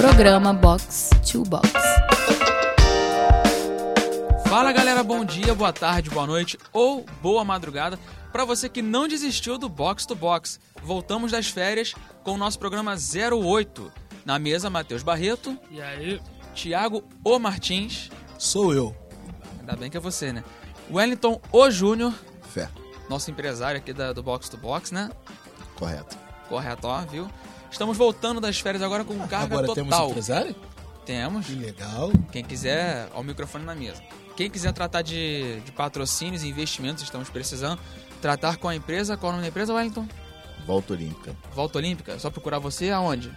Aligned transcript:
Programa 0.00 0.54
Box 0.54 1.10
to 1.30 1.42
Box. 1.42 1.68
Fala 4.48 4.72
galera, 4.72 5.04
bom 5.04 5.26
dia, 5.26 5.54
boa 5.54 5.74
tarde, 5.74 6.08
boa 6.08 6.26
noite 6.26 6.58
ou 6.72 7.04
boa 7.20 7.44
madrugada 7.44 7.98
para 8.32 8.46
você 8.46 8.66
que 8.70 8.80
não 8.80 9.06
desistiu 9.06 9.58
do 9.58 9.68
Box 9.68 10.06
to 10.06 10.14
Box. 10.14 10.58
Voltamos 10.82 11.32
das 11.32 11.48
férias 11.48 11.94
com 12.24 12.30
o 12.32 12.38
nosso 12.38 12.58
programa 12.58 12.94
08. 12.94 13.92
Na 14.24 14.38
mesa, 14.38 14.70
Matheus 14.70 15.02
Barreto. 15.02 15.54
E 15.70 15.82
aí? 15.82 16.18
Tiago 16.54 17.04
O 17.22 17.38
Martins. 17.38 18.10
Sou 18.38 18.72
eu. 18.72 18.96
Ainda 19.58 19.76
bem 19.76 19.90
que 19.90 19.98
é 19.98 20.00
você, 20.00 20.32
né? 20.32 20.42
Wellington 20.90 21.38
O 21.52 21.70
Júnior. 21.70 22.14
Fé. 22.48 22.70
Nosso 23.06 23.30
empresário 23.30 23.78
aqui 23.78 23.92
da, 23.92 24.14
do 24.14 24.22
Box 24.22 24.48
to 24.48 24.56
Box, 24.56 24.94
né? 24.94 25.10
Correto. 25.76 26.16
Correto, 26.48 26.88
ó, 26.88 27.02
viu? 27.02 27.30
Estamos 27.70 27.96
voltando 27.96 28.40
das 28.40 28.58
férias 28.58 28.82
agora 28.82 29.04
com 29.04 29.16
carga 29.26 29.54
Agora 29.56 29.66
total. 29.66 29.74
temos 29.84 30.10
empresário? 30.10 30.56
Temos. 31.06 31.46
Que 31.46 31.54
legal. 31.54 32.10
Quem 32.32 32.44
quiser, 32.44 33.08
ó, 33.14 33.20
o 33.20 33.24
microfone 33.24 33.64
na 33.64 33.74
mesa. 33.74 34.02
Quem 34.36 34.50
quiser 34.50 34.72
tratar 34.72 35.02
de, 35.02 35.60
de 35.60 35.72
patrocínios 35.72 36.42
e 36.42 36.48
investimentos, 36.48 37.02
estamos 37.02 37.28
precisando. 37.28 37.80
Tratar 38.20 38.56
com 38.58 38.68
a 38.68 38.74
empresa, 38.74 39.16
qual 39.16 39.30
é 39.30 39.32
o 39.32 39.36
nome 39.36 39.42
da 39.42 39.48
empresa, 39.48 39.72
Wellington? 39.74 40.06
Volta 40.66 40.92
Olímpica. 40.92 41.34
Volta 41.54 41.78
Olímpica. 41.78 42.18
Só 42.18 42.30
procurar 42.30 42.58
você 42.58 42.90
aonde? 42.90 43.30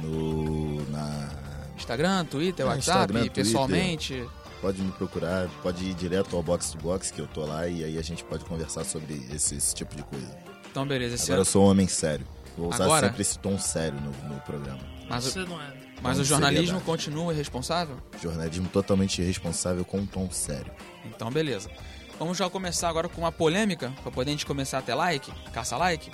No. 0.00 0.84
Na. 0.90 1.28
Instagram, 1.76 2.24
Twitter, 2.26 2.64
É, 2.64 2.68
WhatsApp, 2.68 2.98
Instagram, 3.00 3.20
Twitter. 3.20 3.44
pessoalmente. 3.44 4.28
Pode 4.60 4.80
me 4.80 4.92
procurar, 4.92 5.48
pode 5.62 5.84
ir 5.84 5.94
direto 5.94 6.36
ao 6.36 6.42
Box 6.42 6.70
to 6.70 6.78
Box, 6.78 7.10
que 7.12 7.20
eu 7.20 7.26
tô 7.26 7.44
lá, 7.44 7.66
e 7.66 7.82
aí 7.82 7.98
a 7.98 8.02
gente 8.02 8.22
pode 8.22 8.44
conversar 8.44 8.84
sobre 8.84 9.14
esse, 9.34 9.56
esse 9.56 9.74
tipo 9.74 9.96
de 9.96 10.04
coisa. 10.04 10.38
Então, 10.70 10.86
beleza. 10.86 11.16
Esse 11.16 11.24
Agora 11.24 11.38
eu 11.38 11.42
ano... 11.42 11.50
sou 11.50 11.64
um 11.64 11.70
homem 11.70 11.88
sério. 11.88 12.24
Vou 12.56 12.68
usar 12.68 12.84
Agora? 12.84 13.06
sempre 13.06 13.22
esse 13.22 13.38
tom 13.38 13.58
sério 13.58 13.98
no, 14.00 14.10
no 14.34 14.40
programa. 14.42 14.80
Mas, 15.08 15.24
Você 15.24 15.40
o- 15.40 15.46
não 15.46 15.60
é. 15.60 15.72
mas 16.02 16.18
o 16.18 16.24
jornalismo 16.24 16.66
seriedade. 16.66 16.84
continua 16.84 17.32
irresponsável? 17.32 17.96
Jornalismo 18.22 18.68
totalmente 18.68 19.20
irresponsável 19.22 19.84
com 19.84 19.98
um 19.98 20.06
tom 20.06 20.30
sério. 20.30 20.72
Então, 21.04 21.30
beleza. 21.30 21.70
Vamos 22.18 22.38
já 22.38 22.48
começar 22.48 22.88
agora 22.88 23.08
com 23.08 23.20
uma 23.20 23.32
polêmica, 23.32 23.92
para 24.02 24.12
poder 24.12 24.30
a 24.30 24.32
gente 24.32 24.46
começar 24.46 24.78
a 24.78 24.82
ter 24.82 24.94
like, 24.94 25.32
caça 25.52 25.76
like. 25.76 26.10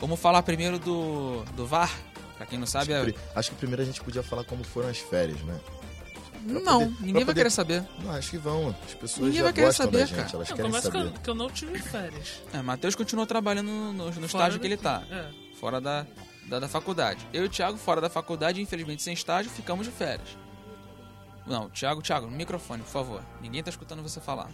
Vamos 0.00 0.20
falar 0.20 0.42
primeiro 0.42 0.78
do, 0.78 1.42
do 1.56 1.66
VAR. 1.66 1.90
Pra 2.36 2.46
quem 2.46 2.56
não 2.58 2.66
sabe, 2.66 2.92
é... 2.92 3.02
Pri- 3.02 3.16
Acho 3.34 3.50
que 3.50 3.56
primeiro 3.56 3.82
a 3.82 3.84
gente 3.84 4.00
podia 4.00 4.22
falar 4.22 4.44
como 4.44 4.62
foram 4.62 4.88
as 4.88 4.98
férias, 4.98 5.40
né? 5.42 5.58
Não, 6.44 6.62
poder- 6.62 6.84
ninguém 7.00 7.12
pra 7.12 7.12
vai 7.12 7.24
poder- 7.24 7.34
querer 7.34 7.50
saber. 7.50 7.84
Não, 7.98 8.12
acho 8.12 8.30
que 8.30 8.38
vão. 8.38 8.68
As 8.86 8.94
pessoas 8.94 9.26
Ninguém 9.26 9.38
já 9.38 9.42
vai 9.42 9.52
querer 9.52 9.66
gostam 9.66 9.86
saber, 9.86 9.98
da 9.98 10.06
gente, 10.06 10.16
cara. 10.16 10.30
elas 10.34 10.48
Não, 10.50 10.56
querem 10.56 10.70
começa 10.70 10.90
que 10.90 10.96
saber. 10.98 11.08
eu, 11.16 11.20
que 11.20 11.30
eu 11.30 11.34
não 11.34 11.50
tive 11.50 11.78
férias. 11.80 12.42
É, 12.54 12.62
Matheus 12.62 12.94
continua 12.94 13.26
trabalhando 13.26 13.66
no, 13.68 13.92
no- 14.12 14.24
estágio 14.26 14.60
que 14.60 14.66
ele 14.68 14.76
tá. 14.76 15.02
É. 15.10 15.26
fora 15.58 15.80
da, 15.80 16.06
da, 16.46 16.58
da 16.60 16.68
faculdade. 16.68 17.26
Eu 17.32 17.44
e 17.44 17.46
o 17.46 17.50
Thiago, 17.50 17.76
fora 17.78 18.00
da 18.00 18.08
faculdade, 18.08 18.60
infelizmente 18.60 19.02
sem 19.02 19.12
estágio, 19.14 19.50
ficamos 19.50 19.86
de 19.86 19.92
férias. 19.92 20.28
Não, 21.46 21.68
Thiago, 21.70 22.02
Thiago, 22.02 22.26
no 22.26 22.36
microfone, 22.36 22.82
por 22.82 22.90
favor. 22.90 23.22
Ninguém 23.40 23.62
tá 23.62 23.70
escutando 23.70 24.02
você 24.02 24.20
falar. 24.20 24.50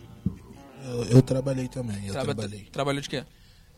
Eu, 0.85 1.05
eu 1.07 1.23
trabalhei 1.23 1.67
também, 1.69 2.07
eu 2.07 2.13
Traba- 2.13 2.35
trabalhei. 2.35 2.65
Trabalhou 2.71 3.01
de 3.03 3.09
quê? 3.09 3.25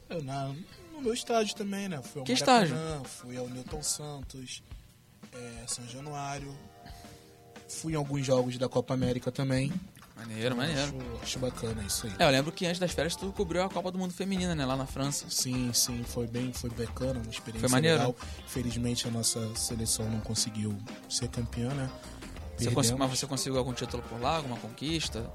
Eu, 0.09 0.23
na, 0.23 0.53
no 0.93 1.01
meu 1.01 1.15
estágio 1.15 1.55
também, 1.55 1.89
né? 1.89 2.01
Fui 2.03 2.21
ao 2.21 2.27
Que 2.27 2.33
Maracanã, 2.35 3.03
Fui 3.05 3.37
ao 3.37 3.49
Newton 3.49 3.83
Santos, 3.83 4.63
é, 5.33 5.65
São 5.67 5.87
Januário. 5.89 6.55
Fui 7.69 7.95
em 7.95 7.97
alguns 7.97 8.25
jogos 8.25 8.59
da 8.59 8.69
Copa 8.69 8.95
América 8.95 9.33
também. 9.33 9.73
Maneiro, 10.17 10.57
maneiro. 10.57 10.81
Acho, 10.83 10.95
acho 11.23 11.39
bacana 11.39 11.83
isso 11.83 12.07
aí. 12.07 12.13
É, 12.19 12.25
eu 12.25 12.31
lembro 12.31 12.51
que 12.51 12.65
antes 12.67 12.79
das 12.81 12.91
férias 12.93 13.15
tu 13.15 13.31
cobriu 13.33 13.63
a 13.63 13.69
Copa 13.69 13.93
do 13.93 13.99
Mundo 13.99 14.15
Feminina, 14.15 14.55
né? 14.55 14.65
Lá 14.65 14.75
na 14.77 14.87
França. 14.87 15.27
Sim, 15.29 15.71
sim, 15.75 16.03
foi 16.05 16.27
bem, 16.27 16.53
foi 16.53 16.71
bacana, 16.71 17.21
uma 17.21 17.31
experiência 17.31 17.69
Foi 17.69 17.77
maneiro. 17.77 17.99
legal. 17.99 18.17
Felizmente 18.47 19.07
a 19.07 19.11
nossa 19.11 19.55
seleção 19.55 20.09
não 20.11 20.21
conseguiu 20.21 20.77
ser 21.09 21.29
campeã, 21.29 21.69
né? 21.75 21.91
Você 22.57 22.65
Perdemos. 22.71 22.75
cons- 22.91 22.99
mas 22.99 23.11
você 23.19 23.27
conseguiu 23.27 23.59
algum 23.59 23.75
título 23.75 24.03
por 24.05 24.19
lá, 24.19 24.37
alguma 24.37 24.57
conquista? 24.57 25.31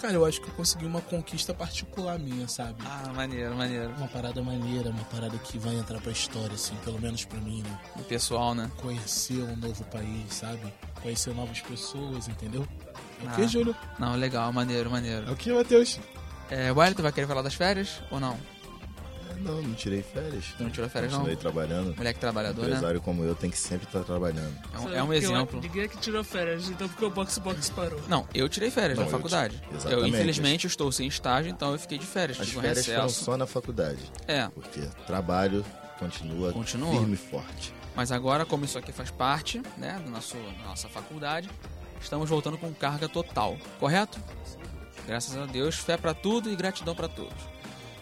Cara, 0.00 0.14
eu 0.14 0.24
acho 0.24 0.40
que 0.40 0.48
eu 0.48 0.54
consegui 0.54 0.86
uma 0.86 1.02
conquista 1.02 1.52
particular 1.54 2.18
minha, 2.18 2.48
sabe? 2.48 2.82
Ah, 2.86 3.12
maneiro, 3.14 3.54
maneiro. 3.54 3.90
Uma 3.96 4.08
parada 4.08 4.42
maneira, 4.42 4.88
uma 4.90 5.04
parada 5.04 5.36
que 5.38 5.58
vai 5.58 5.76
entrar 5.76 6.00
pra 6.00 6.10
história, 6.10 6.54
assim, 6.54 6.74
pelo 6.84 6.98
menos 7.00 7.24
pra 7.26 7.38
mim, 7.38 7.62
né? 7.62 7.78
O 7.96 8.02
pessoal, 8.04 8.54
né? 8.54 8.70
Conhecer 8.78 9.42
um 9.42 9.54
novo 9.56 9.84
país, 9.84 10.34
sabe? 10.34 10.72
Conhecer 11.02 11.34
novas 11.34 11.60
pessoas, 11.60 12.26
entendeu? 12.28 12.66
É 13.22 13.26
o 13.26 13.28
Ah. 13.28 13.32
que, 13.34 13.48
Júlio? 13.48 13.76
Não, 13.98 14.14
legal, 14.16 14.52
maneiro, 14.52 14.90
maneiro. 14.90 15.28
É 15.28 15.32
o 15.32 15.36
que, 15.36 15.52
Matheus? 15.52 15.98
É, 16.50 16.72
Wellington 16.72 17.02
vai 17.02 17.12
querer 17.12 17.26
falar 17.26 17.42
das 17.42 17.54
férias 17.54 18.00
ou 18.10 18.18
não? 18.18 18.36
Não, 19.38 19.62
não 19.62 19.72
tirei 19.74 20.02
férias. 20.02 20.44
Tu 20.58 20.62
não 20.62 20.68
tirou 20.70 20.90
férias, 20.90 21.12
não? 21.12 21.20
Continuei 21.20 21.36
trabalhando. 21.40 21.96
Moleque 21.96 22.20
trabalhador, 22.20 22.60
né? 22.62 22.68
Empresário 22.68 23.00
como 23.00 23.24
eu 23.24 23.34
tem 23.34 23.48
que 23.48 23.56
sempre 23.58 23.86
estar 23.86 24.00
trabalhando. 24.04 24.54
É 24.74 24.78
um, 24.78 24.94
é 24.96 25.02
um 25.02 25.12
exemplo. 25.14 25.58
Ninguém 25.62 25.88
que 25.88 25.96
tirou 25.96 26.22
férias, 26.22 26.68
então 26.68 26.86
porque 26.88 27.04
o 27.06 27.10
Box 27.10 27.38
Box 27.38 27.70
parou. 27.70 27.98
Não, 28.06 28.28
eu 28.34 28.46
tirei 28.50 28.70
férias 28.70 28.98
Não, 28.98 29.04
na 29.06 29.08
eu 29.08 29.12
faculdade. 29.12 29.56
ti- 29.56 29.64
Eu, 29.70 29.76
exatamente. 29.78 30.08
infelizmente, 30.10 30.66
estou 30.66 30.92
sem 30.92 31.06
estágio, 31.08 31.50
então 31.50 31.72
eu 31.72 31.78
fiquei 31.78 31.96
de 31.96 32.04
férias. 32.04 32.38
As 32.38 32.48
tive 32.48 32.58
um 32.58 32.62
férias 32.62 32.84
foram 32.84 33.02
recesso. 33.04 33.24
só 33.24 33.36
na 33.38 33.46
faculdade. 33.46 34.00
É, 34.28 34.46
Porque 34.48 34.82
trabalho 35.06 35.64
continua, 35.98 36.52
Continua. 36.52 36.92
firme 36.98 37.14
e 37.14 37.16
forte. 37.16 37.72
mas 37.96 38.12
agora, 38.12 38.44
como 38.44 38.66
isso 38.66 38.76
aqui 38.76 38.92
faz 38.92 39.10
parte 39.10 39.62
né, 39.78 39.98
do 40.04 40.10
nosso, 40.10 40.36
da 40.36 40.68
nossa 40.68 40.86
faculdade, 40.90 41.48
estamos 42.00 42.28
voltando 42.28 42.58
com 42.58 42.72
carga 42.72 43.08
total, 43.08 43.56
correto? 43.78 44.18
Graças 45.06 45.36
a 45.36 45.46
Deus, 45.46 45.76
fé 45.76 45.96
pra 45.96 46.14
tudo 46.14 46.50
e 46.50 46.56
gratidão 46.56 46.94
pra 46.94 47.08
todos. 47.08 47.34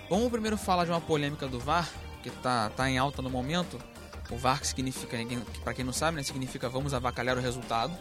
Vamos 0.09 0.31
primeiro 0.31 0.57
falar 0.57 0.85
de 0.85 0.91
uma 0.91 1.01
polêmica 1.01 1.47
do 1.47 1.59
VAR, 1.59 1.89
que 2.23 2.31
tá, 2.31 2.71
tá 2.71 2.89
em 2.89 2.99
alta 2.99 3.23
no 3.23 3.31
momento. 3.31 3.79
O 4.31 4.37
VAR 4.37 4.61
que 4.61 4.67
significa, 4.67 5.17
pra 5.63 5.75
quem 5.75 5.85
não 5.85 5.93
sabe, 5.93 6.17
né, 6.17 6.23
significa 6.23 6.69
vamos 6.69 6.95
avacalhar 6.95 7.37
o 7.37 7.41
resultado. 7.41 7.97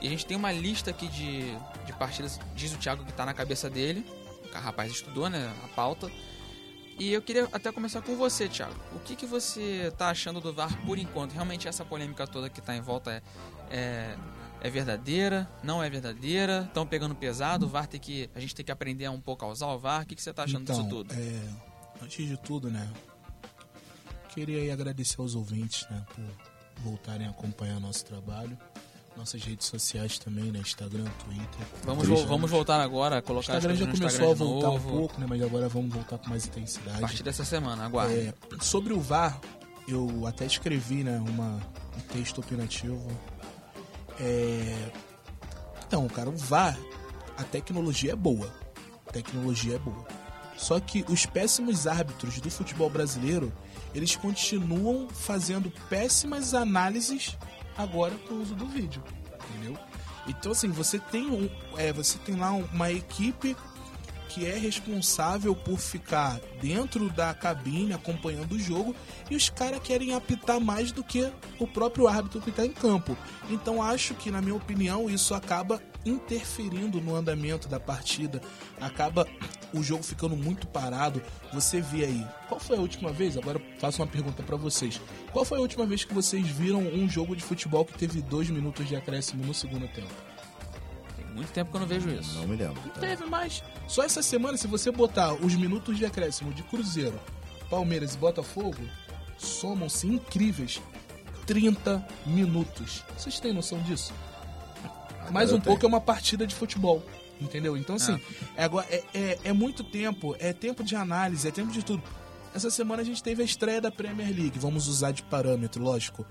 E 0.00 0.06
a 0.06 0.10
gente 0.10 0.24
tem 0.24 0.36
uma 0.36 0.50
lista 0.50 0.90
aqui 0.90 1.08
de, 1.08 1.54
de 1.84 1.92
partidas, 1.98 2.40
diz 2.54 2.72
o 2.72 2.78
Thiago 2.78 3.04
que 3.04 3.12
tá 3.12 3.26
na 3.26 3.34
cabeça 3.34 3.68
dele. 3.68 4.04
O 4.50 4.58
rapaz 4.58 4.90
estudou, 4.90 5.28
né, 5.28 5.52
a 5.64 5.68
pauta. 5.68 6.10
E 6.98 7.12
eu 7.12 7.22
queria 7.22 7.48
até 7.52 7.72
começar 7.72 8.02
com 8.02 8.16
você, 8.16 8.48
Thiago. 8.48 8.74
O 8.94 8.98
que, 8.98 9.16
que 9.16 9.24
você 9.24 9.92
tá 9.96 10.10
achando 10.10 10.40
do 10.40 10.52
VAR 10.52 10.74
por 10.84 10.98
enquanto? 10.98 11.32
Realmente 11.32 11.66
essa 11.66 11.84
polêmica 11.84 12.26
toda 12.26 12.50
que 12.50 12.60
tá 12.60 12.76
em 12.76 12.82
volta 12.82 13.10
é, 13.10 13.22
é, 13.70 14.16
é 14.62 14.68
verdadeira? 14.70 15.48
Não 15.62 15.82
é 15.82 15.88
verdadeira? 15.90 16.64
Estão 16.68 16.86
pegando 16.86 17.14
pesado? 17.14 17.66
O 17.66 17.68
VAR 17.68 17.86
tem 17.86 17.98
que. 18.00 18.28
A 18.34 18.40
gente 18.40 18.54
tem 18.54 18.64
que 18.64 18.72
aprender 18.72 19.08
um 19.08 19.20
pouco 19.20 19.44
a 19.44 19.48
usar 19.48 19.66
o 19.68 19.78
VAR? 19.78 20.02
O 20.02 20.06
que, 20.06 20.14
que 20.14 20.22
você 20.22 20.32
tá 20.32 20.44
achando 20.44 20.62
então, 20.62 20.76
disso 20.76 20.88
tudo? 20.88 21.14
é, 21.14 22.04
antes 22.04 22.26
de 22.28 22.36
tudo, 22.36 22.70
né? 22.70 22.88
Queria 24.34 24.72
agradecer 24.72 25.20
aos 25.20 25.34
ouvintes, 25.34 25.86
né? 25.90 26.04
Por 26.14 26.24
voltarem 26.84 27.26
a 27.26 27.30
acompanhar 27.30 27.80
nosso 27.80 28.04
trabalho. 28.04 28.56
Nossas 29.16 29.42
redes 29.42 29.66
sociais 29.66 30.18
também, 30.18 30.52
né? 30.52 30.60
Instagram, 30.60 31.04
Twitter. 31.24 31.66
Vamos, 31.84 32.06
vo- 32.06 32.26
vamos 32.26 32.48
voltar 32.50 32.80
agora 32.80 33.18
a 33.18 33.22
colocar 33.22 33.54
Instagram 33.56 33.74
já 33.76 33.86
no 33.86 33.92
começou 33.92 34.06
Instagram 34.30 34.30
a 34.30 34.34
voltar 34.34 34.66
novo. 34.68 34.88
um 34.88 34.98
pouco, 34.98 35.20
né? 35.20 35.26
Mas 35.28 35.42
agora 35.42 35.68
vamos 35.68 35.92
voltar 35.92 36.16
com 36.18 36.30
mais 36.30 36.44
A 36.44 36.46
intensidade. 36.46 37.00
partir 37.00 37.22
dessa 37.24 37.44
semana, 37.44 37.84
aguarde. 37.84 38.14
É, 38.28 38.34
sobre 38.62 38.92
o 38.92 39.00
VAR, 39.00 39.38
eu 39.88 40.26
até 40.26 40.46
escrevi 40.46 41.02
né, 41.02 41.18
uma, 41.28 41.56
um 41.96 42.00
texto 42.12 42.38
opinativo. 42.38 43.04
É, 44.20 44.90
então, 45.86 46.06
cara, 46.08 46.28
o 46.28 46.36
VAR, 46.36 46.78
a 47.36 47.42
tecnologia 47.42 48.12
é 48.12 48.16
boa. 48.16 48.52
A 49.06 49.12
tecnologia 49.12 49.76
é 49.76 49.78
boa. 49.78 50.06
Só 50.56 50.78
que 50.78 51.04
os 51.08 51.24
péssimos 51.24 51.86
árbitros 51.86 52.38
do 52.38 52.50
futebol 52.50 52.90
brasileiro, 52.90 53.50
eles 53.94 54.14
continuam 54.14 55.08
fazendo 55.08 55.72
péssimas 55.88 56.52
análises 56.52 57.36
agora 57.78 58.14
com 58.28 58.34
o 58.34 58.42
uso 58.42 58.54
do 58.54 58.66
vídeo, 58.66 59.02
entendeu? 59.48 59.76
Então 60.28 60.52
assim, 60.52 60.68
você 60.68 60.98
tem 60.98 61.30
um, 61.30 61.48
é, 61.78 61.92
você 61.92 62.18
tem 62.18 62.36
lá 62.36 62.52
uma 62.52 62.92
equipe 62.92 63.56
que 64.30 64.46
é 64.46 64.56
responsável 64.56 65.56
por 65.56 65.78
ficar 65.78 66.40
dentro 66.62 67.10
da 67.10 67.34
cabine 67.34 67.92
acompanhando 67.92 68.52
o 68.52 68.58
jogo 68.58 68.94
e 69.28 69.34
os 69.34 69.50
caras 69.50 69.80
querem 69.80 70.14
apitar 70.14 70.60
mais 70.60 70.92
do 70.92 71.02
que 71.02 71.30
o 71.58 71.66
próprio 71.66 72.06
árbitro 72.06 72.40
que 72.40 72.50
está 72.50 72.64
em 72.64 72.70
campo. 72.70 73.16
Então 73.50 73.82
acho 73.82 74.14
que, 74.14 74.30
na 74.30 74.40
minha 74.40 74.54
opinião, 74.54 75.10
isso 75.10 75.34
acaba 75.34 75.82
interferindo 76.06 77.00
no 77.00 77.14
andamento 77.14 77.68
da 77.68 77.80
partida, 77.80 78.40
acaba 78.80 79.26
o 79.74 79.82
jogo 79.82 80.04
ficando 80.04 80.36
muito 80.36 80.66
parado. 80.68 81.20
Você 81.52 81.80
vê 81.80 82.04
aí, 82.04 82.26
qual 82.48 82.60
foi 82.60 82.76
a 82.76 82.80
última 82.80 83.12
vez? 83.12 83.36
Agora 83.36 83.60
faço 83.78 84.00
uma 84.00 84.06
pergunta 84.06 84.44
para 84.44 84.56
vocês. 84.56 85.00
Qual 85.32 85.44
foi 85.44 85.58
a 85.58 85.60
última 85.60 85.84
vez 85.84 86.04
que 86.04 86.14
vocês 86.14 86.46
viram 86.46 86.80
um 86.80 87.08
jogo 87.08 87.34
de 87.34 87.42
futebol 87.42 87.84
que 87.84 87.98
teve 87.98 88.22
dois 88.22 88.48
minutos 88.48 88.86
de 88.86 88.94
acréscimo 88.94 89.44
no 89.44 89.52
segundo 89.52 89.88
tempo? 89.88 90.29
Muito 91.40 91.52
tempo 91.52 91.70
que 91.70 91.76
eu 91.76 91.80
não 91.80 91.86
vejo 91.86 92.10
isso. 92.10 92.38
Não 92.38 92.46
me 92.46 92.54
lembro. 92.54 92.78
Não 92.84 92.90
tá? 92.90 93.00
teve 93.00 93.24
mais. 93.24 93.62
Só 93.88 94.02
essa 94.02 94.22
semana, 94.22 94.58
se 94.58 94.66
você 94.66 94.90
botar 94.90 95.32
os 95.32 95.54
minutos 95.54 95.96
de 95.96 96.04
acréscimo 96.04 96.52
de 96.52 96.62
Cruzeiro, 96.62 97.18
Palmeiras 97.70 98.14
e 98.14 98.18
Botafogo, 98.18 98.82
somam-se 99.38 100.06
incríveis 100.06 100.82
30 101.46 102.06
minutos. 102.26 103.02
Vocês 103.16 103.40
têm 103.40 103.54
noção 103.54 103.80
disso? 103.80 104.12
Mais 105.30 105.50
eu 105.50 105.56
um 105.56 105.60
pouco 105.60 105.84
é 105.84 105.88
uma 105.88 106.00
partida 106.00 106.46
de 106.46 106.54
futebol. 106.54 107.02
Entendeu? 107.40 107.74
Então, 107.74 107.96
assim, 107.96 108.20
é, 108.54 108.64
agora- 108.64 108.86
é, 108.90 109.02
é, 109.14 109.38
é 109.44 109.52
muito 109.54 109.82
tempo, 109.82 110.36
é 110.38 110.52
tempo 110.52 110.84
de 110.84 110.94
análise, 110.94 111.48
é 111.48 111.50
tempo 111.50 111.72
de 111.72 111.82
tudo. 111.82 112.02
Essa 112.54 112.70
semana 112.70 113.00
a 113.00 113.04
gente 113.04 113.22
teve 113.22 113.40
a 113.40 113.44
estreia 113.46 113.80
da 113.80 113.90
Premier 113.90 114.28
League, 114.28 114.58
vamos 114.58 114.88
usar 114.88 115.12
de 115.12 115.22
parâmetro, 115.22 115.82
lógico. 115.82 116.26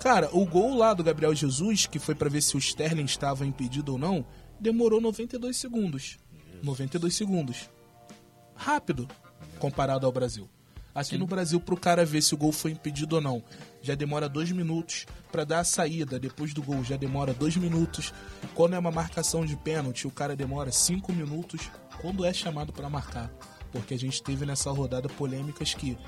Cara, 0.00 0.28
o 0.32 0.44
gol 0.46 0.76
lá 0.76 0.94
do 0.94 1.02
Gabriel 1.02 1.34
Jesus, 1.34 1.86
que 1.86 1.98
foi 1.98 2.14
pra 2.14 2.28
ver 2.28 2.42
se 2.42 2.56
o 2.56 2.58
Sterling 2.58 3.04
estava 3.04 3.46
impedido 3.46 3.92
ou 3.92 3.98
não, 3.98 4.24
demorou 4.60 5.00
92 5.00 5.56
segundos. 5.56 6.18
92 6.62 7.14
segundos. 7.14 7.70
Rápido, 8.54 9.08
comparado 9.58 10.06
ao 10.06 10.12
Brasil. 10.12 10.48
Aqui 10.94 11.18
no 11.18 11.26
Brasil, 11.26 11.60
pro 11.60 11.76
cara 11.76 12.06
ver 12.06 12.22
se 12.22 12.32
o 12.32 12.38
gol 12.38 12.52
foi 12.52 12.70
impedido 12.70 13.16
ou 13.16 13.20
não, 13.20 13.44
já 13.82 13.94
demora 13.94 14.30
dois 14.30 14.50
minutos. 14.50 15.04
Pra 15.30 15.44
dar 15.44 15.60
a 15.60 15.64
saída 15.64 16.18
depois 16.18 16.54
do 16.54 16.62
gol, 16.62 16.82
já 16.82 16.96
demora 16.96 17.34
dois 17.34 17.54
minutos. 17.54 18.14
Quando 18.54 18.74
é 18.74 18.78
uma 18.78 18.90
marcação 18.90 19.44
de 19.44 19.54
pênalti, 19.56 20.06
o 20.06 20.10
cara 20.10 20.34
demora 20.34 20.72
cinco 20.72 21.12
minutos. 21.12 21.70
Quando 22.00 22.24
é 22.24 22.32
chamado 22.32 22.72
pra 22.72 22.88
marcar. 22.88 23.30
Porque 23.70 23.92
a 23.92 23.98
gente 23.98 24.22
teve 24.22 24.46
nessa 24.46 24.70
rodada 24.70 25.06
polêmicas 25.06 25.74
que 25.74 25.98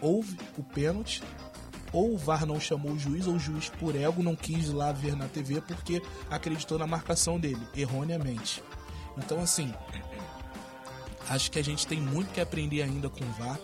houve 0.00 0.36
o 0.58 0.64
pênalti, 0.64 1.22
ou 1.92 2.14
o 2.14 2.16
VAR 2.16 2.46
não 2.46 2.58
chamou 2.58 2.92
o 2.92 2.98
juiz, 2.98 3.26
ou 3.26 3.34
o 3.34 3.38
juiz 3.38 3.68
por 3.68 3.94
ego 3.94 4.22
não 4.22 4.34
quis 4.34 4.68
ir 4.68 4.72
lá 4.72 4.92
ver 4.92 5.16
na 5.16 5.28
TV 5.28 5.60
porque 5.60 6.02
acreditou 6.30 6.78
na 6.78 6.86
marcação 6.86 7.38
dele, 7.38 7.60
erroneamente. 7.76 8.62
Então, 9.18 9.40
assim, 9.40 9.72
acho 11.28 11.50
que 11.50 11.58
a 11.58 11.64
gente 11.64 11.86
tem 11.86 12.00
muito 12.00 12.32
que 12.32 12.40
aprender 12.40 12.82
ainda 12.82 13.08
com 13.10 13.24
o 13.24 13.32
VAR. 13.32 13.58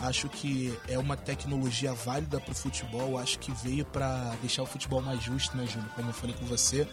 Acho 0.00 0.28
que 0.30 0.76
é 0.88 0.98
uma 0.98 1.16
tecnologia 1.16 1.92
válida 1.92 2.40
para 2.40 2.52
o 2.52 2.54
futebol. 2.54 3.18
Acho 3.18 3.38
que 3.38 3.52
veio 3.52 3.84
para 3.84 4.34
deixar 4.40 4.62
o 4.62 4.66
futebol 4.66 5.02
mais 5.02 5.22
justo, 5.22 5.56
né, 5.56 5.66
Júlio? 5.66 5.88
Como 5.94 6.08
eu 6.08 6.14
falei 6.14 6.34
com 6.34 6.46
você. 6.46 6.88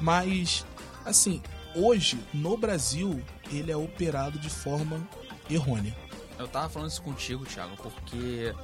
Mas, 0.00 0.64
assim, 1.04 1.42
hoje 1.74 2.18
no 2.32 2.56
Brasil 2.56 3.20
ele 3.50 3.72
é 3.72 3.76
operado 3.76 4.38
de 4.38 4.48
forma 4.48 5.06
errônea. 5.50 5.94
Eu 6.38 6.46
tava 6.46 6.68
falando 6.68 6.90
isso 6.90 7.02
contigo, 7.02 7.44
Thiago, 7.44 7.76
porque 7.76 8.54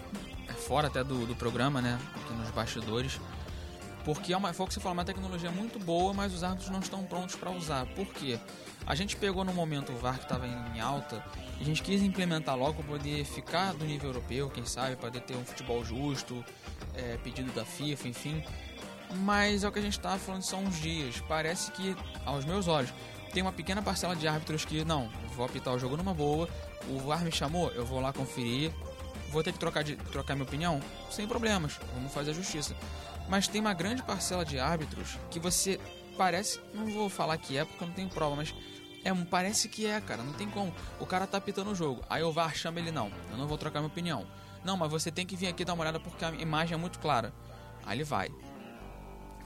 fora 0.62 0.88
até 0.88 1.04
do, 1.04 1.26
do 1.26 1.34
programa, 1.34 1.80
né? 1.80 1.98
Aqui 2.16 2.32
nos 2.34 2.50
bastidores. 2.50 3.20
Porque 4.04 4.32
é 4.32 4.36
uma, 4.36 4.52
foi 4.52 4.64
o 4.64 4.68
que 4.68 4.74
você 4.74 4.80
falou, 4.80 4.94
uma 4.94 5.04
tecnologia 5.04 5.50
muito 5.50 5.78
boa, 5.78 6.12
mas 6.12 6.34
os 6.34 6.42
árbitros 6.42 6.70
não 6.70 6.80
estão 6.80 7.04
prontos 7.04 7.36
para 7.36 7.50
usar. 7.50 7.86
Por 7.94 8.06
quê? 8.06 8.38
A 8.84 8.96
gente 8.96 9.14
pegou 9.14 9.44
no 9.44 9.52
momento 9.52 9.92
o 9.92 9.96
VAR 9.96 10.16
que 10.18 10.24
estava 10.24 10.44
em 10.46 10.80
alta 10.80 11.22
a 11.62 11.64
gente 11.64 11.80
quis 11.80 12.02
implementar 12.02 12.56
logo 12.56 12.82
para 12.82 12.98
poder 12.98 13.24
ficar 13.24 13.72
do 13.72 13.84
nível 13.84 14.10
europeu, 14.10 14.50
quem 14.50 14.66
sabe, 14.66 14.96
para 14.96 15.10
poder 15.10 15.20
ter 15.20 15.36
um 15.36 15.44
futebol 15.44 15.84
justo, 15.84 16.44
é, 16.92 17.16
pedido 17.18 17.52
da 17.52 17.64
FIFA, 17.64 18.08
enfim. 18.08 18.42
Mas 19.18 19.62
é 19.62 19.68
o 19.68 19.70
que 19.70 19.78
a 19.78 19.82
gente 19.82 19.96
estava 19.96 20.18
falando 20.18 20.42
são 20.42 20.64
uns 20.64 20.80
dias. 20.80 21.22
Parece 21.28 21.70
que, 21.70 21.94
aos 22.26 22.44
meus 22.44 22.66
olhos, 22.66 22.92
tem 23.32 23.42
uma 23.42 23.52
pequena 23.52 23.80
parcela 23.80 24.16
de 24.16 24.26
árbitros 24.26 24.64
que, 24.64 24.84
não, 24.84 25.08
vou 25.36 25.46
apitar 25.46 25.72
o 25.72 25.78
jogo 25.78 25.96
numa 25.96 26.12
boa, 26.12 26.48
o 26.88 26.98
VAR 26.98 27.22
me 27.22 27.30
chamou, 27.30 27.70
eu 27.70 27.86
vou 27.86 28.00
lá 28.00 28.12
conferir, 28.12 28.72
vou 29.32 29.42
ter 29.42 29.52
que 29.52 29.58
trocar, 29.58 29.82
de, 29.82 29.96
trocar 29.96 30.34
minha 30.34 30.44
opinião? 30.44 30.80
Sem 31.10 31.26
problemas, 31.26 31.80
vamos 31.94 32.12
fazer 32.12 32.30
a 32.30 32.34
justiça. 32.34 32.76
Mas 33.28 33.48
tem 33.48 33.60
uma 33.60 33.74
grande 33.74 34.02
parcela 34.02 34.44
de 34.44 34.58
árbitros 34.58 35.18
que 35.30 35.40
você 35.40 35.80
parece, 36.16 36.60
não 36.74 36.86
vou 36.90 37.08
falar 37.08 37.38
que 37.38 37.56
é 37.56 37.64
porque 37.64 37.82
eu 37.82 37.88
não 37.88 37.94
tenho 37.94 38.08
prova, 38.08 38.36
mas 38.36 38.54
é, 39.04 39.12
parece 39.24 39.68
que 39.68 39.86
é, 39.86 40.00
cara, 40.00 40.22
não 40.22 40.34
tem 40.34 40.48
como. 40.48 40.72
O 41.00 41.06
cara 41.06 41.26
tá 41.26 41.38
apitando 41.38 41.70
o 41.70 41.74
jogo, 41.74 42.04
aí 42.08 42.22
o 42.22 42.30
VAR 42.30 42.54
chama 42.54 42.78
ele, 42.78 42.92
não, 42.92 43.10
eu 43.30 43.36
não 43.36 43.46
vou 43.46 43.58
trocar 43.58 43.80
minha 43.80 43.88
opinião. 43.88 44.26
Não, 44.64 44.76
mas 44.76 44.90
você 44.90 45.10
tem 45.10 45.26
que 45.26 45.34
vir 45.34 45.48
aqui 45.48 45.64
dar 45.64 45.74
uma 45.74 45.82
olhada 45.82 45.98
porque 45.98 46.24
a 46.24 46.30
imagem 46.30 46.74
é 46.74 46.78
muito 46.78 47.00
clara. 47.00 47.32
Aí 47.84 47.96
ele 47.96 48.04
vai. 48.04 48.28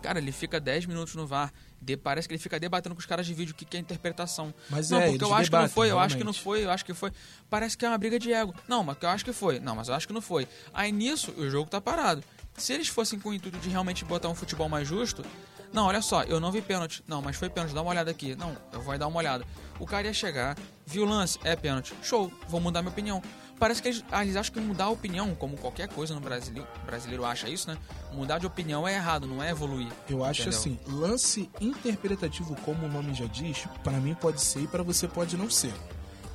Cara, 0.02 0.18
ele 0.18 0.30
fica 0.30 0.60
10 0.60 0.86
minutos 0.86 1.14
no 1.14 1.26
VAR. 1.26 1.50
De, 1.80 1.96
parece 1.96 2.26
que 2.26 2.34
ele 2.34 2.42
fica 2.42 2.58
debatendo 2.58 2.94
com 2.94 3.00
os 3.00 3.06
caras 3.06 3.26
de 3.26 3.34
vídeo 3.34 3.52
o 3.52 3.54
que, 3.54 3.64
que 3.64 3.76
é 3.76 3.80
interpretação. 3.80 4.52
Mas 4.70 4.90
não, 4.90 5.00
é, 5.00 5.08
porque 5.08 5.24
eu 5.24 5.34
acho 5.34 5.50
que 5.50 5.56
não 5.56 5.62
debatem, 5.62 5.74
foi, 5.74 5.90
eu 5.90 5.98
acho 5.98 6.16
que 6.16 6.24
não 6.24 6.32
realmente. 6.32 6.44
foi, 6.44 6.64
eu 6.64 6.70
acho 6.70 6.84
que 6.84 6.94
foi. 6.94 7.12
Parece 7.48 7.76
que 7.76 7.84
é 7.84 7.88
uma 7.88 7.98
briga 7.98 8.18
de 8.18 8.32
ego. 8.32 8.54
Não, 8.66 8.82
mas 8.82 8.96
eu 9.00 9.08
acho 9.08 9.24
que 9.24 9.32
foi. 9.32 9.60
Não, 9.60 9.76
mas 9.76 9.88
eu 9.88 9.94
acho 9.94 10.06
que 10.06 10.12
não 10.12 10.22
foi. 10.22 10.48
Aí 10.72 10.90
nisso, 10.90 11.32
o 11.36 11.48
jogo 11.48 11.70
tá 11.70 11.80
parado. 11.80 12.22
Se 12.56 12.72
eles 12.72 12.88
fossem 12.88 13.18
com 13.18 13.28
o 13.28 13.34
intuito 13.34 13.58
de 13.58 13.68
realmente 13.68 14.04
botar 14.04 14.28
um 14.28 14.34
futebol 14.34 14.68
mais 14.68 14.88
justo, 14.88 15.22
não, 15.72 15.86
olha 15.86 16.00
só, 16.00 16.22
eu 16.22 16.40
não 16.40 16.50
vi 16.50 16.62
pênalti. 16.62 17.04
Não, 17.06 17.20
mas 17.20 17.36
foi 17.36 17.50
pênalti, 17.50 17.74
dá 17.74 17.82
uma 17.82 17.90
olhada 17.90 18.10
aqui. 18.10 18.34
Não, 18.34 18.56
eu 18.72 18.80
vou 18.80 18.96
dar 18.96 19.06
uma 19.06 19.18
olhada. 19.18 19.44
O 19.78 19.86
cara 19.86 20.06
ia 20.06 20.14
chegar, 20.14 20.56
viu 20.86 21.04
o 21.04 21.06
lance, 21.06 21.38
é 21.44 21.54
pênalti. 21.54 21.92
Show, 22.02 22.32
vou 22.48 22.60
mudar 22.60 22.80
minha 22.80 22.90
opinião. 22.92 23.22
Parece 23.58 23.80
que 23.80 23.88
eles, 23.88 24.04
acham 24.12 24.52
que 24.52 24.60
mudar 24.60 24.84
a 24.84 24.90
opinião, 24.90 25.34
como 25.34 25.56
qualquer 25.56 25.88
coisa 25.88 26.14
no 26.14 26.20
brasileiro, 26.20 26.68
o 26.82 26.86
brasileiro 26.86 27.24
acha 27.24 27.48
isso, 27.48 27.68
né? 27.68 27.78
Mudar 28.12 28.38
de 28.38 28.46
opinião 28.46 28.86
é 28.86 28.94
errado, 28.94 29.26
não 29.26 29.42
é 29.42 29.50
evoluir. 29.50 29.90
Eu 30.08 30.22
acho 30.22 30.42
Entendeu? 30.42 30.58
assim, 30.58 30.78
lance 30.86 31.50
interpretativo, 31.58 32.54
como 32.62 32.86
o 32.86 32.88
nome 32.88 33.14
já 33.14 33.24
diz, 33.24 33.66
pra 33.82 33.94
mim 33.94 34.14
pode 34.14 34.42
ser 34.42 34.60
e 34.60 34.68
pra 34.68 34.82
você 34.82 35.08
pode 35.08 35.36
não 35.36 35.48
ser. 35.48 35.72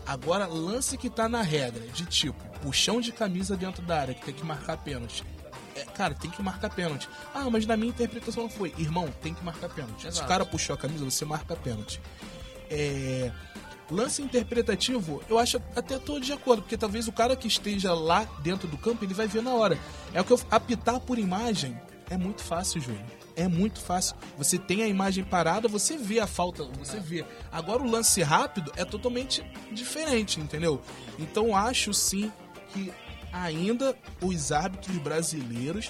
Agora, 0.05 0.47
lance 0.47 0.97
que 0.97 1.09
tá 1.09 1.29
na 1.29 1.43
regra, 1.43 1.85
de 1.87 2.05
tipo, 2.05 2.43
puxão 2.59 2.99
de 2.99 3.11
camisa 3.11 3.55
dentro 3.55 3.83
da 3.83 3.99
área, 4.01 4.15
que 4.15 4.25
tem 4.25 4.33
que 4.33 4.43
marcar 4.43 4.77
pênalti. 4.77 5.23
É, 5.75 5.85
cara, 5.85 6.15
tem 6.15 6.29
que 6.29 6.41
marcar 6.41 6.69
pênalti. 6.69 7.07
Ah, 7.33 7.49
mas 7.49 7.65
na 7.65 7.77
minha 7.77 7.91
interpretação 7.91 8.43
não 8.43 8.49
foi. 8.49 8.73
Irmão, 8.77 9.09
tem 9.21 9.33
que 9.33 9.43
marcar 9.43 9.69
pênalti. 9.69 10.01
Se 10.01 10.07
Exato. 10.07 10.25
o 10.25 10.27
cara 10.27 10.45
puxou 10.45 10.73
a 10.73 10.77
camisa, 10.77 11.05
você 11.05 11.23
marca 11.23 11.55
pênalti. 11.55 12.01
É, 12.69 13.31
Lance 13.91 14.21
interpretativo, 14.21 15.21
eu 15.29 15.37
acho 15.37 15.57
até 15.75 15.99
tô 15.99 16.19
de 16.19 16.31
acordo, 16.31 16.61
porque 16.61 16.77
talvez 16.77 17.07
o 17.07 17.11
cara 17.11 17.35
que 17.35 17.47
esteja 17.47 17.93
lá 17.93 18.23
dentro 18.41 18.67
do 18.67 18.77
campo, 18.77 19.03
ele 19.03 19.13
vai 19.13 19.27
ver 19.27 19.43
na 19.43 19.53
hora. 19.53 19.77
É 20.13 20.21
o 20.21 20.23
que 20.23 20.31
eu 20.31 20.39
apitar 20.49 20.99
por 21.01 21.19
imagem 21.19 21.77
é 22.11 22.17
muito 22.17 22.43
fácil, 22.43 22.81
Júlio. 22.81 23.05
É 23.37 23.47
muito 23.47 23.79
fácil. 23.79 24.17
Você 24.37 24.57
tem 24.59 24.83
a 24.83 24.87
imagem 24.87 25.23
parada, 25.23 25.69
você 25.69 25.97
vê 25.97 26.19
a 26.19 26.27
falta, 26.27 26.65
você 26.77 26.99
vê. 26.99 27.25
Agora 27.49 27.81
o 27.81 27.89
lance 27.89 28.21
rápido 28.21 28.69
é 28.75 28.83
totalmente 28.83 29.41
diferente, 29.71 30.37
entendeu? 30.37 30.81
Então 31.17 31.55
acho 31.55 31.93
sim 31.93 32.29
que 32.73 32.91
ainda 33.31 33.95
os 34.21 34.51
árbitros 34.51 34.97
brasileiros 34.97 35.89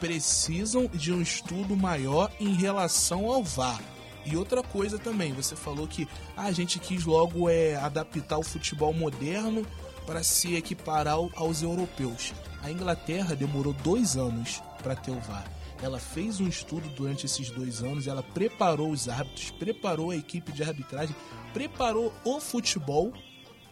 precisam 0.00 0.86
de 0.86 1.12
um 1.12 1.20
estudo 1.20 1.76
maior 1.76 2.32
em 2.40 2.54
relação 2.54 3.26
ao 3.26 3.44
VAR. 3.44 3.82
E 4.24 4.36
outra 4.36 4.62
coisa 4.62 4.98
também, 4.98 5.32
você 5.32 5.56
falou 5.56 5.86
que 5.86 6.06
ah, 6.36 6.44
a 6.44 6.52
gente 6.52 6.78
quis 6.78 7.04
logo 7.04 7.48
é, 7.48 7.76
adaptar 7.76 8.38
o 8.38 8.42
futebol 8.42 8.92
moderno 8.92 9.66
para 10.06 10.22
se 10.22 10.54
equiparar 10.54 11.14
ao- 11.14 11.30
aos 11.36 11.62
europeus. 11.62 12.32
A 12.62 12.70
Inglaterra 12.70 13.34
demorou 13.34 13.72
dois 13.72 14.16
anos 14.16 14.62
para 14.82 14.94
ter 14.96 15.10
o 15.10 15.20
VAR. 15.20 15.44
Ela 15.80 15.98
fez 16.00 16.40
um 16.40 16.48
estudo 16.48 16.88
durante 16.90 17.24
esses 17.26 17.50
dois 17.50 17.82
anos, 17.82 18.06
ela 18.06 18.22
preparou 18.22 18.90
os 18.90 19.08
árbitros, 19.08 19.50
preparou 19.52 20.10
a 20.10 20.16
equipe 20.16 20.50
de 20.50 20.62
arbitragem, 20.62 21.14
preparou 21.52 22.12
o 22.24 22.40
futebol 22.40 23.12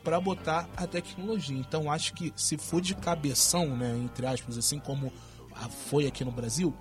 para 0.04 0.20
botar 0.20 0.68
a 0.76 0.86
tecnologia. 0.86 1.58
Então 1.58 1.90
acho 1.90 2.14
que 2.14 2.32
se 2.36 2.56
for 2.56 2.80
de 2.80 2.94
cabeção, 2.94 3.76
né, 3.76 3.98
entre 4.04 4.24
aspas, 4.24 4.56
assim 4.56 4.78
como 4.78 5.12
foi 5.90 6.06
aqui 6.06 6.24
no 6.24 6.30
Brasil, 6.30 6.72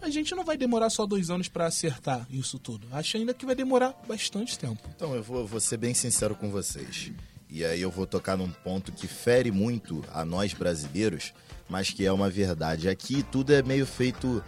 a 0.00 0.10
gente 0.10 0.34
não 0.34 0.44
vai 0.44 0.56
demorar 0.56 0.90
só 0.90 1.06
dois 1.06 1.30
anos 1.30 1.48
para 1.48 1.66
acertar 1.66 2.26
isso 2.30 2.58
tudo. 2.58 2.86
Acho 2.92 3.16
ainda 3.16 3.34
que 3.34 3.46
vai 3.46 3.54
demorar 3.54 3.94
bastante 4.06 4.58
tempo. 4.58 4.88
Então, 4.94 5.14
eu 5.14 5.22
vou, 5.22 5.46
vou 5.46 5.60
ser 5.60 5.76
bem 5.76 5.94
sincero 5.94 6.34
com 6.34 6.50
vocês. 6.50 7.10
E 7.50 7.64
aí 7.64 7.80
eu 7.80 7.90
vou 7.90 8.06
tocar 8.06 8.36
num 8.36 8.50
ponto 8.50 8.92
que 8.92 9.06
fere 9.06 9.50
muito 9.50 10.04
a 10.12 10.24
nós 10.24 10.52
brasileiros, 10.52 11.32
mas 11.68 11.90
que 11.90 12.04
é 12.04 12.12
uma 12.12 12.28
verdade. 12.28 12.88
Aqui 12.88 13.22
tudo 13.22 13.52
é 13.52 13.62
meio 13.62 13.86
feito. 13.86 14.42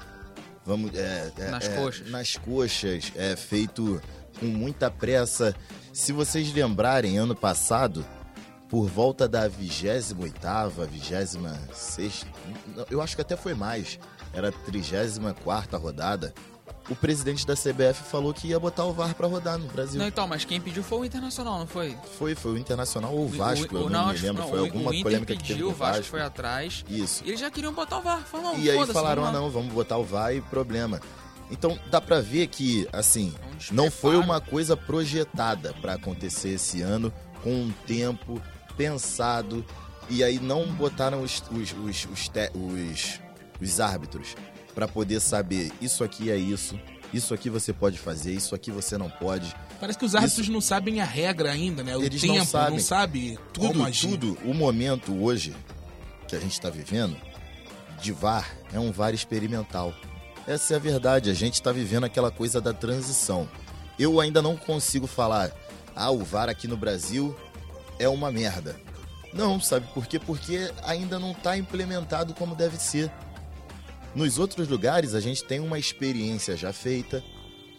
Vamos, 0.64 0.94
é, 0.94 1.32
é- 1.38 1.50
Nas 1.50 1.66
é, 1.66 1.76
coxas. 1.76 2.10
Nas 2.10 2.36
coxas, 2.36 3.12
é 3.16 3.34
feito 3.36 4.00
com 4.38 4.46
muita 4.46 4.90
pressa. 4.90 5.54
Se 5.92 6.12
vocês 6.12 6.52
lembrarem, 6.52 7.16
ano 7.18 7.34
passado, 7.34 8.04
por 8.68 8.86
volta 8.86 9.26
da 9.26 9.48
28ª, 9.48 10.86
26 10.86 12.26
eu 12.88 13.02
acho 13.02 13.16
que 13.16 13.22
até 13.22 13.36
foi 13.36 13.54
mais, 13.54 13.98
era 14.32 14.48
a 14.48 14.52
34ª 14.52 15.78
rodada, 15.80 16.32
o 16.88 16.94
presidente 16.96 17.46
da 17.46 17.54
CBF 17.54 18.02
falou 18.10 18.32
que 18.34 18.48
ia 18.48 18.58
botar 18.58 18.84
o 18.84 18.92
VAR 18.92 19.14
pra 19.14 19.26
rodar 19.28 19.58
no 19.58 19.66
Brasil. 19.68 19.98
Não, 20.00 20.08
então, 20.08 20.26
mas 20.26 20.44
quem 20.44 20.60
pediu 20.60 20.82
foi 20.82 20.98
o 20.98 21.04
Internacional, 21.04 21.58
não 21.58 21.66
foi? 21.66 21.96
Foi, 22.18 22.34
foi 22.34 22.52
o 22.52 22.58
Internacional 22.58 23.12
ou 23.14 23.26
o 23.26 23.28
Vasco, 23.28 23.76
eu 23.76 23.86
o, 23.86 23.90
não, 23.90 24.06
me 24.06 24.12
acho- 24.14 24.22
lembro. 24.24 24.42
não, 24.42 24.48
foi 24.50 24.58
o- 24.60 24.64
alguma 24.64 24.90
o 24.90 25.02
polêmica 25.02 25.34
que 25.34 25.40
pediu, 25.40 25.56
teve 25.56 25.68
com 25.68 25.70
o 25.70 25.74
Vasco 25.74 26.04
foi 26.04 26.20
atrás. 26.22 26.84
Isso. 26.88 27.22
E 27.24 27.28
eles 27.28 27.40
já 27.40 27.50
queriam 27.50 27.72
botar 27.72 27.98
o 27.98 28.02
VAR. 28.02 28.22
Falaram, 28.24 28.58
E 28.58 28.70
aí 28.70 28.86
falaram, 28.86 29.24
ah 29.24 29.30
não, 29.32 29.50
vamos 29.50 29.72
botar 29.72 29.98
o 29.98 30.04
VAR 30.04 30.34
e 30.34 30.40
problema. 30.40 31.00
Então 31.50 31.78
dá 31.90 32.00
pra 32.00 32.20
ver 32.20 32.46
que, 32.48 32.88
assim, 32.92 33.34
É 33.68 33.72
um 33.72 33.74
não 33.74 33.90
foi 33.90 34.16
uma 34.16 34.40
coisa 34.40 34.76
projetada 34.76 35.74
pra 35.80 35.94
acontecer 35.94 36.50
esse 36.50 36.80
ano, 36.80 37.12
com 37.42 37.50
um 37.52 37.72
tempo 37.86 38.40
pensado, 38.76 39.64
e 40.08 40.24
aí 40.24 40.40
não 40.40 40.66
botaram 40.66 41.22
os, 41.22 41.42
os, 41.52 41.72
os, 41.72 42.08
os, 42.12 42.28
te- 42.28 42.50
os- 42.54 43.20
os 43.60 43.80
árbitros 43.80 44.34
pra 44.74 44.86
poder 44.88 45.20
saber 45.20 45.72
isso 45.80 46.02
aqui 46.04 46.30
é 46.30 46.36
isso, 46.36 46.78
isso 47.12 47.34
aqui 47.34 47.50
você 47.50 47.72
pode 47.72 47.98
fazer, 47.98 48.32
isso 48.32 48.54
aqui 48.54 48.70
você 48.70 48.96
não 48.96 49.10
pode. 49.10 49.54
Parece 49.80 49.98
que 49.98 50.04
os 50.04 50.14
árbitros 50.14 50.48
não 50.48 50.60
sabem 50.60 51.00
a 51.00 51.04
regra 51.04 51.50
ainda, 51.50 51.82
né? 51.82 51.96
O 51.96 52.02
Eles 52.02 52.20
tempo, 52.20 52.34
não 52.34 52.38
não, 52.40 52.46
sabem. 52.46 52.78
sabe 52.80 53.38
Tudo, 53.52 53.68
como 53.68 53.84
agir. 53.84 54.08
tudo, 54.08 54.38
o 54.44 54.54
momento 54.54 55.12
hoje 55.22 55.54
que 56.28 56.36
a 56.36 56.40
gente 56.40 56.52
está 56.52 56.70
vivendo 56.70 57.16
de 58.00 58.12
VAR 58.12 58.48
é 58.72 58.78
um 58.78 58.92
VAR 58.92 59.12
experimental. 59.12 59.92
Essa 60.46 60.74
é 60.74 60.76
a 60.76 60.80
verdade, 60.80 61.30
a 61.30 61.34
gente 61.34 61.54
está 61.54 61.72
vivendo 61.72 62.04
aquela 62.04 62.30
coisa 62.30 62.60
da 62.60 62.72
transição. 62.72 63.48
Eu 63.98 64.20
ainda 64.20 64.40
não 64.40 64.56
consigo 64.56 65.06
falar, 65.06 65.50
ah, 65.94 66.10
o 66.10 66.24
VAR 66.24 66.48
aqui 66.48 66.66
no 66.66 66.76
Brasil 66.76 67.36
é 67.98 68.08
uma 68.08 68.30
merda. 68.30 68.80
Não, 69.32 69.60
sabe 69.60 69.86
por 69.92 70.06
quê? 70.06 70.18
Porque 70.18 70.72
ainda 70.84 71.18
não 71.18 71.32
está 71.32 71.56
implementado 71.56 72.32
como 72.34 72.54
deve 72.54 72.78
ser. 72.78 73.10
Nos 74.14 74.38
outros 74.38 74.68
lugares, 74.68 75.14
a 75.14 75.20
gente 75.20 75.44
tem 75.44 75.60
uma 75.60 75.78
experiência 75.78 76.56
já 76.56 76.72
feita, 76.72 77.22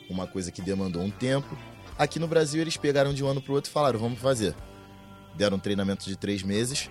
uma 0.10 0.26
coisa 0.28 0.52
que 0.52 0.62
demandou 0.62 1.02
um 1.02 1.12
tempo. 1.12 1.58
Aqui 1.98 2.20
no 2.20 2.28
Brasil, 2.28 2.62
eles 2.62 2.78
pegaram 2.78 3.14
de 3.14 3.24
um 3.24 3.28
ano 3.28 3.42
para 3.42 3.52
o 3.52 3.56
outro 3.56 3.70
e 3.70 3.74
falaram: 3.74 4.00
vamos 4.00 4.20
fazer. 4.20 4.56
Deram 5.36 5.58
um 5.58 5.60
treinamento 5.60 6.06
de 6.06 6.16
três 6.16 6.42
meses 6.44 6.90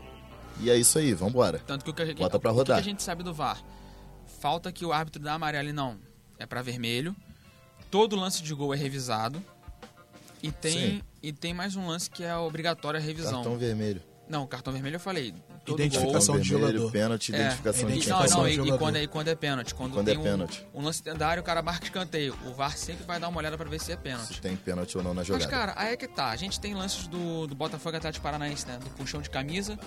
e 0.61 0.71
é 0.71 0.77
isso 0.77 0.99
aí, 0.99 1.13
vamos 1.15 1.33
embora. 1.35 1.59
Tanto 1.67 1.85
que 1.85 1.91
o 1.91 1.95
que, 1.95 2.03
a 2.03 2.07
gente- 2.07 2.19
Bota 2.19 2.39
pra 2.39 2.51
o 2.51 2.55
que 2.55 2.59
rodar. 2.59 2.79
a 2.79 2.83
gente 2.83 3.03
sabe 3.03 3.23
do 3.23 3.33
VAR? 3.35 3.63
Falta 4.41 4.71
que 4.73 4.85
o 4.85 4.93
árbitro 4.93 5.23
dá 5.23 5.35
amarelo 5.35 5.69
e 5.69 5.73
não. 5.73 5.99
É 6.39 6.47
pra 6.47 6.63
vermelho. 6.63 7.15
Todo 7.91 8.17
lance 8.17 8.43
de 8.43 8.55
gol 8.55 8.73
é 8.73 8.77
revisado. 8.77 9.43
E 10.43 10.51
tem, 10.51 10.73
Sim. 10.73 11.03
e 11.23 11.33
tem 11.33 11.53
mais 11.53 11.77
um 11.77 11.87
lance 11.87 12.09
que 12.11 12.23
é 12.25 12.35
obrigatória 12.37 12.99
a 12.99 13.03
revisão. 13.03 13.43
Cartão 13.43 13.59
vermelho. 13.59 14.03
Não, 14.29 14.47
cartão 14.47 14.73
vermelho 14.73 14.97
eu 14.97 15.01
falei. 15.01 15.35
Todo 15.65 15.79
Identificação 15.81 16.35
gol. 16.37 16.43
de 16.43 16.49
vermelho, 16.51 16.73
jogador. 16.73 16.91
pênalti, 16.93 17.35
É, 17.35 17.39
identificação 17.39 17.89
de 17.91 17.93
E, 18.01 18.09
não, 18.09 18.19
não, 18.19 18.27
de 18.27 18.49
e, 18.49 18.53
e 18.53 18.57
jogador. 18.57 18.79
quando 18.79 18.97
é, 18.97 19.03
e 19.03 19.07
quando 19.09 19.29
é 19.29 19.35
pênalti. 19.35 19.75
Quando, 19.75 19.93
Quando 19.93 20.07
tem 20.07 20.15
é 20.15 20.19
um, 20.19 20.23
pênalti. 20.23 20.67
um 20.75 20.83
lance 20.83 21.03
dentro 21.05 21.19
da 21.21 21.29
área, 21.29 21.41
o 21.41 21.45
cara 21.45 21.61
marca 21.63 21.85
escanteio. 21.85 22.35
O 22.47 22.53
VAR 22.55 22.77
sempre 22.77 23.05
vai 23.05 23.21
dar 23.21 23.29
uma 23.29 23.39
olhada 23.39 23.57
pra 23.59 23.69
ver 23.69 23.79
se 23.79 23.93
é 23.93 23.97
pênalti. 23.97 24.35
Se 24.35 24.41
tem 24.41 24.57
pênalti 24.57 24.97
ou 24.97 25.05
não 25.05 25.11
na 25.13 25.21
Mas, 25.21 25.27
jogada. 25.29 25.49
cara, 25.51 25.75
aí 25.77 25.93
é 25.93 25.97
que 25.97 26.09
tá. 26.09 26.31
A 26.31 26.37
gente 26.37 26.59
tem 26.59 26.75
lances 26.75 27.07
do, 27.07 27.47
do 27.47 27.55
Botafogo 27.55 27.97
Atlético 27.97 28.23
Paranaense, 28.23 28.67
né? 28.67 28.79
Do 28.79 28.89
puxão 28.91 29.21
de 29.21 29.29
camisa. 29.29 29.79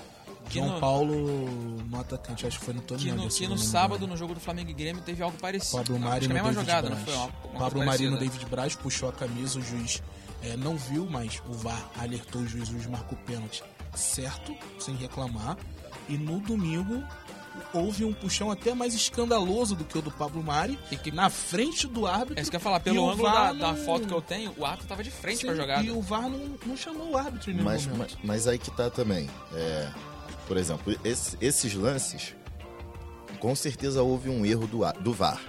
Que 0.49 0.59
João 0.59 0.73
no, 0.73 0.79
Paulo 0.79 1.85
no 1.89 1.99
atacante, 1.99 2.45
acho 2.45 2.59
que 2.59 2.65
foi 2.65 2.73
no 2.73 2.81
Tony 2.81 3.01
que 3.01 3.11
no, 3.13 3.29
que 3.29 3.47
no 3.47 3.57
sábado, 3.57 4.05
no 4.05 4.17
jogo 4.17 4.33
do 4.33 4.41
Flamengo 4.41 4.69
e 4.69 4.73
Grêmio, 4.73 5.01
teve 5.01 5.23
algo 5.23 5.37
parecido. 5.37 5.77
Pablo 5.77 5.95
Acho 5.95 6.03
Mari 6.05 6.27
que 6.27 6.27
no 6.33 6.37
é 6.37 6.39
a 6.39 6.43
mesma 6.43 6.63
David 6.63 6.69
jogada, 6.81 6.89
Braz. 6.89 6.99
não 6.99 7.29
foi? 7.29 7.49
Uma, 7.49 7.59
Pablo 7.59 7.85
Mari 7.85 8.03
no 8.05 8.11
parecida. 8.17 8.31
David 8.31 8.45
Braz 8.51 8.75
puxou 8.75 9.07
a 9.09 9.13
camisa, 9.13 9.57
o 9.57 9.61
juiz 9.61 10.03
é, 10.43 10.57
não 10.57 10.75
viu, 10.75 11.07
mas 11.09 11.41
o 11.47 11.53
VAR 11.53 11.89
alertou 11.97 12.41
o 12.41 12.45
juiz, 12.47 12.67
o 12.67 12.73
juiz 12.73 12.85
marcou 12.87 13.17
pênalti 13.25 13.63
certo, 13.95 14.55
sem 14.79 14.95
reclamar. 14.95 15.57
E 16.09 16.17
no 16.17 16.39
domingo 16.39 17.03
houve 17.73 18.03
um 18.03 18.13
puxão 18.13 18.50
até 18.51 18.73
mais 18.73 18.93
escandaloso 18.93 19.75
do 19.75 19.83
que 19.85 19.97
o 19.97 20.01
do 20.01 20.12
Pablo 20.12 20.43
Mari, 20.43 20.77
E 20.91 20.97
que- 20.97 21.12
na 21.12 21.29
frente 21.29 21.88
do 21.88 22.05
árbitro. 22.07 22.38
É 22.39 22.41
isso 22.41 22.50
que 22.51 22.55
eu 22.55 22.59
ia 22.59 22.63
falar, 22.63 22.79
pelo 22.79 23.09
ângulo 23.09 23.29
da, 23.31 23.53
da 23.53 23.71
não- 23.73 23.85
foto 23.85 24.07
que 24.07 24.13
eu 24.13 24.21
tenho, 24.21 24.53
o 24.57 24.65
árbitro 24.65 24.88
tava 24.88 25.03
de 25.03 25.12
frente 25.12 25.39
Sim, 25.41 25.47
pra 25.47 25.55
jogada. 25.55 25.83
E 25.83 25.91
o 25.91 26.01
VAR 26.01 26.27
não, 26.29 26.57
não 26.65 26.75
chamou 26.77 27.12
o 27.12 27.17
árbitro 27.17 27.51
em 27.51 27.53
nenhum 27.53 27.65
Mas, 27.65 27.85
momento. 27.85 28.17
mas, 28.19 28.25
mas 28.25 28.47
aí 28.47 28.57
que 28.57 28.71
tá 28.71 28.89
também. 28.89 29.29
É, 29.53 29.89
por 30.47 30.57
exemplo, 30.57 30.95
esse- 31.03 31.38
esses 31.39 31.73
lances, 31.73 32.35
com 33.39 33.55
certeza 33.55 34.01
houve 34.03 34.29
um 34.29 34.45
erro 34.45 34.67
do, 34.67 34.79
do 35.01 35.13
VAR. 35.13 35.39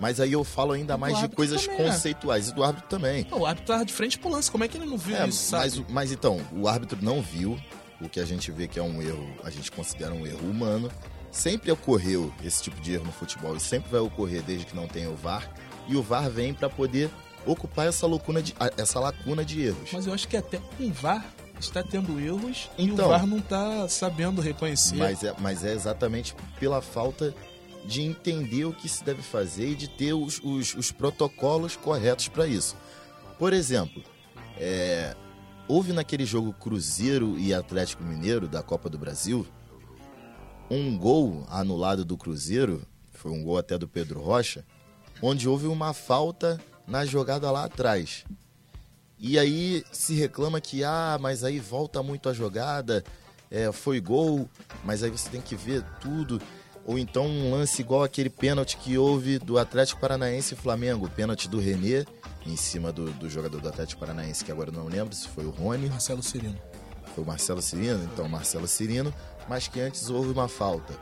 Mas 0.00 0.18
aí 0.18 0.32
eu 0.32 0.42
falo 0.42 0.72
ainda 0.72 0.96
mais 0.96 1.18
de 1.18 1.28
coisas 1.28 1.64
também, 1.66 1.78
né? 1.86 1.92
conceituais. 1.92 2.48
E 2.48 2.54
do 2.54 2.64
árbitro 2.64 2.88
também. 2.88 3.26
O 3.30 3.44
árbitro 3.46 3.66
tava 3.74 3.84
de 3.84 3.92
frente 3.92 4.18
pro 4.18 4.30
lance, 4.30 4.50
como 4.50 4.64
é 4.64 4.68
que 4.68 4.76
ele 4.78 4.86
não 4.86 4.96
viu 4.96 5.16
É, 5.16 5.28
isso, 5.28 5.50
sabe? 5.50 5.64
mas, 5.64 5.84
mas 5.90 6.12
então, 6.12 6.40
o 6.52 6.66
árbitro 6.66 6.98
não 7.02 7.20
viu 7.20 7.60
o 8.00 8.08
que 8.08 8.18
a 8.18 8.24
gente 8.24 8.50
vê 8.50 8.66
que 8.66 8.78
é 8.78 8.82
um 8.82 9.02
erro, 9.02 9.28
a 9.44 9.50
gente 9.50 9.70
considera 9.70 10.14
um 10.14 10.26
erro 10.26 10.48
humano. 10.48 10.90
Sempre 11.30 11.70
ocorreu 11.70 12.32
esse 12.42 12.62
tipo 12.62 12.80
de 12.80 12.94
erro 12.94 13.04
no 13.04 13.12
futebol 13.12 13.54
e 13.54 13.60
sempre 13.60 13.90
vai 13.90 14.00
ocorrer 14.00 14.42
desde 14.42 14.64
que 14.66 14.74
não 14.74 14.88
tenha 14.88 15.08
o 15.10 15.14
VAR. 15.14 15.48
E 15.86 15.94
o 15.96 16.02
VAR 16.02 16.28
vem 16.30 16.52
para 16.54 16.68
poder 16.68 17.08
ocupar 17.46 17.86
essa 17.86 18.06
lacuna 18.06 18.42
de, 18.42 18.54
essa 18.76 18.98
lacuna 18.98 19.44
de 19.44 19.62
erros. 19.62 19.90
Mas 19.92 20.06
eu 20.06 20.14
acho 20.14 20.26
que 20.26 20.36
até 20.36 20.58
com 20.76 20.84
o 20.86 20.92
VAR 20.92 21.24
está 21.60 21.82
tendo 21.82 22.18
erros 22.18 22.68
e 22.76 22.84
Então. 22.86 23.04
o 23.04 23.08
VAR 23.10 23.26
não 23.26 23.40
tá 23.40 23.86
sabendo 23.88 24.40
reconhecer. 24.40 24.96
Mas 24.96 25.22
é, 25.22 25.34
mas 25.38 25.62
é 25.64 25.72
exatamente 25.72 26.34
pela 26.58 26.80
falta 26.82 27.34
de 27.84 28.02
entender 28.02 28.64
o 28.64 28.72
que 28.72 28.88
se 28.88 29.02
deve 29.02 29.22
fazer 29.22 29.70
e 29.70 29.74
de 29.74 29.88
ter 29.88 30.12
os, 30.12 30.40
os, 30.42 30.74
os 30.74 30.92
protocolos 30.92 31.76
corretos 31.76 32.28
para 32.28 32.46
isso. 32.46 32.76
Por 33.38 33.52
exemplo, 33.52 34.02
é, 34.56 35.16
houve 35.66 35.92
naquele 35.92 36.24
jogo 36.24 36.52
Cruzeiro 36.52 37.38
e 37.38 37.54
Atlético 37.54 38.02
Mineiro 38.02 38.46
da 38.46 38.62
Copa 38.62 38.88
do 38.88 38.98
Brasil 38.98 39.46
um 40.70 40.96
gol 40.96 41.44
anulado 41.48 42.04
do 42.04 42.16
Cruzeiro, 42.16 42.86
foi 43.12 43.32
um 43.32 43.42
gol 43.42 43.58
até 43.58 43.76
do 43.76 43.88
Pedro 43.88 44.20
Rocha, 44.20 44.64
onde 45.20 45.48
houve 45.48 45.66
uma 45.66 45.92
falta 45.92 46.60
na 46.86 47.04
jogada 47.04 47.50
lá 47.50 47.64
atrás. 47.64 48.24
E 49.18 49.38
aí 49.38 49.84
se 49.90 50.14
reclama 50.14 50.60
que, 50.60 50.84
ah, 50.84 51.18
mas 51.20 51.42
aí 51.42 51.58
volta 51.58 52.02
muito 52.02 52.28
a 52.28 52.32
jogada, 52.32 53.04
é, 53.50 53.70
foi 53.72 54.00
gol, 54.00 54.48
mas 54.84 55.02
aí 55.02 55.10
você 55.10 55.28
tem 55.28 55.40
que 55.40 55.56
ver 55.56 55.84
tudo. 56.00 56.40
Ou 56.86 56.98
então 56.98 57.26
um 57.26 57.52
lance 57.52 57.80
igual 57.82 58.02
aquele 58.02 58.30
pênalti 58.30 58.76
que 58.76 58.96
houve 58.98 59.38
do 59.38 59.58
Atlético 59.58 60.00
Paranaense 60.00 60.54
e 60.54 60.56
Flamengo, 60.56 61.06
o 61.06 61.10
pênalti 61.10 61.48
do 61.48 61.60
Renê 61.60 62.04
em 62.46 62.56
cima 62.56 62.90
do, 62.90 63.10
do 63.12 63.28
jogador 63.28 63.60
do 63.60 63.68
Atlético 63.68 64.00
Paranaense, 64.00 64.44
que 64.44 64.50
agora 64.50 64.70
não 64.72 64.86
lembro 64.88 65.14
se 65.14 65.28
foi 65.28 65.44
o 65.44 65.50
Rony, 65.50 65.88
Marcelo 65.90 66.22
Cirino. 66.22 66.58
foi 67.14 67.22
o 67.22 67.26
Marcelo 67.26 67.60
Cirino, 67.60 68.02
então 68.12 68.28
Marcelo 68.28 68.66
Cirino, 68.66 69.12
mas 69.48 69.68
que 69.68 69.80
antes 69.80 70.08
houve 70.08 70.30
uma 70.30 70.48
falta. 70.48 70.94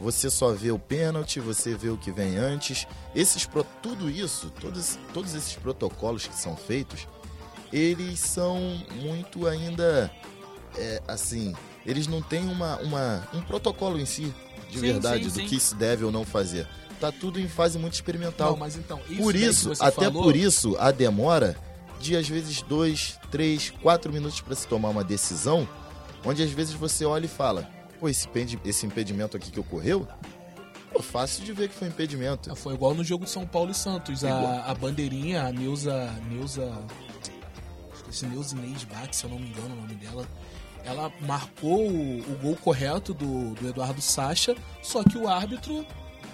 Você 0.00 0.30
só 0.30 0.52
vê 0.52 0.70
o 0.72 0.78
pênalti, 0.78 1.38
você 1.40 1.74
vê 1.74 1.90
o 1.90 1.96
que 1.98 2.10
vem 2.10 2.36
antes. 2.36 2.86
Esses 3.14 3.44
pro- 3.46 3.66
tudo 3.82 4.10
isso, 4.10 4.50
todos, 4.60 4.98
todos 5.12 5.34
esses 5.34 5.54
protocolos 5.54 6.26
que 6.26 6.34
são 6.34 6.56
feitos, 6.56 7.06
eles 7.72 8.18
são 8.18 8.58
muito 9.02 9.46
ainda 9.46 10.10
é, 10.76 11.02
assim, 11.06 11.54
eles 11.86 12.06
não 12.06 12.22
têm 12.22 12.48
uma, 12.48 12.76
uma, 12.78 13.28
um 13.34 13.42
protocolo 13.42 13.98
em 14.00 14.06
si, 14.06 14.34
de 14.70 14.78
Sim, 14.78 14.86
verdade, 14.86 15.24
sim, 15.24 15.30
do 15.30 15.34
sim. 15.34 15.46
que 15.46 15.60
se 15.60 15.74
deve 15.74 16.04
ou 16.04 16.12
não 16.12 16.24
fazer. 16.24 16.66
Tá 17.00 17.10
tudo 17.10 17.40
em 17.40 17.48
fase 17.48 17.78
muito 17.78 17.94
experimental. 17.94 18.50
Não, 18.50 18.58
mas 18.58 18.76
então, 18.76 19.00
isso 19.08 19.22
por 19.22 19.34
isso, 19.34 19.72
até 19.80 20.04
falou, 20.04 20.22
por 20.22 20.36
isso, 20.36 20.76
a 20.78 20.90
demora 20.90 21.56
de 21.98 22.16
às 22.16 22.28
vezes 22.28 22.62
dois, 22.62 23.18
três, 23.30 23.70
quatro 23.82 24.12
minutos 24.12 24.40
para 24.40 24.54
se 24.54 24.66
tomar 24.66 24.88
uma 24.90 25.04
decisão, 25.04 25.68
onde 26.24 26.42
às 26.42 26.50
vezes 26.50 26.74
você 26.74 27.04
olha 27.04 27.26
e 27.26 27.28
fala: 27.28 27.68
pô, 27.98 28.08
esse, 28.08 28.28
esse 28.64 28.86
impedimento 28.86 29.36
aqui 29.36 29.50
que 29.50 29.58
ocorreu, 29.58 30.06
pô, 30.92 31.02
fácil 31.02 31.44
de 31.44 31.52
ver 31.52 31.68
que 31.68 31.74
foi 31.74 31.88
impedimento. 31.88 32.54
Foi 32.56 32.74
igual 32.74 32.94
no 32.94 33.04
jogo 33.04 33.24
de 33.24 33.30
São 33.30 33.46
Paulo 33.46 33.70
e 33.70 33.74
Santos. 33.74 34.24
A, 34.24 34.64
a 34.64 34.74
bandeirinha, 34.74 35.44
a 35.44 35.52
Neuza. 35.52 36.12
Neuza. 36.28 36.72
Esqueci, 37.94 38.26
Neuza 38.26 38.56
Inês 38.56 38.84
Bach, 38.84 39.08
se 39.12 39.24
eu 39.24 39.30
não 39.30 39.38
me 39.38 39.48
engano 39.48 39.74
o 39.74 39.76
nome 39.76 39.94
dela. 39.94 40.26
Ela 40.84 41.12
marcou 41.20 41.88
o, 41.90 42.18
o 42.20 42.38
gol 42.42 42.56
correto 42.56 43.12
do, 43.14 43.54
do 43.54 43.68
Eduardo 43.68 44.00
Sacha, 44.00 44.56
só 44.82 45.02
que 45.04 45.16
o 45.18 45.28
árbitro, 45.28 45.84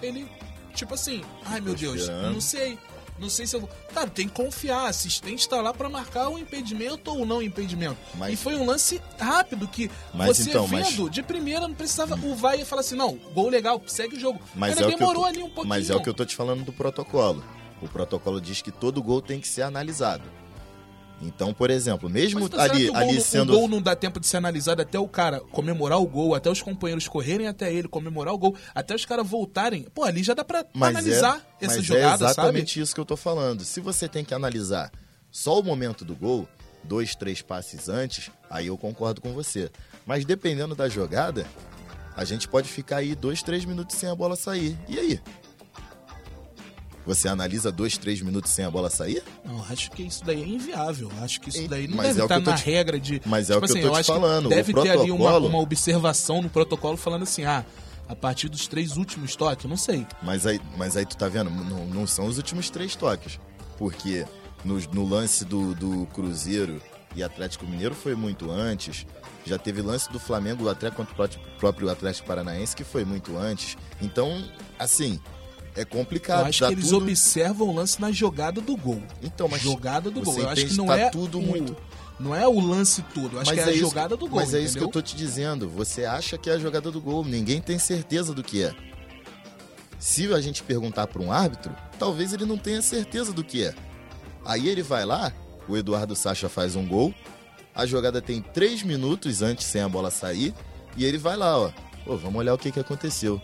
ele, 0.03 0.27
tipo 0.75 0.95
assim, 0.95 1.23
ai 1.45 1.61
meu 1.61 1.75
Deus, 1.75 2.09
não 2.09 2.41
sei. 2.41 2.79
Não 3.19 3.31
sei 3.31 3.47
se 3.47 3.57
eu 3.57 3.61
vou. 3.61 3.71
Cara, 3.95 4.11
tem 4.11 4.29
que 4.29 4.35
confiar. 4.35 4.89
Assistente 4.89 5.49
tá 5.49 5.63
lá 5.63 5.73
pra 5.73 5.89
marcar 5.89 6.29
o 6.29 6.39
impedimento 6.39 7.11
ou 7.11 7.25
não 7.25 7.41
impedimento. 7.41 7.97
Mas- 8.15 8.35
E 8.35 8.37
foi 8.37 8.55
um 8.57 8.67
lance 8.67 9.01
rápido 9.19 9.67
que 9.67 9.91
Mas 10.13 10.37
você 10.37 10.51
então, 10.51 10.69
mas- 10.69 10.91
vendo, 10.91 11.09
de 11.09 11.23
primeira 11.23 11.61
não 11.67 11.75
precisava. 11.75 12.15
O 12.17 12.35
vai 12.35 12.59
ia 12.59 12.67
falar 12.67 12.83
assim: 12.83 12.95
não, 12.95 13.15
gol 13.33 13.49
legal, 13.49 13.81
segue 13.87 14.17
o 14.17 14.21
jogo. 14.21 14.39
Mas 14.55 14.75
Cara, 14.75 14.93
é, 14.93 14.95
demorou 14.99 15.23
tô- 15.23 15.29
ali 15.31 15.39
um 15.43 15.47
pouquinho. 15.49 15.67
mas 15.67 15.89
é 15.89 15.95
o 15.97 16.03
que 16.03 16.11
eu 16.11 16.13
tô 16.13 16.27
te 16.27 16.37
falando 16.37 16.63
do 16.63 16.75
protocolo. 16.75 17.43
O 17.81 17.89
protocolo 17.89 18.39
diz 18.39 18.61
que 18.61 18.71
todo 18.71 19.03
gol 19.03 19.23
tem 19.23 19.41
que 19.41 19.49
ser 19.49 19.63
analisado. 19.63 20.25
Então, 21.21 21.55
por 21.55 21.71
exemplo, 21.71 22.11
mesmo 22.11 22.47
será 22.49 22.65
ali, 22.65 22.89
gol, 22.89 22.97
ali 22.97 23.21
sendo. 23.21 23.53
o 23.55 23.59
gol 23.59 23.69
não 23.69 23.81
dá 23.81 23.97
tempo 23.97 24.21
de 24.21 24.27
ser 24.27 24.37
analisado 24.37 24.83
até 24.83 24.99
o 24.99 25.09
cara 25.09 25.41
comemorar 25.41 25.99
o 25.99 26.07
gol, 26.07 26.35
até 26.35 26.51
os 26.51 26.61
companheiros 26.61 27.09
correrem 27.09 27.49
até 27.49 27.73
ele, 27.73 27.89
comemorar 27.89 28.35
o 28.35 28.39
gol, 28.39 28.55
até 28.75 28.95
os 28.95 29.05
caras 29.05 29.27
voltarem. 29.27 29.85
Pô, 29.95 30.05
ali 30.05 30.23
já 30.23 30.35
dá 30.35 30.45
pra 30.45 30.65
Mas 30.75 30.91
analisar 30.91 31.41
é, 31.61 31.65
essa 31.65 31.77
mas 31.77 31.85
jogada, 31.85 32.07
é 32.07 32.19
sabe? 32.19 32.25
exatamente 32.33 32.81
isso 32.81 32.95
que 32.95 33.01
eu 33.01 33.05
tô 33.05 33.17
falando. 33.17 33.65
Se 33.65 33.81
você 33.81 34.09
tem 34.09 34.25
que 34.25 34.35
analisar 34.35 34.93
só 35.31 35.59
o 35.59 35.63
momento 35.63 36.05
do 36.05 36.15
gol, 36.15 36.47
dois, 36.85 37.15
três 37.15 37.41
passes 37.41 37.89
antes, 37.89 38.31
aí 38.51 38.67
eu 38.67 38.77
concordo 38.77 39.21
com 39.21 39.33
você. 39.33 39.71
Mas 40.05 40.25
dependendo 40.25 40.75
da 40.75 40.89
jogada, 40.89 41.47
a 42.15 42.25
gente 42.25 42.47
pode 42.47 42.69
ficar 42.69 42.99
aí 42.99 43.15
dois, 43.15 43.43
três 43.43 43.65
minutos 43.65 43.97
sem 43.97 44.09
a 44.09 44.15
bola 44.15 44.37
sair. 44.37 44.79
E 44.87 44.99
aí? 44.99 45.21
Você 47.07 47.29
analisa 47.29 47.71
dois, 47.71 47.97
três 47.97 48.21
minutos 48.21 48.51
sem 48.51 48.65
a 48.65 48.71
bola 48.71 48.91
sair? 48.91 49.23
Não, 49.45 49.65
acho 49.71 49.91
que 49.93 50.03
isso 50.03 50.25
daí 50.25 50.43
é 50.43 50.47
inviável. 50.47 51.11
Acho 51.23 51.41
que 51.41 51.51
isso 51.51 51.69
daí 51.69 51.87
não 51.87 51.97
mas 51.97 52.09
deve 52.17 52.19
é 52.19 52.27
que 52.27 52.33
estar 52.35 52.37
eu 52.51 52.53
na 52.53 52.55
te- 52.59 52.65
regra 52.65 52.99
de. 53.01 53.23
Mas 53.25 53.49
é 53.49 53.55
tipo 53.55 53.65
o 53.65 53.69
que 53.69 53.73
eu 53.73 53.77
assim, 53.79 53.89
tô 53.95 54.01
te 54.03 54.07
falando, 54.07 54.49
Deve 54.49 54.75
ter 54.75 54.91
ali 54.91 55.11
uma, 55.13 55.19
protocolo- 55.19 55.49
uma 55.49 55.59
observação 55.61 56.43
no 56.43 56.51
protocolo 56.51 56.97
falando 56.97 57.23
assim, 57.23 57.45
ah, 57.45 57.65
a 58.09 58.17
partir 58.17 58.49
dos 58.49 58.67
três 58.67 58.97
últimos 58.97 59.37
toques, 59.37 59.65
não 59.71 59.77
sei. 59.77 60.05
Mas 60.23 60.47
aí, 60.47 60.61
mas 60.77 60.97
aí 60.97 61.07
tu 61.07 61.17
tá 61.17 61.29
vendo? 61.29 61.49
Não, 61.51 61.87
não 61.87 62.07
são 62.07 62.27
os 62.27 62.37
últimos 62.39 62.71
três 62.71 62.97
toques. 62.97 63.39
Porque 63.79 64.25
no, 64.65 64.79
no 64.93 65.09
lance 65.09 65.45
do, 65.45 65.75
do 65.75 66.07
Cruzeiro 66.07 66.83
e 67.15 67.23
Atlético 67.23 67.67
Mineiro 67.67 67.95
foi 67.95 68.15
muito 68.17 68.51
antes. 68.51 69.07
Já 69.45 69.57
teve 69.59 69.81
lance 69.81 70.11
do 70.11 70.19
Flamengo 70.19 70.69
até 70.69 70.91
contra 70.91 71.13
o 71.13 71.17
pró- 71.17 71.29
próprio 71.59 71.89
Atlético 71.89 72.27
Paranaense 72.27 72.75
que 72.75 72.83
foi 72.83 73.05
muito 73.05 73.37
antes. 73.39 73.77
Então, 74.03 74.43
assim, 74.79 75.21
é 75.77 75.83
Eu 75.83 75.87
complicado. 75.87 76.47
acho 76.47 76.61
tá 76.61 76.69
que 76.69 76.75
eles 76.75 76.87
tudo... 76.89 77.03
observam 77.05 77.69
o 77.69 77.75
lance 77.75 78.01
na 78.01 78.11
jogada 78.11 78.61
do 78.61 78.77
gol. 78.77 79.03
Então, 79.23 79.47
mas 79.49 79.61
jogada 79.63 80.11
do 80.11 80.23
gol. 80.23 80.39
Eu 80.39 80.49
acho 80.49 80.67
que 80.67 80.75
não 80.75 80.87
tá 80.87 80.99
é 80.99 81.11
tudo 81.11 81.39
o- 81.39 81.43
muito- 81.43 81.77
Não 82.19 82.35
é 82.35 82.49
o 82.49 82.59
lance 82.59 83.03
todo, 83.15 83.37
eu 83.37 83.41
acho 83.41 83.53
que 83.53 83.61
é 83.61 83.65
a 83.65 83.71
isso- 83.71 83.81
jogada 83.81 84.17
do 84.17 84.27
gol. 84.27 84.41
Mas 84.41 84.55
é 84.55 84.59
isso 84.61 84.73
que 84.73 84.79
eu 84.83 84.85
entendeu? 84.89 85.03
tô 85.03 85.03
te 85.03 85.15
dizendo. 85.15 85.69
Você 85.69 86.05
acha 86.07 86.39
que 86.39 86.49
é 86.49 86.55
a 86.55 86.59
jogada 86.59 86.91
do 86.91 86.99
gol. 87.01 87.23
Ninguém 87.25 87.61
tem 87.61 87.79
certeza 87.79 88.33
do 88.33 88.43
que 88.43 88.63
é. 88.63 88.75
Se 89.99 90.33
a 90.33 90.41
gente 90.41 90.63
perguntar 90.63 91.07
para 91.07 91.23
um 91.23 91.33
árbitro, 91.33 91.75
talvez 91.99 92.33
ele 92.33 92.45
não 92.45 92.57
tenha 92.59 92.81
certeza 92.83 93.33
do 93.33 93.43
que 93.45 93.65
é. 93.65 93.75
Aí 94.45 94.69
ele 94.69 94.83
vai 94.83 95.05
lá, 95.05 95.33
o 95.69 95.77
Eduardo 95.77 96.15
Sacha 96.15 96.49
faz 96.49 96.77
um 96.77 96.87
gol, 96.87 97.15
a 97.75 97.85
jogada 97.87 98.23
tem 98.23 98.41
três 98.41 98.83
minutos 98.83 99.43
antes 99.43 99.67
sem 99.67 99.81
a 99.83 99.89
bola 99.89 100.11
sair, 100.11 100.55
e 100.97 101.05
ele 101.05 101.19
vai 101.19 101.37
lá, 101.37 101.59
ó. 101.59 101.71
Pô, 102.05 102.17
vamos 102.17 102.39
olhar 102.39 102.55
o 102.55 102.59
que, 102.59 102.71
que 102.71 102.79
aconteceu. 102.81 103.41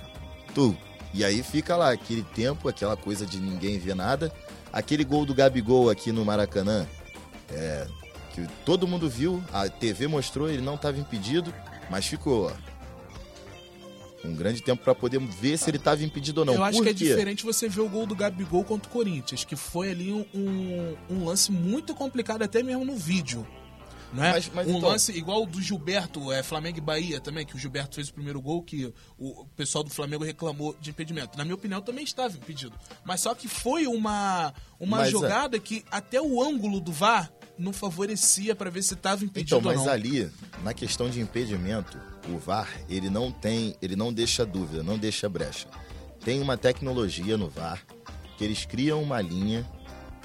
Tu, 0.55 0.77
E 1.15 1.25
aí 1.25 1.43
fica 1.43 1.77
lá 1.77 1.93
aquele 1.93 2.23
tempo, 2.23 2.69
aquela 2.69 2.97
coisa 2.97 3.27
de 3.27 3.39
ninguém 3.39 3.79
ver 3.79 3.95
nada. 3.95 4.33
Aquele 4.73 5.05
gol 5.05 5.27
do 5.27 5.35
Gabigol 5.35 5.91
aqui 5.91 6.11
no 6.11 6.25
Maracanã, 6.25 6.87
é, 7.51 7.87
que 8.33 8.47
todo 8.65 8.89
mundo 8.89 9.09
viu, 9.09 9.43
a 9.53 9.69
TV 9.69 10.07
mostrou, 10.07 10.49
ele 10.49 10.63
não 10.63 10.77
estava 10.77 10.99
impedido, 10.99 11.53
mas 11.91 12.07
ficou 12.07 12.47
ó, 12.47 12.53
um 14.25 14.35
grande 14.35 14.63
tempo 14.63 14.83
para 14.83 14.95
poder 14.95 15.19
ver 15.21 15.59
se 15.59 15.69
ele 15.69 15.77
estava 15.77 16.03
impedido 16.03 16.41
ou 16.41 16.47
não. 16.47 16.55
Eu 16.55 16.65
acho 16.65 16.79
Por 16.79 16.85
que 16.85 16.91
é 16.91 16.95
quê? 16.95 17.05
diferente 17.05 17.45
você 17.45 17.69
ver 17.69 17.81
o 17.83 17.89
gol 17.89 18.07
do 18.07 18.15
Gabigol 18.15 18.65
contra 18.65 18.89
o 18.89 18.93
Corinthians, 18.93 19.45
que 19.45 19.57
foi 19.57 19.91
ali 19.91 20.11
um, 20.13 20.97
um 21.11 21.25
lance 21.27 21.53
muito 21.53 21.95
complicado 21.95 22.43
até 22.43 22.63
mesmo 22.63 22.85
no 22.85 22.97
vídeo. 22.97 23.47
Não 24.13 24.23
é? 24.25 24.33
Mas- 24.33 24.51
mas 24.55 24.67
um 24.69 24.77
então- 24.77 24.91
lance 24.91 25.11
igual 25.13 25.43
o 25.43 25.47
do 25.47 25.61
Gilberto, 25.63 26.31
é, 26.31 26.43
Flamengo 26.43 26.79
e 26.79 26.81
Bahia 26.81 27.21
também, 27.21 27.47
que 27.47 27.57
o 27.57 27.59
Gilberto 27.59 27.95
fez 27.95 28.09
o 28.09 28.15
primeiro 28.15 28.41
gol, 28.43 28.63
que 28.63 28.93
o 29.19 29.47
pessoal 29.57 29.83
do 29.83 29.91
Flamengo 29.91 30.23
reclamou 30.25 30.77
de 30.81 30.91
impedimento. 30.91 31.37
Na 31.39 31.45
minha 31.45 31.55
opinião, 31.55 31.81
também 31.81 32.05
estava 32.05 32.37
impedido. 32.37 32.75
Mas 33.05 33.21
só 33.23 33.35
que 33.35 33.49
foi 33.49 33.87
uma, 33.87 34.53
uma 34.79 34.99
Mas, 34.99 35.09
é- 35.09 35.11
jogada 35.13 35.59
que 35.59 35.85
até 35.91 36.21
o 36.21 36.43
ângulo 36.43 36.79
do 36.81 36.93
VAR 36.93 37.33
não 37.59 37.73
favorecia 37.73 38.55
para 38.55 38.71
ver 38.71 38.83
se 38.83 38.95
estava 38.95 39.25
impedido 39.25 39.57
Então, 39.57 39.61
mas 39.71 39.79
ou 39.81 39.87
não. 39.87 39.93
ali, 39.93 40.31
na 40.63 40.75
questão 40.75 41.09
de 41.09 41.21
impedimento, 41.21 41.99
o 42.29 42.39
VAR, 42.39 42.69
ele 42.89 43.09
não 43.09 43.31
tem, 43.33 43.75
ele 43.81 43.97
não 43.97 44.13
deixa 44.13 44.45
dúvida, 44.45 44.83
não 44.83 44.99
deixa 44.99 45.29
brecha. 45.29 45.69
Tem 46.25 46.41
uma 46.41 46.57
tecnologia 46.57 47.37
no 47.37 47.49
VAR 47.49 47.83
que 48.37 48.45
eles 48.45 48.65
criam 48.65 49.03
uma 49.03 49.21
linha 49.21 49.67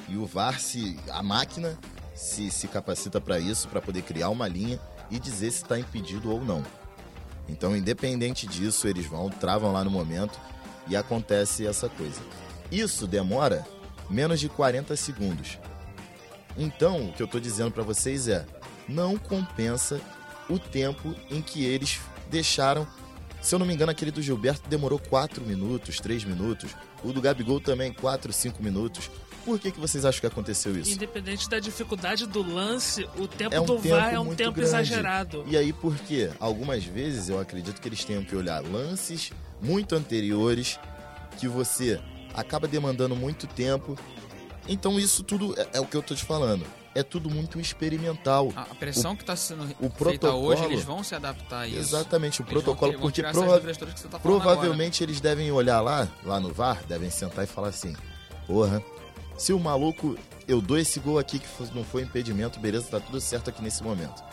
e 0.10 0.15
o 0.15 0.25
VAR 0.25 0.60
se 0.60 0.98
a 1.10 1.22
máquina 1.24 1.77
se, 2.17 2.50
se 2.50 2.67
capacita 2.67 3.21
para 3.21 3.39
isso, 3.39 3.67
para 3.67 3.79
poder 3.79 4.01
criar 4.01 4.29
uma 4.29 4.47
linha 4.47 4.79
e 5.09 5.19
dizer 5.19 5.51
se 5.51 5.62
está 5.62 5.79
impedido 5.79 6.31
ou 6.31 6.43
não. 6.43 6.63
Então, 7.47 7.77
independente 7.77 8.47
disso, 8.47 8.88
eles 8.88 9.05
vão, 9.05 9.29
travam 9.29 9.71
lá 9.71 9.83
no 9.83 9.91
momento 9.91 10.38
e 10.88 10.95
acontece 10.95 11.65
essa 11.65 11.88
coisa. 11.88 12.19
Isso 12.71 13.07
demora 13.07 13.65
menos 14.09 14.39
de 14.39 14.50
40 14.50 14.95
segundos. 14.95 15.59
Então, 16.57 17.09
o 17.09 17.13
que 17.13 17.21
eu 17.21 17.27
tô 17.27 17.39
dizendo 17.39 17.71
para 17.71 17.83
vocês 17.83 18.27
é: 18.27 18.45
não 18.89 19.15
compensa 19.15 20.01
o 20.50 20.57
tempo 20.57 21.15
em 21.29 21.41
que 21.41 21.63
eles 21.63 22.01
deixaram. 22.29 22.88
Se 23.41 23.53
eu 23.53 23.59
não 23.59 23.65
me 23.65 23.74
engano, 23.74 23.91
aquele 23.91 24.12
do 24.12 24.21
Gilberto 24.21 24.67
demorou 24.67 25.00
4 25.00 25.45
minutos, 25.45 26.00
3 26.00 26.24
minutos. 26.25 26.75
O 27.03 27.13
do 27.13 27.21
Gabigol 27.21 27.62
também, 27.62 27.93
4, 27.93 28.33
5 28.33 28.62
minutos. 28.62 29.09
Por 29.47 29.57
que, 29.57 29.71
que 29.71 29.79
vocês 29.79 30.03
acham 30.03 30.19
que 30.19 30.27
aconteceu 30.27 30.77
isso? 30.77 30.91
Independente 30.91 31.49
da 31.49 31.57
dificuldade 31.57 32.27
do 32.27 32.43
lance, 32.43 33.07
o 33.17 33.29
tempo 33.29 33.55
É 33.55 33.61
um 33.61 33.65
do 33.65 33.75
tempo 33.77 33.95
VAR 33.95 34.13
é 34.13 34.19
um 34.19 34.35
tempo 34.35 34.51
grande. 34.51 34.67
exagerado. 34.67 35.45
E 35.47 35.55
aí, 35.55 35.71
por 35.71 35.95
quê? 35.99 36.29
Algumas 36.37 36.83
vezes 36.83 37.29
eu 37.29 37.39
acredito 37.39 37.79
que 37.79 37.87
eles 37.87 38.03
tenham 38.03 38.25
que 38.25 38.35
olhar 38.35 38.61
lances 38.61 39.31
muito 39.61 39.95
anteriores 39.95 40.77
que 41.39 41.47
você 41.47 41.97
acaba 42.33 42.67
demandando 42.67 43.15
muito 43.15 43.47
tempo. 43.47 43.97
Então, 44.67 44.99
isso 44.99 45.23
tudo 45.23 45.57
é, 45.57 45.77
é 45.77 45.79
o 45.79 45.85
que 45.85 45.95
eu 45.95 46.03
tô 46.03 46.13
te 46.13 46.25
falando. 46.25 46.65
É 46.93 47.01
tudo 47.01 47.29
muito 47.29 47.57
experimental. 47.57 48.51
A 48.53 48.75
pressão 48.75 49.15
que 49.15 49.23
está 49.23 49.35
sendo 49.37 49.63
o 49.63 49.67
feita 49.89 49.95
protocolo- 49.95 50.45
hoje, 50.47 50.65
eles 50.65 50.83
vão 50.83 51.01
se 51.05 51.15
adaptar 51.15 51.59
a 51.61 51.67
isso. 51.69 51.79
Exatamente, 51.79 52.41
o 52.41 52.43
Eles 52.43 52.49
protocolo, 52.51 52.91
vão 52.91 53.01
porque 53.01 53.21
prova- 53.21 53.61
tá 54.09 54.19
provavelmente 54.19 55.01
eles 55.03 55.21
devem 55.21 55.49
olhar 55.53 55.79
lá, 55.79 56.05
lá 56.25 56.37
no 56.37 56.51
VAR, 56.53 56.83
devem 56.85 57.09
sentar 57.09 57.45
e 57.45 57.47
falar 57.47 57.69
assim: 57.69 57.95
porra, 58.45 58.83
se 59.38 59.53
o 59.53 59.60
maluco, 59.60 60.17
eu 60.48 60.60
dou 60.60 60.77
esse 60.77 61.00
gol 61.00 61.20
aqui 61.20 61.39
que 61.39 61.48
não 61.75 61.84
foi 61.84 62.01
impedimento, 62.01 62.60
beleza, 62.60 62.88
tá 62.89 63.00
tudo 63.00 63.22
certo 63.22 63.50
aqui 63.50 63.62
nesse 63.62 63.84
momento. 63.84 64.24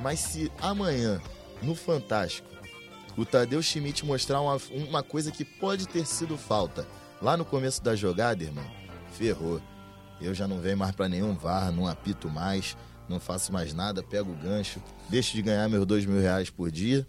Mas 0.00 0.20
se 0.20 0.50
amanhã, 0.60 1.20
no 1.62 1.74
Fantástico, 1.74 2.48
o 3.16 3.24
Tadeu 3.24 3.62
Schmidt 3.62 4.04
mostrar 4.04 4.40
uma, 4.40 4.58
uma 4.88 5.02
coisa 5.02 5.30
que 5.30 5.44
pode 5.44 5.86
ter 5.86 6.06
sido 6.06 6.36
falta 6.36 6.86
lá 7.20 7.36
no 7.36 7.44
começo 7.44 7.82
da 7.82 7.94
jogada, 7.94 8.42
irmão, 8.42 8.64
ferrou. 9.12 9.60
Eu 10.20 10.34
já 10.34 10.48
não 10.48 10.60
venho 10.60 10.78
mais 10.78 10.94
pra 10.94 11.08
nenhum 11.08 11.34
VAR, 11.34 11.70
não 11.70 11.86
apito 11.86 12.28
mais, 12.28 12.76
não 13.08 13.20
faço 13.20 13.52
mais 13.52 13.74
nada, 13.74 14.02
pego 14.02 14.32
o 14.32 14.36
gancho, 14.36 14.82
deixo 15.08 15.34
de 15.34 15.42
ganhar 15.42 15.68
meus 15.68 15.84
dois 15.86 16.06
mil 16.06 16.20
reais 16.20 16.50
por 16.50 16.70
dia. 16.70 17.06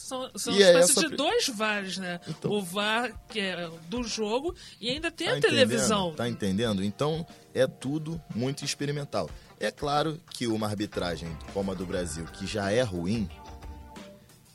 São, 0.00 0.30
são 0.34 0.52
E 0.54 0.56
uma 0.56 0.66
é 0.66 0.80
espécie 0.80 1.08
de 1.08 1.16
dois 1.16 1.48
VARs, 1.48 1.98
né? 1.98 2.20
Então. 2.26 2.50
O 2.50 2.62
VAR, 2.62 3.12
que 3.28 3.38
é 3.38 3.70
do 3.88 4.02
jogo, 4.02 4.54
e 4.80 4.88
ainda 4.88 5.10
tem 5.10 5.28
Tá 5.28 5.36
a 5.36 5.40
televisão. 5.40 6.14
Tá 6.14 6.28
entendendo? 6.28 6.82
Então 6.82 7.26
é 7.54 7.66
tudo 7.66 8.20
muito 8.34 8.64
experimental. 8.64 9.28
É 9.58 9.70
claro 9.70 10.18
que 10.30 10.46
uma 10.46 10.66
arbitragem 10.66 11.28
como 11.52 11.70
a 11.70 11.74
do 11.74 11.84
Brasil, 11.84 12.24
que 12.24 12.46
já 12.46 12.70
é 12.70 12.82
ruim, 12.82 13.28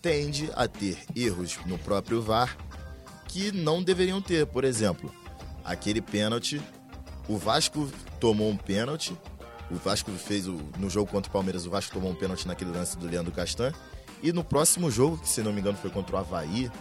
tende 0.02 0.50
a 0.56 0.68
ter 0.68 0.98
erros 1.16 1.58
no 1.66 1.78
próprio 1.78 2.22
VAR 2.22 2.58
que 3.28 3.52
não 3.52 3.84
deveriam 3.84 4.22
ter. 4.22 4.46
Por 4.46 4.64
exemplo, 4.64 5.14
aquele 5.64 6.02
pênalti, 6.02 6.62
o 7.28 7.38
Vasco 7.38 7.90
tomou 8.20 8.50
um 8.50 8.58
pênalti. 8.58 9.18
O 9.70 9.76
Vasco 9.76 10.12
fez 10.12 10.48
o, 10.48 10.60
no 10.78 10.90
jogo 10.90 11.10
contra 11.10 11.30
o 11.30 11.34
Palmeiras, 11.34 11.66
o 11.66 11.70
Vasco 11.70 11.94
tomou 11.94 12.12
um 12.12 12.16
pênalti 12.16 12.48
naquele 12.48 12.72
lance 12.72 12.98
do 12.98 13.08
Leandro 13.08 13.32
Castan. 13.32 13.74
E 14.26 14.34
no 14.34 14.44
próximo 14.44 14.90
jogo, 14.90 15.20
que 15.20 15.30
se 15.30 15.44
não 15.44 15.54
me 15.54 15.62
engano 15.62 15.78
foi 15.78 15.92
contra 15.92 16.16
o 16.16 16.18
Havaí, 16.18 16.72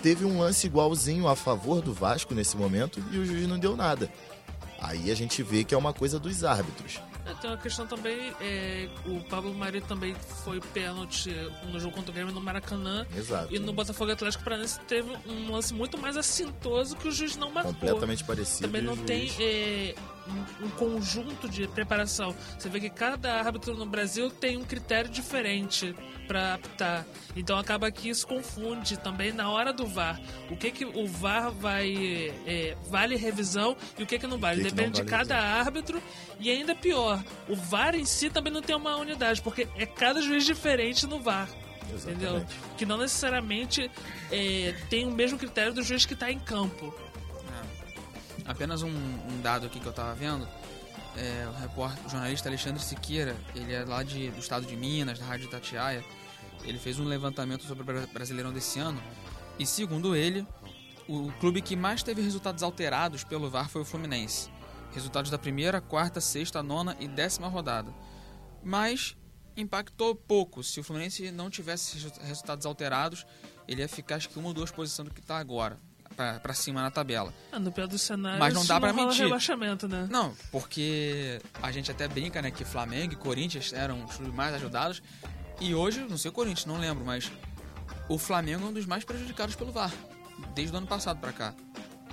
teve 0.00 0.24
um 0.24 0.38
lance 0.38 0.64
igualzinho 0.64 1.26
a 1.26 1.34
favor 1.34 1.82
do 1.82 1.92
Vasco 1.92 2.32
nesse 2.36 2.56
momento 2.56 3.02
e 3.10 3.18
o 3.18 3.26
juiz 3.26 3.48
não 3.48 3.58
deu 3.58 3.74
nada. 3.74 4.08
Aí 4.78 5.10
a 5.10 5.14
gente 5.16 5.42
vê 5.42 5.64
que 5.64 5.74
é 5.74 5.76
uma 5.76 5.92
coisa 5.92 6.20
dos 6.20 6.44
árbitros. 6.44 7.00
É, 7.26 7.34
Tem 7.34 7.50
uma 7.50 7.56
questão 7.56 7.84
também, 7.84 8.32
é, 8.40 8.88
o 9.06 9.18
Pablo 9.24 9.52
Mari 9.54 9.80
também 9.80 10.14
foi 10.44 10.60
pênalti 10.60 11.34
no 11.72 11.80
jogo 11.80 11.96
contra 11.96 12.12
o 12.12 12.14
Grêmio 12.14 12.32
no 12.32 12.40
Maracanã. 12.40 13.04
Exato. 13.16 13.52
E 13.52 13.58
no 13.58 13.72
Botafogo 13.72 14.12
Atlético 14.12 14.44
Paranaense 14.44 14.78
teve 14.86 15.10
um 15.26 15.50
lance 15.50 15.74
muito 15.74 15.98
mais 15.98 16.16
assintoso 16.16 16.94
que 16.94 17.08
o 17.08 17.10
juiz 17.10 17.36
não 17.36 17.50
marcou. 17.50 17.72
Completamente 17.72 18.22
parecido. 18.22 18.68
Também 18.68 18.82
não 18.82 18.96
tem 18.96 19.32
é, 19.40 19.96
um, 20.28 20.66
um 20.66 20.70
conjunto 20.70 21.48
de 21.48 21.66
preparação. 21.68 22.34
Você 22.58 22.68
vê 22.68 22.80
que 22.80 22.90
cada 22.90 23.34
árbitro 23.34 23.74
no 23.74 23.86
Brasil 23.86 24.30
tem 24.30 24.56
um 24.56 24.64
critério 24.64 25.10
diferente 25.10 25.94
para 26.26 26.54
apitar. 26.54 27.06
Então 27.36 27.58
acaba 27.58 27.90
que 27.90 28.08
isso 28.08 28.26
confunde 28.26 28.98
também 28.98 29.32
na 29.32 29.50
hora 29.50 29.72
do 29.72 29.86
VAR. 29.86 30.20
O 30.50 30.56
que 30.56 30.70
que 30.70 30.84
o 30.84 31.06
VAR 31.06 31.50
vai 31.50 32.32
é, 32.46 32.76
vale 32.88 33.16
revisão 33.16 33.76
e 33.98 34.02
o 34.02 34.06
que 34.06 34.18
que 34.18 34.26
não 34.26 34.38
vale. 34.38 34.62
Que 34.62 34.68
que 34.68 34.74
Depende 34.74 34.98
não 34.98 35.04
de 35.04 35.10
vale 35.10 35.28
cada 35.28 35.40
árbitro 35.40 36.02
e 36.40 36.50
ainda 36.50 36.74
pior, 36.74 37.22
o 37.48 37.54
VAR 37.54 37.94
em 37.94 38.04
si 38.04 38.30
também 38.30 38.52
não 38.52 38.62
tem 38.62 38.74
uma 38.74 38.96
unidade, 38.96 39.40
porque 39.40 39.68
é 39.76 39.86
cada 39.86 40.20
juiz 40.20 40.44
diferente 40.44 41.06
no 41.06 41.20
VAR. 41.20 41.48
Entendeu? 41.92 42.36
Exatamente. 42.36 42.76
Que 42.76 42.86
não 42.86 42.96
necessariamente 42.96 43.90
é, 44.30 44.74
tem 44.88 45.06
o 45.06 45.10
mesmo 45.10 45.38
critério 45.38 45.72
do 45.72 45.82
juiz 45.82 46.04
que 46.04 46.14
está 46.14 46.30
em 46.30 46.38
campo. 46.38 46.92
Apenas 48.46 48.82
um, 48.82 48.88
um 48.90 49.40
dado 49.42 49.66
aqui 49.66 49.80
que 49.80 49.86
eu 49.86 49.92
tava 49.92 50.14
vendo. 50.14 50.46
É, 51.16 51.46
o, 51.48 51.60
repórter, 51.60 52.04
o 52.06 52.08
jornalista 52.10 52.48
Alexandre 52.48 52.82
Siqueira, 52.82 53.36
ele 53.54 53.72
é 53.72 53.84
lá 53.84 54.02
de, 54.02 54.30
do 54.30 54.38
estado 54.40 54.66
de 54.66 54.76
Minas, 54.76 55.18
da 55.18 55.24
Rádio 55.24 55.46
Itatiaia. 55.46 56.04
Ele 56.64 56.78
fez 56.78 56.98
um 56.98 57.04
levantamento 57.04 57.64
sobre 57.64 57.82
o 57.82 57.86
Bra- 57.86 58.06
Brasileirão 58.12 58.52
desse 58.52 58.78
ano. 58.78 59.00
E 59.58 59.64
segundo 59.66 60.16
ele, 60.16 60.46
o 61.08 61.30
clube 61.40 61.62
que 61.62 61.76
mais 61.76 62.02
teve 62.02 62.20
resultados 62.20 62.62
alterados 62.62 63.22
pelo 63.22 63.48
VAR 63.48 63.68
foi 63.68 63.82
o 63.82 63.84
Fluminense. 63.84 64.50
Resultados 64.92 65.30
da 65.30 65.38
primeira, 65.38 65.80
quarta, 65.80 66.20
sexta, 66.20 66.62
nona 66.62 66.96
e 67.00 67.06
décima 67.08 67.48
rodada. 67.48 67.92
Mas 68.62 69.16
impactou 69.56 70.14
pouco. 70.14 70.62
Se 70.64 70.80
o 70.80 70.84
Fluminense 70.84 71.30
não 71.30 71.48
tivesse 71.50 71.94
resu- 71.98 72.20
resultados 72.22 72.66
alterados, 72.66 73.24
ele 73.68 73.80
ia 73.82 73.88
ficar 73.88 74.16
acho 74.16 74.28
que 74.28 74.38
uma 74.38 74.48
ou 74.48 74.54
duas 74.54 74.70
posições 74.70 75.08
do 75.08 75.14
que 75.14 75.20
está 75.20 75.38
agora, 75.38 75.78
pra 76.14 76.38
pra 76.40 76.54
cima 76.54 76.80
na 76.82 76.90
tabela. 76.90 77.32
Ah, 77.52 77.58
no 77.58 77.70
pior 77.72 77.86
dos 77.86 78.02
cenários, 78.02 78.40
Mas 78.40 78.54
não 78.54 78.64
dá 78.64 78.80
pra 78.80 78.90
rola 78.90 79.06
mentir. 79.08 79.24
rebaixamento, 79.24 79.86
né? 79.88 80.06
Não, 80.10 80.34
porque 80.50 81.40
a 81.62 81.70
gente 81.72 81.90
até 81.90 82.06
brinca, 82.08 82.40
né, 82.42 82.50
que 82.50 82.64
Flamengo 82.64 83.12
e 83.12 83.16
Corinthians 83.16 83.72
eram 83.72 84.04
os 84.04 84.16
clubes 84.16 84.34
mais 84.34 84.54
ajudados. 84.54 85.02
E 85.60 85.74
hoje, 85.74 86.00
não 86.08 86.18
sei 86.18 86.30
o 86.30 86.32
Corinthians, 86.32 86.66
não 86.66 86.78
lembro, 86.78 87.04
mas 87.04 87.30
o 88.08 88.18
Flamengo 88.18 88.64
é 88.66 88.68
um 88.68 88.72
dos 88.72 88.86
mais 88.86 89.04
prejudicados 89.04 89.54
pelo 89.54 89.72
VAR, 89.72 89.92
desde 90.54 90.74
o 90.74 90.78
ano 90.78 90.86
passado 90.86 91.18
pra 91.20 91.32
cá. 91.32 91.54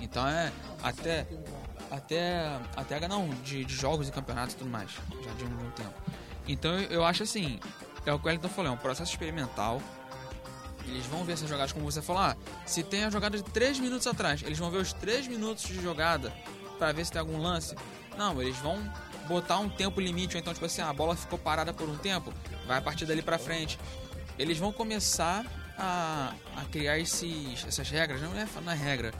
Então 0.00 0.26
é 0.26 0.52
até 0.82 1.26
até 1.90 2.58
até 2.76 3.06
não 3.06 3.28
de, 3.44 3.64
de 3.64 3.74
jogos 3.74 4.08
e 4.08 4.12
campeonatos 4.12 4.54
e 4.54 4.58
tudo 4.58 4.70
mais, 4.70 4.90
já 5.24 5.32
de 5.34 5.44
um 5.44 5.48
bom 5.48 5.70
tempo. 5.70 5.94
Então 6.48 6.72
eu, 6.80 7.04
acho 7.04 7.22
assim, 7.22 7.60
é 8.04 8.12
o 8.12 8.18
que 8.18 8.24
o 8.24 8.28
Wellington 8.28 8.48
falou, 8.48 8.70
é 8.70 8.74
um 8.74 8.78
processo 8.78 9.10
experimental. 9.12 9.80
Eles 10.86 11.06
vão 11.06 11.24
ver 11.24 11.32
essas 11.32 11.48
jogadas, 11.48 11.72
como 11.72 11.84
você 11.84 12.02
falou, 12.02 12.22
ah, 12.22 12.36
se 12.66 12.82
tem 12.82 13.04
a 13.04 13.10
jogada 13.10 13.36
de 13.36 13.44
3 13.44 13.78
minutos 13.78 14.06
atrás, 14.06 14.42
eles 14.42 14.58
vão 14.58 14.70
ver 14.70 14.78
os 14.78 14.92
3 14.92 15.28
minutos 15.28 15.64
de 15.64 15.80
jogada 15.80 16.32
pra 16.78 16.92
ver 16.92 17.04
se 17.04 17.12
tem 17.12 17.20
algum 17.20 17.40
lance. 17.40 17.74
Não, 18.16 18.40
eles 18.42 18.56
vão 18.58 18.78
botar 19.28 19.58
um 19.58 19.68
tempo 19.68 20.00
limite, 20.00 20.36
ou 20.36 20.40
então, 20.40 20.52
tipo 20.52 20.66
assim, 20.66 20.82
ah, 20.82 20.88
a 20.88 20.92
bola 20.92 21.16
ficou 21.16 21.38
parada 21.38 21.72
por 21.72 21.88
um 21.88 21.96
tempo, 21.96 22.32
vai 22.66 22.78
a 22.78 22.82
partir 22.82 23.06
dali 23.06 23.22
pra 23.22 23.38
frente. 23.38 23.78
Eles 24.38 24.58
vão 24.58 24.72
começar 24.72 25.44
a, 25.78 26.34
a 26.56 26.64
criar 26.66 26.98
esses, 26.98 27.64
essas 27.66 27.88
regras, 27.88 28.20
não 28.20 28.36
é, 28.36 28.46
não 28.62 28.72
é 28.72 28.76
regra, 28.76 29.12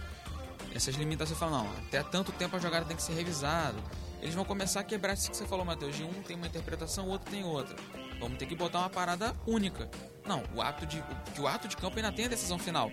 essas 0.74 0.94
limitações, 0.94 1.38
falam, 1.38 1.64
não, 1.64 1.72
até 1.78 2.02
tanto 2.02 2.32
tempo 2.32 2.56
a 2.56 2.58
jogada 2.58 2.84
tem 2.84 2.96
que 2.96 3.02
ser 3.02 3.12
revisada. 3.12 3.78
Eles 4.20 4.34
vão 4.34 4.44
começar 4.44 4.80
a 4.80 4.84
quebrar 4.84 5.14
isso 5.14 5.30
que 5.30 5.36
você 5.36 5.46
falou, 5.46 5.64
Matheus, 5.64 5.96
de 5.96 6.04
um 6.04 6.22
tem 6.22 6.36
uma 6.36 6.46
interpretação, 6.46 7.06
o 7.06 7.10
outro 7.10 7.30
tem 7.30 7.44
outra. 7.44 7.76
Vamos 8.22 8.38
ter 8.38 8.46
que 8.46 8.54
botar 8.54 8.78
uma 8.78 8.88
parada 8.88 9.34
única. 9.44 9.90
Não, 10.24 10.44
o 10.54 10.62
ato 10.62 10.86
de, 10.86 11.02
que 11.34 11.40
o 11.40 11.48
ato 11.48 11.66
de 11.66 11.76
campo 11.76 11.96
ainda 11.96 12.12
tem 12.12 12.26
a 12.26 12.28
decisão 12.28 12.56
final. 12.56 12.88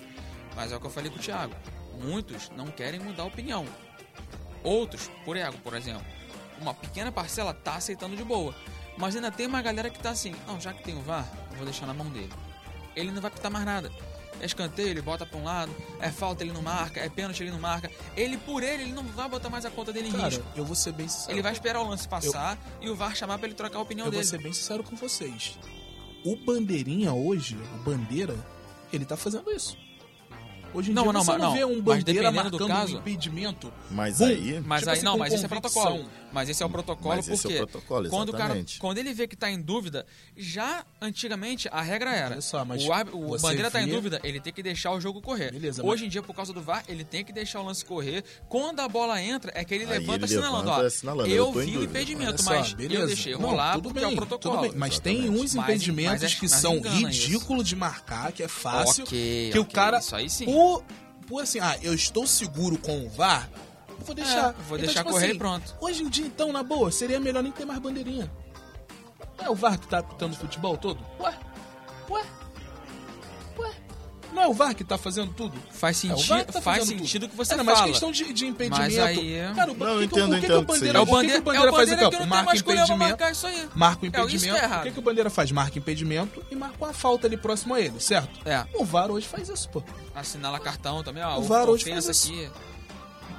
Mas 0.56 0.72
é 0.72 0.76
o 0.76 0.80
que 0.80 0.88
eu 0.88 0.92
falei 0.92 1.12
com 1.12 1.18
o 1.18 1.22
Thiago. 1.22 1.54
Muitos 2.02 2.50
não 2.58 2.66
querem 2.66 3.00
mudar 3.00 3.22
a 3.22 3.28
opinião. 3.28 3.64
Outros, 4.64 5.08
por 5.24 5.38
ego, 5.38 5.56
por 5.60 5.76
exemplo, 5.76 6.04
uma 6.60 6.74
pequena 6.74 7.12
parcela 7.12 7.54
tá 7.54 7.76
aceitando 7.76 8.16
de 8.16 8.24
boa. 8.24 8.56
Mas 8.98 9.16
ainda 9.16 9.32
tem 9.32 9.46
uma 9.46 9.62
galera 9.62 9.92
que 9.92 10.00
tá 10.00 10.10
assim, 10.10 10.34
não, 10.48 10.60
já 10.60 10.74
que 10.74 10.84
tem 10.84 10.98
o 10.98 11.02
VAR, 11.02 11.32
vou 11.56 11.64
deixar 11.64 11.86
na 11.86 11.94
mão 11.94 12.10
dele. 12.10 12.34
Ele 12.96 13.12
não 13.12 13.22
vai 13.22 13.30
pitar 13.30 13.52
mais 13.52 13.66
nada. 13.66 13.92
É 14.40 14.46
escanteio, 14.46 14.88
ele 14.90 15.02
bota 15.02 15.26
pra 15.26 15.38
um 15.38 15.44
lado, 15.44 15.72
é 16.00 16.10
falta, 16.10 16.44
ele 16.44 16.52
não 16.54 16.62
marca, 16.62 17.00
é 17.00 17.10
pênalti, 17.10 17.42
ele 17.44 17.52
não 17.52 17.60
marca. 17.60 17.92
Ele, 18.16 18.38
por 18.38 18.64
ele, 18.64 18.84
ele 18.84 18.94
não 18.94 19.04
vai 19.04 19.28
botar 19.30 19.50
mais 19.50 19.66
a 19.66 19.70
conta 19.70 19.92
dele 19.92 20.08
em 20.10 20.12
Cara, 20.12 20.26
risco. 20.30 20.44
eu 20.56 20.64
vou 20.66 20.76
ser 20.76 20.94
bem 20.94 21.08
sincero. 21.08 21.34
Ele 21.34 21.42
vai 21.42 21.52
esperar 21.52 21.82
o 21.82 21.88
lance 21.90 22.08
passar 22.08 22.58
e 22.82 22.90
o 22.90 22.96
VAR 22.96 23.16
chamar 23.16 23.38
pra 23.38 23.48
ele 23.48 23.56
trocar 23.56 23.80
a 23.80 23.82
opinião 23.82 24.06
Eu 24.08 24.12
vou 24.12 24.20
dele. 24.20 24.30
ser 24.30 24.42
bem 24.42 24.54
sincero 24.54 24.84
com 24.84 24.96
vocês. 24.96 25.58
O 26.26 26.36
Bandeirinha 26.36 27.14
hoje, 27.14 27.58
o 27.76 27.78
Bandeira, 27.84 28.36
ele 28.92 29.06
tá 29.06 29.16
fazendo 29.18 29.52
isso. 29.52 29.78
Hoje 30.74 30.92
em 30.92 30.94
Não, 30.94 31.04
dia 31.04 31.14
não, 31.14 31.24
você 31.24 31.32
mas 31.32 31.42
não 31.42 31.48
não. 31.50 31.56
vê 31.56 31.66
um 31.66 31.76
Mas 31.76 31.84
Bandeira 31.84 32.22
dependendo 32.32 32.58
do 32.58 32.60
marcando 32.68 32.68
caso- 32.82 32.96
um 32.96 33.00
impedimento. 33.00 33.74
Mas 33.90 34.18
Bum. 34.20 34.26
aí. 34.26 34.62
Mas 34.66 34.80
Tipo 34.80 34.90
aí 34.92 34.98
assim, 34.98 35.06
não, 35.06 35.18
mas 35.18 35.34
esse 35.34 35.46
é 35.46 35.48
protocolo. 35.48 36.06
Mas 36.32 36.48
esse 36.50 36.62
é 36.62 36.66
o 36.66 36.70
protocolo 36.70 37.16
Mas 37.16 37.28
esse 37.28 37.42
porque 37.42 37.58
é 37.58 37.64
o 37.64 37.68
protocolo, 37.68 38.10
quando 38.10 38.30
o 38.30 38.34
cara, 38.34 38.64
quando 38.78 38.98
ele 39.00 39.12
vê 39.14 39.28
que 39.28 39.36
tá 39.36 39.50
em 39.50 39.60
dúvida, 39.60 40.06
já 40.38 40.86
antigamente 41.02 41.68
a 41.72 41.82
regra 41.82 42.14
era, 42.14 42.40
só, 42.40 42.64
mas 42.64 42.84
o, 42.86 42.92
o 43.34 43.40
bandeira 43.40 43.72
tá 43.72 43.82
em 43.82 43.88
dúvida, 43.88 44.20
ele 44.24 44.40
tem 44.40 44.54
que 44.54 44.62
deixar 44.62 44.92
o 44.92 45.02
jogo 45.02 45.22
correr. 45.22 45.52
Beleza, 45.52 45.84
Hoje 45.84 46.06
em 46.06 46.10
dia 46.10 46.22
por 46.22 46.36
causa 46.36 46.54
do 46.54 46.62
VAR, 46.62 46.84
ele 46.88 47.04
tem 47.04 47.26
que 47.26 47.34
deixar 47.34 47.62
o 47.62 47.66
lance 47.66 47.84
correr. 47.84 48.24
Quando 48.48 48.80
a 48.80 48.88
bola 48.88 49.20
entra, 49.20 49.52
é 49.56 49.64
que 49.66 49.74
ele 49.74 49.86
Aí 49.86 49.90
levanta 50.00 50.18
ele 50.18 50.26
assinalando, 50.26 50.66
levanta 50.66 50.84
ó. 50.84 50.86
assinalando, 50.86 51.30
eu 51.30 51.52
vi 51.52 51.78
o 51.78 51.84
impedimento, 51.84 52.44
mas 52.44 52.68
só, 52.68 52.76
eu 52.78 53.08
deixei 53.08 53.34
Não, 53.34 53.42
rolar 53.50 53.74
tudo 53.74 53.84
porque 53.86 54.00
bem, 54.00 54.10
é 54.10 54.14
o 54.14 54.16
protocolo. 54.16 54.72
Mas 54.76 55.00
tem 55.00 55.30
uns 55.32 55.56
Mas- 55.56 55.64
impedimentos 55.64 56.22
mas 56.22 56.32
é- 56.32 56.36
que 56.36 56.42
mas 56.44 56.52
são 56.52 56.80
ridículos 56.80 57.68
de 57.68 57.76
marcar, 57.76 58.32
que 58.32 58.44
é 58.44 58.48
fácil. 58.48 59.04
Que 59.06 59.52
o 59.58 59.66
cara, 59.66 59.98
isso 59.98 60.16
aí 60.16 60.30
sim. 60.30 60.46
Por, 60.60 60.84
por 61.26 61.42
assim, 61.44 61.60
ah, 61.62 61.78
eu 61.82 61.94
estou 61.94 62.28
seguro 62.28 62.78
com 62.78 63.06
o 63.06 63.10
VAR, 63.10 63.50
vou 64.00 64.14
deixar. 64.14 64.50
É, 64.50 64.54
vou 64.64 64.78
Então, 64.78 64.78
deixar 64.78 65.00
tipo 65.04 65.12
correr 65.14 65.28
assim, 65.28 65.36
e 65.36 65.38
pronto. 65.38 65.76
Hoje 65.80 66.04
em 66.04 66.10
dia, 66.10 66.26
então, 66.26 66.52
na 66.52 66.62
boa, 66.62 66.92
seria 66.92 67.18
melhor 67.18 67.42
nem 67.42 67.52
ter 67.52 67.64
mais 67.64 67.80
bandeirinha. 67.80 68.30
É 69.38 69.50
o 69.50 69.56
VAR 69.56 69.80
que 69.80 69.88
tá 69.88 70.00
apitando 70.00 70.34
o 70.34 70.36
futebol 70.36 70.76
todo? 70.76 71.00
Ué? 71.22 71.34
Ué? 72.10 72.24
Não 74.34 74.44
é 74.44 74.48
o 74.48 74.54
VAR 74.54 74.76
que 74.76 74.84
tá 74.84 74.98
fazendo 74.98 75.34
tudo? 75.34 75.58
Faz 75.72 76.04
É, 76.04 76.08
o 76.14 76.18
sentido, 76.18 76.28
VAR 76.30 76.46
que 76.46 76.54
tá 76.54 76.62
faz 76.62 76.86
sentido 76.86 77.22
tudo. 77.22 77.26
o 77.26 77.30
que 77.32 77.36
você 77.38 77.54
é, 77.54 77.58
não, 77.58 77.66
fala. 77.66 77.78
Mas 77.82 77.90
questão 77.92 78.12
de, 78.12 78.32
de 78.34 78.46
impedimento. 78.48 78.82
Mas 78.82 78.98
aí- 79.00 79.54
Cara, 79.56 79.72
o 79.72 79.76
Não, 79.76 79.78
que, 79.78 79.84
eu 79.84 79.98
que, 79.98 80.02
o- 80.02 80.04
entendo, 80.04 80.32
o 80.32 80.36
que, 80.36 80.40
que 80.40 80.46
entendo 80.46 80.58
o 80.58 80.62
que 80.62 80.68
Bandeira, 80.72 80.98
É 80.98 81.02
o 81.02 81.04
o 81.04 81.06
que, 81.06 81.12
que 81.12 81.16
bandeira, 81.16 81.40
o 81.40 81.44
bandeira 81.44 81.68
é 81.68 81.72
o 81.72 81.76
faz 81.76 81.90
em 81.90 81.92
bandeira 81.92 82.12
campo? 82.12 82.24
que 82.24 82.30
Marca 82.30 82.56
impedimento. 82.58 82.98
marcar 82.98 83.32
isso 83.32 83.48
aí. 83.48 83.70
Marca 83.76 84.02
o 84.02 84.06
É, 84.06 84.08
isso 84.08 84.46
que 84.46 84.50
é 84.50 84.56
impedimento. 84.56 84.76
o 84.80 84.84
que, 84.84 84.92
que 84.92 85.00
o 85.00 85.02
Bandeira 85.02 85.30
faz? 85.30 85.52
Marca 85.52 85.76
o 85.76 85.80
impedimento 85.80 86.44
e 86.52 86.56
marca 86.56 86.76
uma 86.80 86.94
falta 86.94 87.28
ali 87.28 87.38
próximo 87.38 87.74
a 87.74 87.82
ele, 87.82 88.00
certo? 88.00 88.40
É, 88.48 88.66
O 88.76 88.86
VAR 88.86 89.10
hoje 89.12 89.28
faz 89.28 89.50
isso, 89.50 89.68
pô. 89.70 89.84
assinala 90.16 90.60
cartão 90.60 91.04
também, 91.04 91.24
ó. 91.24 91.38
O 91.40 91.42
VAR 91.44 91.68
hoje 91.70 91.90
faz 91.90 92.08
isso. 92.08 92.30
aqui. 92.32 92.50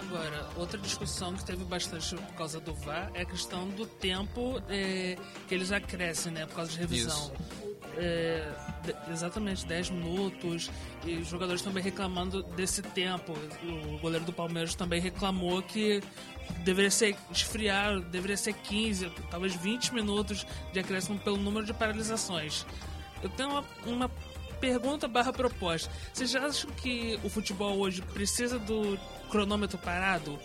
Agora, 0.08 0.48
outra 0.56 0.76
discussão 0.78 1.32
que 1.34 1.44
teve 1.44 1.62
bastante 1.64 2.16
por 2.16 2.34
causa 2.34 2.58
do 2.58 2.74
VAR 2.74 3.10
é 3.14 3.22
a 3.22 3.24
questão 3.24 3.68
do 3.68 3.86
tempo 3.86 4.60
é, 4.68 5.16
que 5.46 5.54
eles 5.54 5.70
acrescem, 5.70 6.32
né? 6.32 6.46
Por 6.46 6.56
causa 6.56 6.72
de 6.72 6.78
revisão. 6.78 7.30
É, 7.96 8.48
exatamente, 9.10 9.66
10 9.66 9.90
minutos. 9.90 10.70
E 11.04 11.16
os 11.16 11.28
jogadores 11.28 11.62
também 11.62 11.82
reclamando 11.82 12.42
desse 12.42 12.82
tempo. 12.82 13.34
O 13.62 13.98
goleiro 13.98 14.24
do 14.24 14.32
Palmeiras 14.32 14.74
também 14.74 15.00
reclamou 15.00 15.62
que 15.62 16.02
deveria 16.64 16.90
ser 16.90 17.16
esfriar, 17.30 18.00
deveria 18.00 18.36
ser 18.36 18.54
15, 18.54 19.10
talvez 19.30 19.54
20 19.54 19.94
minutos 19.94 20.46
de 20.72 20.80
acréscimo 20.80 21.18
pelo 21.18 21.36
número 21.36 21.64
de 21.64 21.72
paralisações. 21.72 22.66
Eu 23.22 23.28
tenho 23.30 23.50
uma, 23.50 23.64
uma 23.86 24.10
pergunta 24.60 25.08
barra 25.08 25.32
proposta. 25.32 25.90
Vocês 26.12 26.34
acham 26.34 26.70
que 26.72 27.18
o 27.22 27.28
futebol 27.28 27.78
hoje 27.78 28.02
precisa 28.02 28.58
do 28.58 28.98
cronômetro 29.30 29.78
parado? 29.78 30.38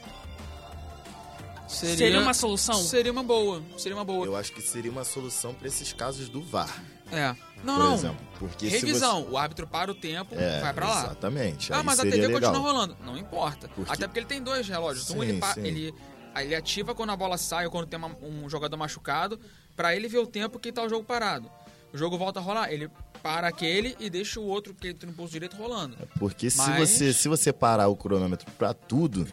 Seria 1.68 2.22
uma 2.22 2.34
solução? 2.34 2.76
Seria 2.76 3.12
uma 3.12 3.24
boa. 3.24 3.62
Seria 3.78 3.98
uma 3.98 4.06
boa. 4.06 4.26
Eu 4.26 4.36
acho 4.36 4.52
que 4.52 4.62
seria 4.62 4.92
uma 4.92 5.04
solução 5.04 5.54
para 5.54 5.68
esses 5.68 5.92
casos 5.92 6.30
do 6.30 6.42
VAR, 6.42 6.84
É. 7.12 7.36
Não, 7.64 7.76
por 7.76 7.84
não. 7.84 7.94
exemplo. 7.96 8.26
Porque 8.40 8.70
se 8.70 8.78
Revisão. 8.78 9.28
O 9.30 9.38
árbitro 9.38 9.66
para 9.68 9.92
o 9.92 9.96
tempo, 9.96 10.36
você... 10.36 10.42
É, 10.44 10.60
vai 10.62 10.74
pra 10.74 10.90
lá. 10.90 11.04
Exatamente. 11.06 11.72
Ah, 11.74 11.78
aí 11.78 11.84
mas 11.84 12.00
a 12.00 12.04
TV 12.04 12.28
legal. 12.28 12.42
continua 12.52 12.72
rolando. 12.72 12.98
Não 13.06 13.18
importa. 13.18 13.68
Por 13.70 13.86
quê? 13.86 13.92
Até 13.92 14.08
porque 14.08 14.20
ele 14.20 14.26
tem 14.28 14.42
dois 14.42 14.68
relógios. 14.68 15.10
um 15.10 15.14
Sim, 15.22 15.22
ele, 15.30 15.40
pa- 15.40 15.56
ele, 15.58 15.94
ele 16.38 16.56
ativa 16.56 16.94
quando 16.94 17.12
a 17.12 17.16
bola 17.16 17.38
sai 17.38 17.66
ou 17.66 17.72
quando 17.72 17.88
tem 17.88 17.98
uma- 17.98 18.16
um 18.22 18.50
jogador 18.50 18.76
machucado, 18.78 19.40
pra 19.76 19.96
ele 19.96 20.08
ver 20.08 20.20
o 20.20 20.28
tempo 20.28 20.60
que 20.60 20.72
tá 20.72 20.84
o 20.84 20.90
jogo 20.90 21.04
parado. 21.04 21.50
O 21.94 21.98
jogo 21.98 22.18
volta 22.18 22.40
a 22.40 22.44
rolar, 22.44 22.72
ele 22.74 22.90
para 23.24 23.48
aquele 23.48 23.96
e 24.00 24.10
deixa 24.10 24.40
o 24.40 24.44
outro 24.46 24.74
que 24.74 24.88
ele 24.88 24.94
tem 24.96 25.10
no 25.10 25.16
pulso 25.16 25.32
direito 25.32 25.56
rolando. 25.56 25.96
Porque 26.20 26.50
se, 26.50 26.58
Mas- 26.58 26.90
você, 26.90 27.14
se 27.14 27.28
você 27.30 27.54
parar 27.54 27.88
o 27.88 27.96
cronômetro 27.96 28.52
pra 28.58 28.74
tudo, 28.74 29.26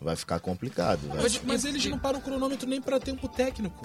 vai 0.00 0.14
ficar 0.14 0.38
complicado. 0.40 1.00
Mas, 1.14 1.42
mas 1.42 1.64
eles 1.64 1.84
não 1.86 1.98
param 1.98 2.20
o 2.20 2.22
cronômetro 2.22 2.68
nem 2.68 2.80
pra 2.80 3.00
tempo 3.00 3.28
técnico. 3.28 3.84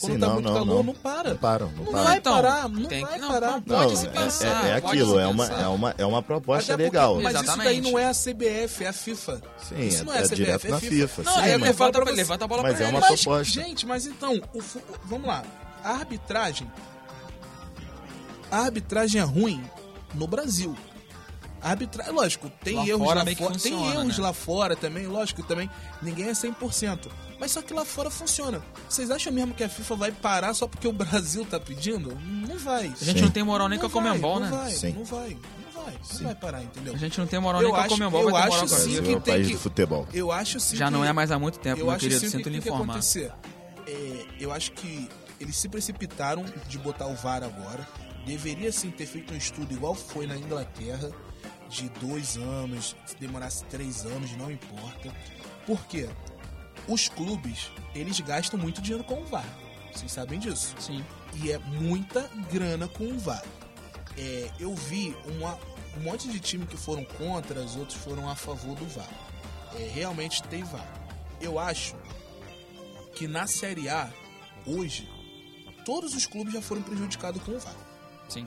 Quando 0.00 0.12
Sim, 0.12 0.18
tá 0.20 0.26
não, 0.26 0.34
muito 0.34 0.46
não, 0.46 0.54
calor, 0.54 0.76
não. 0.76 0.82
não, 0.84 0.94
para. 0.94 1.30
Não 1.30 1.36
param, 1.36 1.66
não 1.76 1.84
Não 1.84 1.92
param. 1.92 2.04
vai 2.04 2.16
Então, 2.18 2.32
parar, 2.34 2.68
não 2.68 2.84
tem 2.84 3.04
vai 3.04 3.18
parar. 3.18 3.50
não, 3.50 3.62
Não, 3.66 3.78
Pode 3.84 3.96
se 3.98 4.06
é- 4.06 4.10
pensar, 4.10 4.66
é, 4.66 4.70
é 4.70 4.74
aquilo, 4.76 5.18
é 5.18 5.26
uma, 5.26 5.46
é, 5.46 5.66
uma, 5.66 5.94
é 5.98 6.06
uma 6.06 6.22
proposta 6.22 6.74
Até 6.74 6.84
porque- 6.84 6.96
legal. 6.96 7.14
Mas 7.20 7.24
isso 7.24 7.32
daí 7.32 7.42
Exatamente. 7.42 7.90
não 7.90 7.98
é 7.98 8.04
a 8.06 8.14
CBF, 8.14 8.84
é 8.84 8.88
a 8.88 8.92
FIFA. 8.92 9.42
Sim, 9.68 9.80
isso 9.80 10.02
é, 10.02 10.04
não 10.04 10.12
é, 10.14 10.18
é 10.18 10.22
CBF, 10.22 10.36
direto 10.36 10.66
é 10.66 10.70
na 10.70 10.78
FIFA. 10.80 10.92
FIFA. 11.08 11.22
Não, 11.24 11.32
sim, 11.32 11.38
eu 11.48 11.58
mas- 11.58 11.68
levanta, 11.68 12.00
pra 12.00 12.12
levanta 12.12 12.44
a 12.44 12.48
bola 12.48 12.62
Mas 12.62 12.76
pra 12.76 12.84
é 12.86 12.88
uma 12.90 13.00
Mas, 13.00 13.22
proposta. 13.24 13.52
gente, 13.52 13.86
mas 13.86 14.06
então, 14.06 14.34
o 14.54 14.62
vamos 15.04 15.26
lá. 15.26 15.42
A 15.82 15.90
arbitragem. 15.90 16.70
A 18.50 18.58
arbitragem 18.60 19.20
é 19.20 19.24
ruim 19.24 19.62
no 20.14 20.26
Brasil. 20.28 20.76
A 21.60 21.70
arbitragem, 21.70 22.12
lógico, 22.14 22.48
tem 22.62 22.76
Lá 22.76 22.86
erros 22.86 23.04
fora 23.04 23.24
lá 23.24 23.34
fora. 23.34 23.58
Tem 23.58 23.72
erros 23.90 24.16
né? 24.18 24.22
lá 24.24 24.32
fora 24.32 24.76
também, 24.76 25.06
lógico, 25.08 25.42
também. 25.42 25.68
Ninguém 26.00 26.28
é 26.28 26.34
100%. 26.34 27.10
Mas 27.40 27.52
só 27.52 27.62
que 27.62 27.72
lá 27.72 27.84
fora 27.84 28.10
funciona. 28.10 28.60
Vocês 28.88 29.10
acham 29.10 29.32
mesmo 29.32 29.54
que 29.54 29.62
a 29.62 29.68
FIFA 29.68 29.94
vai 29.96 30.12
parar 30.12 30.54
só 30.54 30.66
porque 30.66 30.88
o 30.88 30.92
Brasil 30.92 31.44
tá 31.44 31.60
pedindo? 31.60 32.16
Não 32.20 32.58
vai. 32.58 32.86
A 33.00 33.04
gente 33.04 33.18
Sim. 33.18 33.24
não 33.24 33.30
tem 33.30 33.42
moral 33.44 33.68
nem 33.68 33.78
com 33.78 33.86
a 33.86 33.90
Comembol, 33.90 34.40
não 34.40 34.50
né? 34.50 34.56
Vai, 34.56 34.70
Sim. 34.72 34.92
Não 34.92 35.04
vai, 35.04 35.30
não 35.74 35.84
vai. 35.84 35.94
Não 36.14 36.22
vai 36.24 36.34
parar, 36.34 36.62
entendeu? 36.64 36.94
A 36.94 36.96
gente 36.98 37.18
não 37.20 37.26
tem 37.28 37.38
moral 37.38 37.60
Eu 37.62 37.68
nem 37.68 37.74
com 37.76 37.80
a 37.80 37.84
acho- 37.84 37.94
Comembol, 37.94 38.22
eu 38.22 38.30
vai 38.30 38.42
ter 38.42 38.48
moral 38.48 38.64
acho 38.64 38.68
com 38.68 38.74
a 38.74 38.78
sim. 38.78 38.90
Brasil 38.92 38.98
é 38.98 39.16
o 39.16 39.20
tem 39.20 39.32
país 39.34 39.46
que- 39.46 39.52
do 39.52 39.58
futebol. 39.60 40.08
Eu 40.12 40.32
acho 40.32 40.58
sim 40.60 40.76
Já 40.76 40.86
que- 40.86 40.90
não 40.92 41.04
é 41.04 41.12
mais 41.12 41.30
há 41.30 41.38
muito 41.38 41.58
tempo, 41.60 41.80
eu 41.80 41.86
meu 41.86 41.94
acho 41.94 42.00
querido, 42.00 42.16
assim, 42.18 42.28
sinto 42.36 42.42
que, 42.44 42.50
lhe 42.50 42.56
que 42.56 42.62
que 42.62 42.68
informar. 42.68 42.94
acontecer? 42.94 43.32
É, 43.86 44.24
eu 44.40 44.52
acho 44.52 44.72
que 44.72 45.08
eles 45.40 45.56
se 45.56 45.68
precipitaram 45.68 46.44
de 46.68 46.76
botar 46.78 47.06
o 47.06 47.14
VAR 47.14 47.44
agora. 47.44 47.86
Deveria 48.26 48.70
sim 48.72 48.90
ter 48.90 49.06
feito 49.06 49.32
um 49.32 49.36
estudo 49.36 49.72
igual 49.72 49.94
foi 49.94 50.26
na 50.26 50.36
Inglaterra, 50.36 51.10
de 51.70 51.88
dois 52.00 52.36
anos, 52.36 52.96
se 53.06 53.16
demorasse 53.16 53.64
três 53.66 54.04
anos, 54.04 54.32
não 54.36 54.50
importa. 54.50 55.10
Por 55.64 55.86
quê? 55.86 56.08
Os 56.88 57.08
clubes, 57.08 57.70
eles 57.94 58.18
gastam 58.20 58.58
muito 58.58 58.80
dinheiro 58.80 59.04
com 59.04 59.20
o 59.22 59.26
VAR. 59.26 59.44
Vocês 59.92 60.10
sabem 60.10 60.38
disso. 60.38 60.74
Sim. 60.80 61.04
E 61.34 61.52
é 61.52 61.58
muita 61.58 62.22
grana 62.50 62.88
com 62.88 63.04
o 63.04 63.18
VAR. 63.18 63.44
É, 64.16 64.50
eu 64.58 64.74
vi 64.74 65.14
uma- 65.26 65.58
um 65.96 66.00
monte 66.00 66.28
de 66.28 66.40
time 66.40 66.66
que 66.66 66.76
foram 66.76 67.04
contra, 67.04 67.60
os 67.60 67.76
outros 67.76 67.98
foram 68.00 68.28
a 68.28 68.34
favor 68.34 68.74
do 68.76 68.86
VAR. 68.86 69.08
É, 69.76 69.90
realmente 69.94 70.42
tem 70.44 70.62
VAR. 70.64 70.86
Eu 71.40 71.58
acho 71.58 71.94
que 73.14 73.28
na 73.28 73.46
Série 73.46 73.88
A, 73.88 74.10
hoje, 74.66 75.08
todos 75.84 76.14
os 76.14 76.26
clubes 76.26 76.54
já 76.54 76.62
foram 76.62 76.82
prejudicados 76.82 77.42
com 77.42 77.52
o 77.52 77.58
VAR. 77.60 77.76
Sim. 78.28 78.46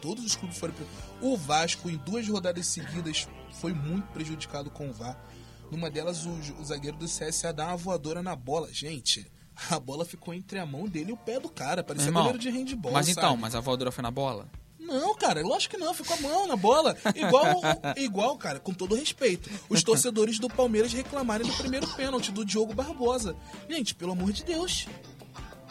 Todos 0.00 0.24
os 0.24 0.34
clubes 0.36 0.58
foram 0.58 0.72
prejudicados. 0.74 1.14
O 1.20 1.36
Vasco, 1.36 1.90
em 1.90 1.96
duas 1.98 2.26
rodadas 2.28 2.66
seguidas, 2.66 3.28
foi 3.60 3.72
muito 3.72 4.06
prejudicado 4.12 4.70
com 4.70 4.88
o 4.88 4.92
VAR. 4.92 5.18
Numa 5.70 5.90
delas, 5.90 6.24
o, 6.24 6.30
o 6.30 6.64
zagueiro 6.64 6.96
do 6.96 7.06
CSA 7.06 7.52
dá 7.52 7.66
uma 7.68 7.76
voadora 7.76 8.22
na 8.22 8.34
bola. 8.36 8.72
Gente, 8.72 9.26
a 9.70 9.78
bola 9.80 10.04
ficou 10.04 10.32
entre 10.34 10.58
a 10.58 10.66
mão 10.66 10.86
dele 10.88 11.10
e 11.10 11.12
o 11.12 11.16
pé 11.16 11.40
do 11.40 11.48
cara. 11.48 11.82
Parecia 11.82 12.08
irmão, 12.08 12.22
goleiro 12.24 12.38
de 12.42 12.50
handball, 12.50 12.92
Mas 12.92 13.08
então, 13.08 13.30
sabe? 13.30 13.40
mas 13.42 13.54
a 13.54 13.60
voadora 13.60 13.90
foi 13.90 14.02
na 14.02 14.10
bola? 14.10 14.48
Não, 14.78 15.16
cara, 15.16 15.42
lógico 15.42 15.74
que 15.74 15.80
não, 15.82 15.92
ficou 15.92 16.16
a 16.16 16.20
mão 16.20 16.46
na 16.46 16.54
bola. 16.54 16.96
Igual, 17.16 17.60
igual, 17.96 18.36
cara, 18.38 18.60
com 18.60 18.72
todo 18.72 18.94
respeito, 18.94 19.50
os 19.68 19.82
torcedores 19.82 20.38
do 20.38 20.48
Palmeiras 20.48 20.92
reclamarem 20.92 21.44
do 21.44 21.52
primeiro 21.54 21.88
pênalti 21.94 22.30
do 22.30 22.44
Diogo 22.44 22.72
Barbosa. 22.72 23.34
Gente, 23.68 23.94
pelo 23.96 24.12
amor 24.12 24.30
de 24.32 24.44
Deus. 24.44 24.86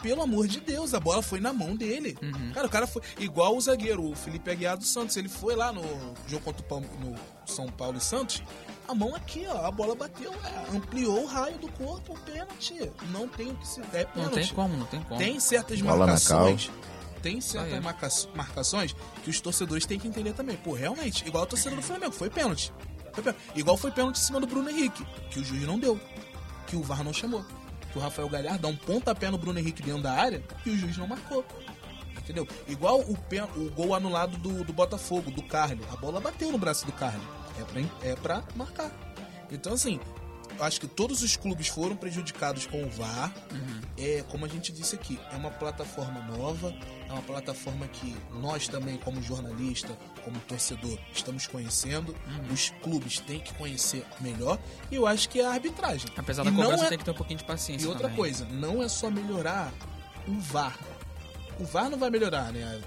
Pelo 0.02 0.20
amor 0.22 0.46
de 0.46 0.60
Deus, 0.60 0.92
a 0.92 1.00
bola 1.00 1.22
foi 1.22 1.40
na 1.40 1.52
mão 1.54 1.74
dele. 1.74 2.16
Cara, 2.52 2.66
o 2.66 2.70
cara 2.70 2.86
foi 2.86 3.00
igual 3.18 3.56
o 3.56 3.60
zagueiro, 3.60 4.04
o 4.10 4.14
Felipe 4.14 4.50
Aguiar 4.50 4.76
do 4.76 4.84
Santos. 4.84 5.16
Ele 5.16 5.28
foi 5.30 5.56
lá 5.56 5.72
no 5.72 5.82
jogo 6.28 6.44
contra 6.44 6.60
o 6.60 6.64
Palme- 6.68 6.86
no 7.00 7.14
São 7.46 7.66
Paulo 7.68 7.96
e 7.96 8.00
Santos. 8.02 8.42
A 8.88 8.94
mão 8.94 9.14
aqui, 9.14 9.44
ó, 9.48 9.66
a 9.66 9.70
bola 9.70 9.94
bateu, 9.94 10.32
é, 10.32 10.76
ampliou 10.76 11.24
o 11.24 11.26
raio 11.26 11.58
do 11.58 11.68
corpo, 11.72 12.12
o 12.14 12.18
pênalti. 12.20 12.90
Não 13.10 13.26
tem 13.26 13.50
o 13.50 13.54
que 13.56 13.66
se. 13.66 13.80
É 13.92 14.04
pênalti. 14.04 14.16
Não 14.16 14.30
tem 14.30 14.46
como, 14.48 14.76
não 14.76 14.86
tem 14.86 15.00
como. 15.02 15.18
Tem 15.18 15.40
certas 15.40 15.80
Bola 15.80 16.06
marcações. 16.06 16.70
Tem 17.22 17.40
certas 17.40 17.82
marca- 17.82 18.08
marcações 18.34 18.94
que 19.24 19.30
os 19.30 19.40
torcedores 19.40 19.84
têm 19.86 19.98
que 19.98 20.06
entender 20.06 20.32
também. 20.32 20.56
Pô, 20.56 20.72
realmente, 20.74 21.26
igual 21.26 21.42
o 21.42 21.46
torcedor 21.46 21.76
do 21.76 21.82
Flamengo, 21.82 22.12
foi 22.12 22.30
pênalti. 22.30 22.72
Foi 23.12 23.22
pênalti. 23.24 23.42
Igual 23.56 23.76
foi 23.76 23.90
pênalti 23.90 24.18
em 24.18 24.22
cima 24.22 24.38
do 24.40 24.46
Bruno 24.46 24.70
Henrique, 24.70 25.04
que 25.30 25.40
o 25.40 25.44
juiz 25.44 25.62
não 25.66 25.78
deu. 25.78 25.98
Que 26.68 26.76
o 26.76 26.82
VAR 26.82 27.02
não 27.02 27.12
chamou. 27.12 27.44
Que 27.90 27.98
o 27.98 28.00
Rafael 28.00 28.28
Galhardo 28.28 28.60
dá 28.62 28.68
um 28.68 28.76
pontapé 28.76 29.30
no 29.30 29.38
Bruno 29.38 29.58
Henrique 29.58 29.82
dentro 29.82 30.02
da 30.02 30.12
área 30.12 30.44
e 30.64 30.70
o 30.70 30.76
juiz 30.78 30.96
não 30.96 31.08
marcou. 31.08 31.44
Entendeu? 32.16 32.46
Igual 32.68 33.00
o, 33.00 33.16
pen- 33.16 33.48
o 33.56 33.70
gol 33.70 33.94
anulado 33.94 34.36
do, 34.38 34.62
do 34.64 34.72
Botafogo, 34.72 35.30
do 35.30 35.42
Carly. 35.42 35.80
A 35.92 35.96
bola 35.96 36.20
bateu 36.20 36.50
no 36.52 36.58
braço 36.58 36.84
do 36.86 36.92
Carly. 36.92 37.22
É 37.58 37.64
pra, 37.64 38.08
é 38.10 38.14
pra 38.16 38.42
marcar. 38.54 38.90
Então, 39.50 39.72
assim, 39.74 40.00
eu 40.58 40.64
acho 40.64 40.80
que 40.80 40.86
todos 40.86 41.22
os 41.22 41.36
clubes 41.36 41.68
foram 41.68 41.96
prejudicados 41.96 42.66
com 42.66 42.82
o 42.84 42.88
VAR. 42.90 43.32
É, 43.98 44.24
como 44.28 44.44
a 44.44 44.48
gente 44.48 44.72
disse 44.72 44.94
aqui, 44.94 45.18
é 45.32 45.36
uma 45.36 45.50
plataforma 45.50 46.20
nova, 46.22 46.74
é 47.08 47.12
uma 47.12 47.22
plataforma 47.22 47.86
que 47.88 48.16
nós 48.32 48.66
também, 48.68 48.96
como 48.98 49.22
jornalista, 49.22 49.96
como 50.24 50.38
torcedor, 50.40 50.98
estamos 51.12 51.46
conhecendo. 51.46 52.14
Os 52.52 52.70
clubes 52.82 53.20
têm 53.20 53.40
que 53.40 53.54
conhecer 53.54 54.04
melhor. 54.20 54.58
E 54.90 54.96
eu 54.96 55.06
acho 55.06 55.28
que 55.28 55.40
é 55.40 55.46
a 55.46 55.50
arbitragem. 55.52 56.10
Apesar 56.16 56.42
E 56.42 56.46
da 56.46 56.50
não 56.50 56.60
cobrança, 56.62 56.86
é- 56.86 56.88
tem 56.88 56.98
que 56.98 57.04
ter 57.04 57.10
um 57.10 57.14
pouquinho 57.14 57.38
de 57.38 57.44
paciência 57.44 57.84
e 57.84 57.88
outra 57.88 58.04
também. 58.04 58.16
coisa, 58.16 58.44
não 58.46 58.82
é 58.82 58.88
só 58.88 59.10
melhorar 59.10 59.72
o 60.26 60.38
VAR. 60.40 60.78
O 61.58 61.64
VAR 61.64 61.88
não 61.88 61.98
vai 61.98 62.10
melhorar, 62.10 62.52
né? 62.52 62.80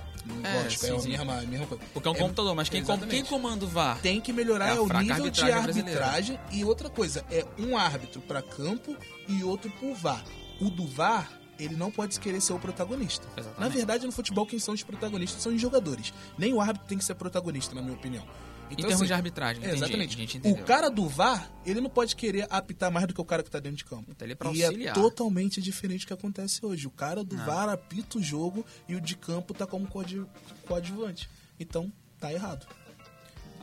É, 0.44 0.64
Lógico, 0.64 0.86
sim, 0.86 0.92
é 0.92 0.96
a 0.96 1.00
sim. 1.00 1.10
mesma, 1.10 1.34
a 1.38 1.42
mesma 1.42 1.68
coisa. 1.68 1.84
Porque 1.94 2.08
é 2.08 2.12
um 2.12 2.16
É- 2.16 2.20
computador, 2.20 2.56
mas 2.56 2.70
quem, 2.70 2.84
com- 2.84 2.98
quem 3.00 3.24
comanda 3.26 3.66
o 3.66 3.68
VAR? 3.68 4.00
Tem 4.02 4.20
que 4.22 4.32
melhorar 4.34 4.70
É 4.70 4.78
é 4.78 4.80
o 4.80 4.84
nível 4.88 5.30
de 5.30 5.42
arbitragem 5.42 5.62
brasileira. 5.64 6.42
E 6.52 6.64
outra 6.66 6.90
coisa, 6.90 7.26
é 7.32 7.46
um 7.58 7.78
árbitro 7.78 8.22
para 8.22 8.42
campo 8.42 8.96
e 9.28 9.44
outro 9.44 9.70
pro 9.72 9.94
VAR. 9.96 10.24
O 10.62 10.70
do 10.70 10.86
VAR, 10.86 11.32
ele 11.60 11.76
não 11.76 11.90
pode 11.92 12.20
querer 12.20 12.42
ser 12.42 12.54
o 12.54 12.60
protagonista. 12.60 13.28
Exatamente. 13.38 13.60
Na 13.60 13.68
verdade, 13.70 14.06
no 14.06 14.12
futebol, 14.12 14.46
quem 14.46 14.60
são 14.60 14.74
os 14.74 14.84
protagonistas 14.84 15.42
são 15.42 15.54
os 15.54 15.62
jogadores. 15.62 16.14
Nem 16.38 16.54
o 16.54 16.62
árbitro 16.62 16.88
tem 16.88 16.98
que 16.98 17.04
ser 17.06 17.16
protagonista, 17.16 17.74
na 17.76 17.82
minha 17.82 17.94
opinião. 17.94 18.26
Em 18.70 18.74
Então, 18.74 18.84
termos 18.86 18.94
assim, 19.02 19.06
de 19.08 19.14
arbitragem, 19.14 19.64
é, 19.64 19.68
entendi, 19.68 19.84
exatamente. 19.84 20.16
a 20.16 20.20
gente 20.20 20.48
o 20.48 20.64
cara 20.64 20.90
do 20.90 21.08
VAR, 21.10 21.52
ele 21.66 21.82
não 21.82 21.90
pode 21.90 22.16
querer 22.16 22.46
apitar 22.52 22.92
mais 22.92 23.08
do 23.08 23.14
que 23.16 23.20
o 23.22 23.26
cara 23.26 23.42
que 23.42 23.50
tá 23.50 23.60
dentro 23.60 23.78
de 23.78 23.86
campo. 23.86 24.06
Então 24.12 24.26
ele 24.26 24.34
é 24.34 24.36
pra 24.36 24.52
e 24.52 24.62
é 24.62 24.66
auxiliar. 24.68 24.94
totalmente 24.94 25.60
diferente 25.62 26.02
do 26.02 26.08
que 26.08 26.14
acontece 26.14 26.64
hoje. 26.64 26.86
O 26.86 26.92
cara 26.92 27.24
do 27.24 27.36
Não. 27.36 27.46
VAR 27.46 27.68
apita 27.70 28.20
o 28.20 28.22
jogo 28.24 28.64
e 28.88 28.96
o 28.96 29.02
de 29.02 29.16
campo 29.16 29.54
tá 29.56 29.66
como 29.66 29.88
coadju- 29.88 30.28
coadjuvante. 30.68 31.28
Então, 31.60 31.92
tá 32.20 32.32
errado. 32.32 32.68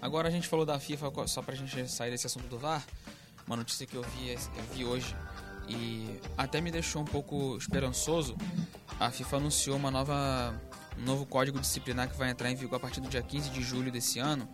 Agora 0.03 0.29
a 0.29 0.31
gente 0.31 0.49
falou 0.49 0.67
da 0.67 0.79
FIFA, 0.79 1.11
só 1.29 1.41
pra 1.41 1.55
gente 1.55 1.89
sair 1.89 2.11
desse 2.11 2.27
assunto 2.27 2.47
do 2.49 2.59
VAR, 2.59 2.85
uma 3.47 3.57
notícia 3.57 3.87
que 3.87 3.95
eu 3.97 4.03
vi, 4.03 4.31
eu 4.33 4.65
vi 4.75 4.85
hoje 4.85 5.15
e 5.69 6.19
até 6.37 6.61
me 6.61 6.71
deixou 6.71 7.01
um 7.03 7.07
pouco 7.07 7.57
esperançoso. 7.57 8.37
A 9.01 9.11
FIFA 9.11 9.37
anunciou 9.39 9.77
uma 9.77 9.91
nova, 9.91 10.55
um 10.99 11.03
novo 11.05 11.25
código 11.27 11.59
disciplinar 11.61 12.09
que 12.11 12.17
vai 12.17 12.31
entrar 12.31 12.51
em 12.51 12.55
vigor 12.55 12.77
a 12.77 12.81
partir 12.81 13.01
do 13.01 13.09
dia 13.09 13.23
15 13.23 13.51
de 13.51 13.63
julho 13.63 13.91
desse 13.91 14.19
ano 14.19 14.49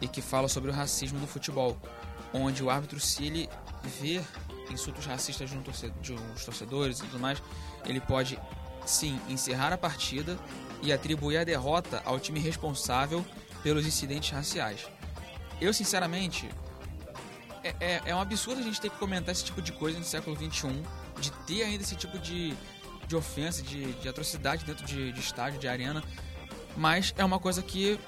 e 0.00 0.08
que 0.08 0.20
fala 0.22 0.48
sobre 0.48 0.70
o 0.70 0.74
racismo 0.74 1.18
no 1.18 1.26
futebol, 1.26 1.76
onde 2.32 2.62
o 2.62 2.70
árbitro, 2.70 2.98
se 3.00 3.24
ele 3.24 3.48
vê 4.00 4.20
insultos 4.70 5.06
racistas 5.06 5.50
de, 5.50 5.56
um 5.56 5.62
torce- 5.62 5.92
de 6.00 6.12
uns 6.12 6.44
torcedores 6.44 6.98
e 6.98 7.02
tudo 7.02 7.18
mais, 7.18 7.42
ele 7.84 8.00
pode 8.00 8.38
sim 8.86 9.20
encerrar 9.28 9.72
a 9.72 9.78
partida 9.78 10.38
e 10.82 10.92
atribuir 10.92 11.38
a 11.38 11.44
derrota 11.44 12.02
ao 12.04 12.18
time 12.18 12.40
responsável 12.40 13.24
pelos 13.62 13.86
incidentes 13.86 14.30
raciais. 14.30 14.86
Eu, 15.60 15.72
sinceramente, 15.72 16.48
é, 17.62 17.74
é, 17.80 18.02
é 18.06 18.14
um 18.14 18.20
absurdo 18.20 18.60
a 18.60 18.64
gente 18.64 18.80
ter 18.80 18.90
que 18.90 18.98
comentar 18.98 19.32
esse 19.32 19.44
tipo 19.44 19.62
de 19.62 19.72
coisa 19.72 19.98
no 19.98 20.04
século 20.04 20.36
XXI, 20.36 20.82
de 21.20 21.30
ter 21.46 21.62
ainda 21.62 21.82
esse 21.82 21.96
tipo 21.96 22.18
de, 22.18 22.54
de 23.06 23.16
ofensa, 23.16 23.62
de, 23.62 23.92
de 23.94 24.08
atrocidade 24.08 24.64
dentro 24.64 24.84
de, 24.84 25.12
de 25.12 25.20
estádio, 25.20 25.58
de 25.58 25.68
arena, 25.68 26.02
mas 26.76 27.14
é 27.16 27.24
uma 27.24 27.38
coisa 27.38 27.62
que 27.62 27.98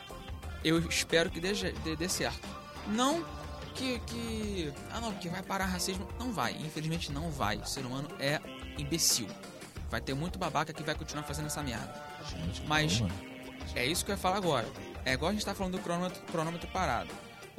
eu 0.66 0.80
espero 0.80 1.30
que 1.30 1.40
dê, 1.40 1.52
dê, 1.52 1.94
dê 1.96 2.08
certo. 2.08 2.46
Não 2.88 3.24
que, 3.74 4.00
que. 4.00 4.72
Ah, 4.90 5.00
não, 5.00 5.12
que 5.14 5.28
vai 5.28 5.42
parar 5.42 5.66
racismo. 5.66 6.08
Não 6.18 6.32
vai, 6.32 6.52
infelizmente 6.52 7.12
não 7.12 7.30
vai. 7.30 7.56
O 7.56 7.66
ser 7.66 7.84
humano 7.86 8.08
é 8.18 8.40
imbecil. 8.76 9.28
Vai 9.88 10.00
ter 10.00 10.14
muito 10.14 10.38
babaca 10.38 10.72
que 10.72 10.82
vai 10.82 10.94
continuar 10.94 11.22
fazendo 11.22 11.46
essa 11.46 11.62
merda. 11.62 11.94
Mas 12.66 13.00
é 13.74 13.86
isso 13.86 14.04
que 14.04 14.10
eu 14.10 14.14
ia 14.16 14.20
falar 14.20 14.38
agora. 14.38 14.66
É 15.04 15.12
igual 15.12 15.30
a 15.30 15.32
gente 15.32 15.44
tá 15.44 15.54
falando 15.54 15.74
do 15.74 15.78
cronômetro, 15.78 16.20
cronômetro 16.32 16.68
parado. 16.68 17.10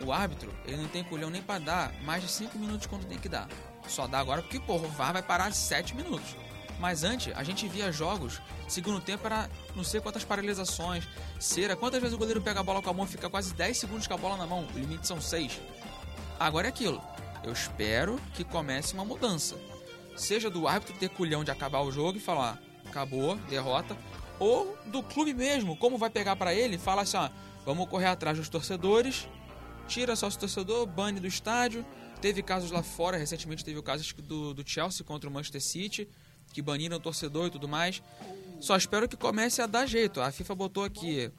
O 0.03 0.11
árbitro, 0.11 0.53
ele 0.65 0.77
não 0.77 0.87
tem 0.89 1.03
culhão 1.03 1.29
nem 1.29 1.41
pra 1.41 1.57
dar 1.57 1.93
mais 2.03 2.21
de 2.21 2.29
5 2.29 2.57
minutos 2.59 2.87
quando 2.87 3.05
tem 3.05 3.17
que 3.17 3.29
dar. 3.29 3.47
Só 3.87 4.05
dá 4.05 4.19
agora 4.19 4.41
porque, 4.41 4.59
porra, 4.59 4.85
o 4.85 4.89
VAR 4.89 5.13
vai 5.13 5.23
parar 5.23 5.51
7 5.53 5.95
minutos. 5.95 6.35
Mas 6.79 7.03
antes, 7.03 7.33
a 7.35 7.43
gente 7.43 7.67
via 7.67 7.91
jogos, 7.91 8.39
segundo 8.67 9.01
tempo 9.01 9.25
era 9.25 9.49
não 9.75 9.83
sei 9.83 9.99
quantas 9.99 10.23
paralisações, 10.23 11.07
cera. 11.39 11.75
Quantas 11.75 11.99
vezes 11.99 12.15
o 12.15 12.17
goleiro 12.17 12.41
pega 12.41 12.59
a 12.59 12.63
bola 12.63 12.81
com 12.81 12.89
a 12.89 12.93
mão 12.93 13.07
fica 13.07 13.29
quase 13.29 13.53
10 13.53 13.77
segundos 13.77 14.07
com 14.07 14.13
a 14.13 14.17
bola 14.17 14.37
na 14.37 14.45
mão? 14.45 14.67
O 14.75 14.77
limite 14.77 15.07
são 15.07 15.19
6. 15.19 15.59
Agora 16.39 16.67
é 16.67 16.69
aquilo. 16.69 17.01
Eu 17.43 17.51
espero 17.51 18.19
que 18.33 18.43
comece 18.43 18.93
uma 18.93 19.05
mudança. 19.05 19.55
Seja 20.15 20.49
do 20.49 20.67
árbitro 20.67 20.95
ter 20.97 21.09
culhão 21.09 21.43
de 21.43 21.51
acabar 21.51 21.81
o 21.81 21.91
jogo 21.91 22.17
e 22.17 22.21
falar, 22.21 22.59
acabou, 22.85 23.35
derrota. 23.49 23.97
Ou 24.39 24.77
do 24.85 25.01
clube 25.01 25.33
mesmo, 25.33 25.75
como 25.75 25.97
vai 25.97 26.09
pegar 26.09 26.35
pra 26.35 26.53
ele 26.53 26.77
fala 26.77 27.01
assim, 27.01 27.17
ó, 27.17 27.29
vamos 27.65 27.87
correr 27.89 28.07
atrás 28.07 28.37
dos 28.37 28.49
torcedores, 28.49 29.27
tira 29.87 30.15
sócio 30.15 30.39
torcedor, 30.39 30.85
bane 30.85 31.19
do 31.19 31.27
estádio. 31.27 31.85
Teve 32.21 32.41
casos 32.41 32.71
lá 32.71 32.81
fora, 32.81 33.17
recentemente 33.17 33.63
teve 33.63 33.77
o 33.77 33.83
caso 33.83 34.03
do, 34.15 34.53
do 34.53 34.67
Chelsea 34.67 35.05
contra 35.05 35.29
o 35.29 35.33
Manchester 35.33 35.61
City, 35.61 36.07
que 36.57 36.61
baniram 36.63 36.97
o 36.97 36.99
torcedor 36.99 37.45
e 37.45 37.49
tudo 37.51 37.67
mais. 37.67 38.01
Só 38.59 38.75
espero 38.75 39.07
que 39.07 39.15
comece 39.15 39.61
a 39.61 39.67
dar 39.67 39.85
jeito. 39.85 40.19
A 40.19 40.31
FIFA 40.31 40.55
botou 40.55 40.83
aqui. 40.83 41.31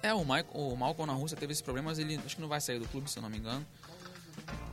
É, 0.00 0.14
o, 0.14 0.20
Michael, 0.20 0.46
o 0.52 0.76
Malcolm 0.76 1.12
na 1.12 1.18
Rússia 1.18 1.36
teve 1.36 1.52
esse 1.52 1.62
problema, 1.62 1.90
mas 1.90 1.98
ele 1.98 2.20
acho 2.24 2.36
que 2.36 2.40
não 2.40 2.48
vai 2.48 2.60
sair 2.60 2.78
do 2.78 2.86
clube, 2.86 3.10
se 3.10 3.18
eu 3.18 3.22
não 3.22 3.28
me 3.28 3.38
engano. 3.38 3.66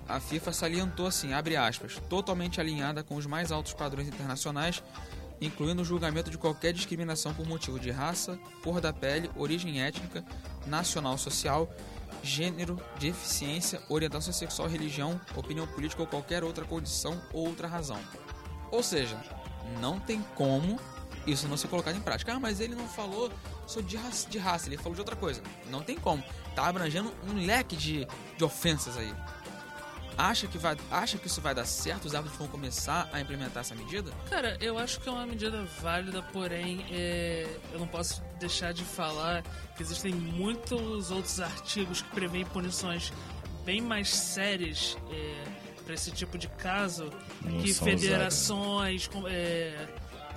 A 0.08 0.20
FIFA 0.20 0.54
salientou 0.54 1.08
assim, 1.08 1.34
abre 1.34 1.56
aspas, 1.56 2.00
totalmente 2.08 2.62
alinhada 2.62 3.04
com 3.04 3.16
os 3.16 3.26
mais 3.26 3.52
altos 3.52 3.74
padrões 3.74 4.08
internacionais, 4.08 4.84
incluindo 5.42 5.82
o 5.82 5.86
julgamento 5.86 6.30
de 6.30 6.38
qualquer 6.38 6.72
discriminação 6.72 7.34
por 7.34 7.48
motivo 7.48 7.80
de 7.80 7.90
raça, 7.90 8.38
cor 8.64 8.80
da 8.80 8.94
pele, 8.94 9.32
origem 9.36 9.82
étnica, 9.82 10.24
nacional 10.68 11.18
social, 11.18 11.68
gênero, 12.22 12.80
deficiência, 13.00 13.82
orientação 13.90 14.32
sexual, 14.32 14.68
religião, 14.68 15.20
opinião 15.36 15.66
política 15.66 16.04
ou 16.04 16.08
qualquer 16.08 16.44
outra 16.44 16.66
condição 16.66 17.20
ou 17.34 17.48
outra 17.48 17.68
razão. 17.68 18.00
Ou 18.72 18.84
seja, 18.84 19.20
não 19.80 20.00
tem 20.00 20.22
como 20.36 20.80
isso 21.26 21.48
não 21.48 21.58
ser 21.58 21.68
colocado 21.68 21.96
em 21.96 22.02
prática. 22.02 22.34
Ah, 22.34 22.40
mas 22.40 22.60
ele 22.60 22.76
não 22.76 22.88
falou 22.88 23.32
sobre 23.68 23.90
de 23.90 23.98
raça, 23.98 24.30
de 24.30 24.38
raça, 24.38 24.68
ele 24.68 24.78
falou 24.78 24.94
de 24.94 25.02
outra 25.02 25.16
coisa. 25.16 25.42
Não 25.70 25.82
tem 25.82 25.98
como. 25.98 26.24
Tá 26.56 26.68
abrangendo 26.68 27.14
um 27.28 27.46
leque 27.46 27.76
de, 27.76 28.08
de 28.38 28.44
ofensas 28.44 28.98
aí. 28.98 29.14
Acha 30.18 30.48
que, 30.48 30.58
vai, 30.58 30.76
acha 30.92 31.18
que 31.18 31.28
isso 31.28 31.40
vai 31.40 31.56
dar 31.56 31.64
certo? 31.64 32.06
Os 32.06 32.14
árbitros 32.14 32.38
vão 32.38 32.50
começar 32.50 33.10
a 33.14 33.22
implementar 33.22 33.62
essa 33.62 33.74
medida? 33.74 34.12
Cara, 34.30 34.58
eu 34.60 34.78
acho 34.78 35.00
que 35.00 35.08
é 35.08 35.12
uma 35.12 35.26
medida 35.26 35.64
válida, 35.82 36.22
porém 36.22 36.86
é, 36.92 37.48
eu 37.72 37.80
não 37.80 37.88
posso 37.88 38.22
deixar 38.38 38.74
de 38.74 38.84
falar 38.84 39.44
que 39.78 39.82
existem 39.82 40.14
muitos 40.14 41.10
outros 41.10 41.40
artigos 41.40 42.02
que 42.02 42.10
prevêem 42.10 42.46
punições 42.46 43.14
bem 43.64 43.80
mais 43.80 44.10
sérias 44.10 44.98
para 45.90 45.96
esse 45.96 46.12
tipo 46.12 46.38
de 46.38 46.48
caso 46.50 47.10
Não 47.42 47.58
que 47.64 47.74
são 47.74 47.88
federações, 47.88 49.08
com- 49.08 49.28
é, 49.28 49.88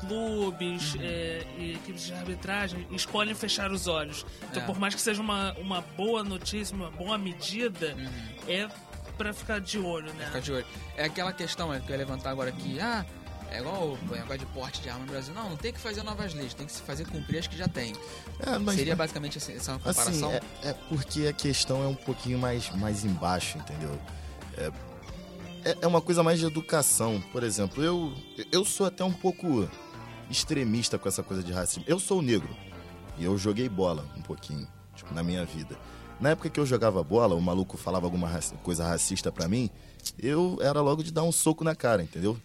clubes 0.01 0.95
Uhum. 0.95 1.01
é, 1.03 1.47
e 1.59 1.73
equipes 1.75 2.05
de 2.07 2.15
arbitragem 2.15 2.87
escolhem 2.91 3.35
fechar 3.35 3.71
os 3.71 3.87
olhos. 3.87 4.25
Então, 4.51 4.62
É. 4.62 4.67
por 4.67 4.79
mais 4.79 4.95
que 4.95 5.01
seja 5.01 5.21
uma, 5.21 5.53
uma 5.59 5.83
boa 5.95 6.25
notícia, 6.25 6.75
uma 6.75 6.91
boa 6.91 7.19
medida, 7.19 7.95
é 8.49 8.67
para 9.19 9.35
ficar 9.35 9.61
de 9.61 9.79
olho, 9.79 10.11
né? 10.15 10.25
Fica 10.27 10.41
de 10.41 10.53
olho. 10.53 10.67
É 10.97 11.05
aquela 11.05 11.35
questão 11.35 11.73
é, 11.73 11.79
que 11.81 11.87
eu 11.88 11.91
ia 11.91 11.99
levantar 11.99 12.31
agora 12.31 12.49
aqui. 12.49 12.81
Ah, 12.81 13.05
é 13.51 13.59
igual 13.59 13.88
o 13.91 13.99
negócio 14.11 14.38
de 14.38 14.47
porte 14.47 14.81
de 14.81 14.88
arma 14.88 15.05
no 15.05 15.12
Brasil. 15.12 15.35
Não, 15.35 15.51
não 15.51 15.57
tem 15.59 15.71
que 15.71 15.79
fazer 15.79 16.03
novas 16.03 16.33
leis, 16.33 16.55
tem 16.55 16.65
que 16.65 16.73
se 16.73 16.81
fazer 16.81 17.07
cumprir 17.07 17.41
as 17.41 17.47
que 17.47 17.59
já 17.59 17.69
tem. 17.69 17.93
É, 18.41 18.59
mas, 18.59 18.77
Seria 18.77 18.97
basicamente 18.97 19.37
assim, 19.37 19.53
essa 19.55 19.73
assim, 19.75 19.83
comparação? 19.85 20.33
é, 20.33 20.41
é 20.71 20.73
porque 20.88 21.27
a 21.27 21.33
questão 21.35 21.85
é 21.85 21.87
um 21.87 21.95
pouquinho 21.95 22.38
mais, 22.38 22.71
mais 22.71 23.05
embaixo, 23.05 23.59
entendeu? 23.59 24.01
É, 24.57 24.73
é, 25.64 25.77
é 25.83 25.87
uma 25.87 26.01
coisa 26.01 26.22
mais 26.22 26.38
de 26.38 26.46
educação. 26.46 27.20
Por 27.33 27.42
exemplo, 27.42 27.83
eu, 27.83 28.12
eu 28.51 28.64
sou 28.64 28.87
até 28.87 29.05
um 29.05 29.12
pouco 29.12 29.68
extremista 30.31 30.98
com 30.98 31.09
essa 31.09 31.22
coisa 31.22 31.42
de 31.42 31.53
racismo. 31.53 31.85
Eu 31.87 31.98
sou 32.01 32.22
negro 32.22 32.48
e 33.18 33.25
eu 33.25 33.37
joguei 33.37 33.68
bola 33.68 34.05
um 34.16 34.22
pouquinho, 34.22 34.66
tipo, 34.94 35.12
na 35.14 35.22
minha 35.22 35.44
vida. 35.44 35.77
Na 36.20 36.31
época 36.31 36.48
que 36.48 36.59
eu 36.61 36.66
jogava 36.66 37.03
bola, 37.03 37.35
o 37.35 37.40
maluco 37.42 37.77
falava 37.77 38.07
alguma 38.07 38.29
raci- 38.29 38.55
coisa 38.62 38.87
racista 38.87 39.31
pra 39.33 39.48
mim, 39.48 39.68
eu 40.18 40.59
era 40.62 40.81
logo 40.81 41.03
de 41.03 41.11
dar 41.12 41.22
um 41.25 41.33
soco 41.33 41.64
na 41.64 41.75
cara, 41.75 42.03
entendeu? 42.03 42.38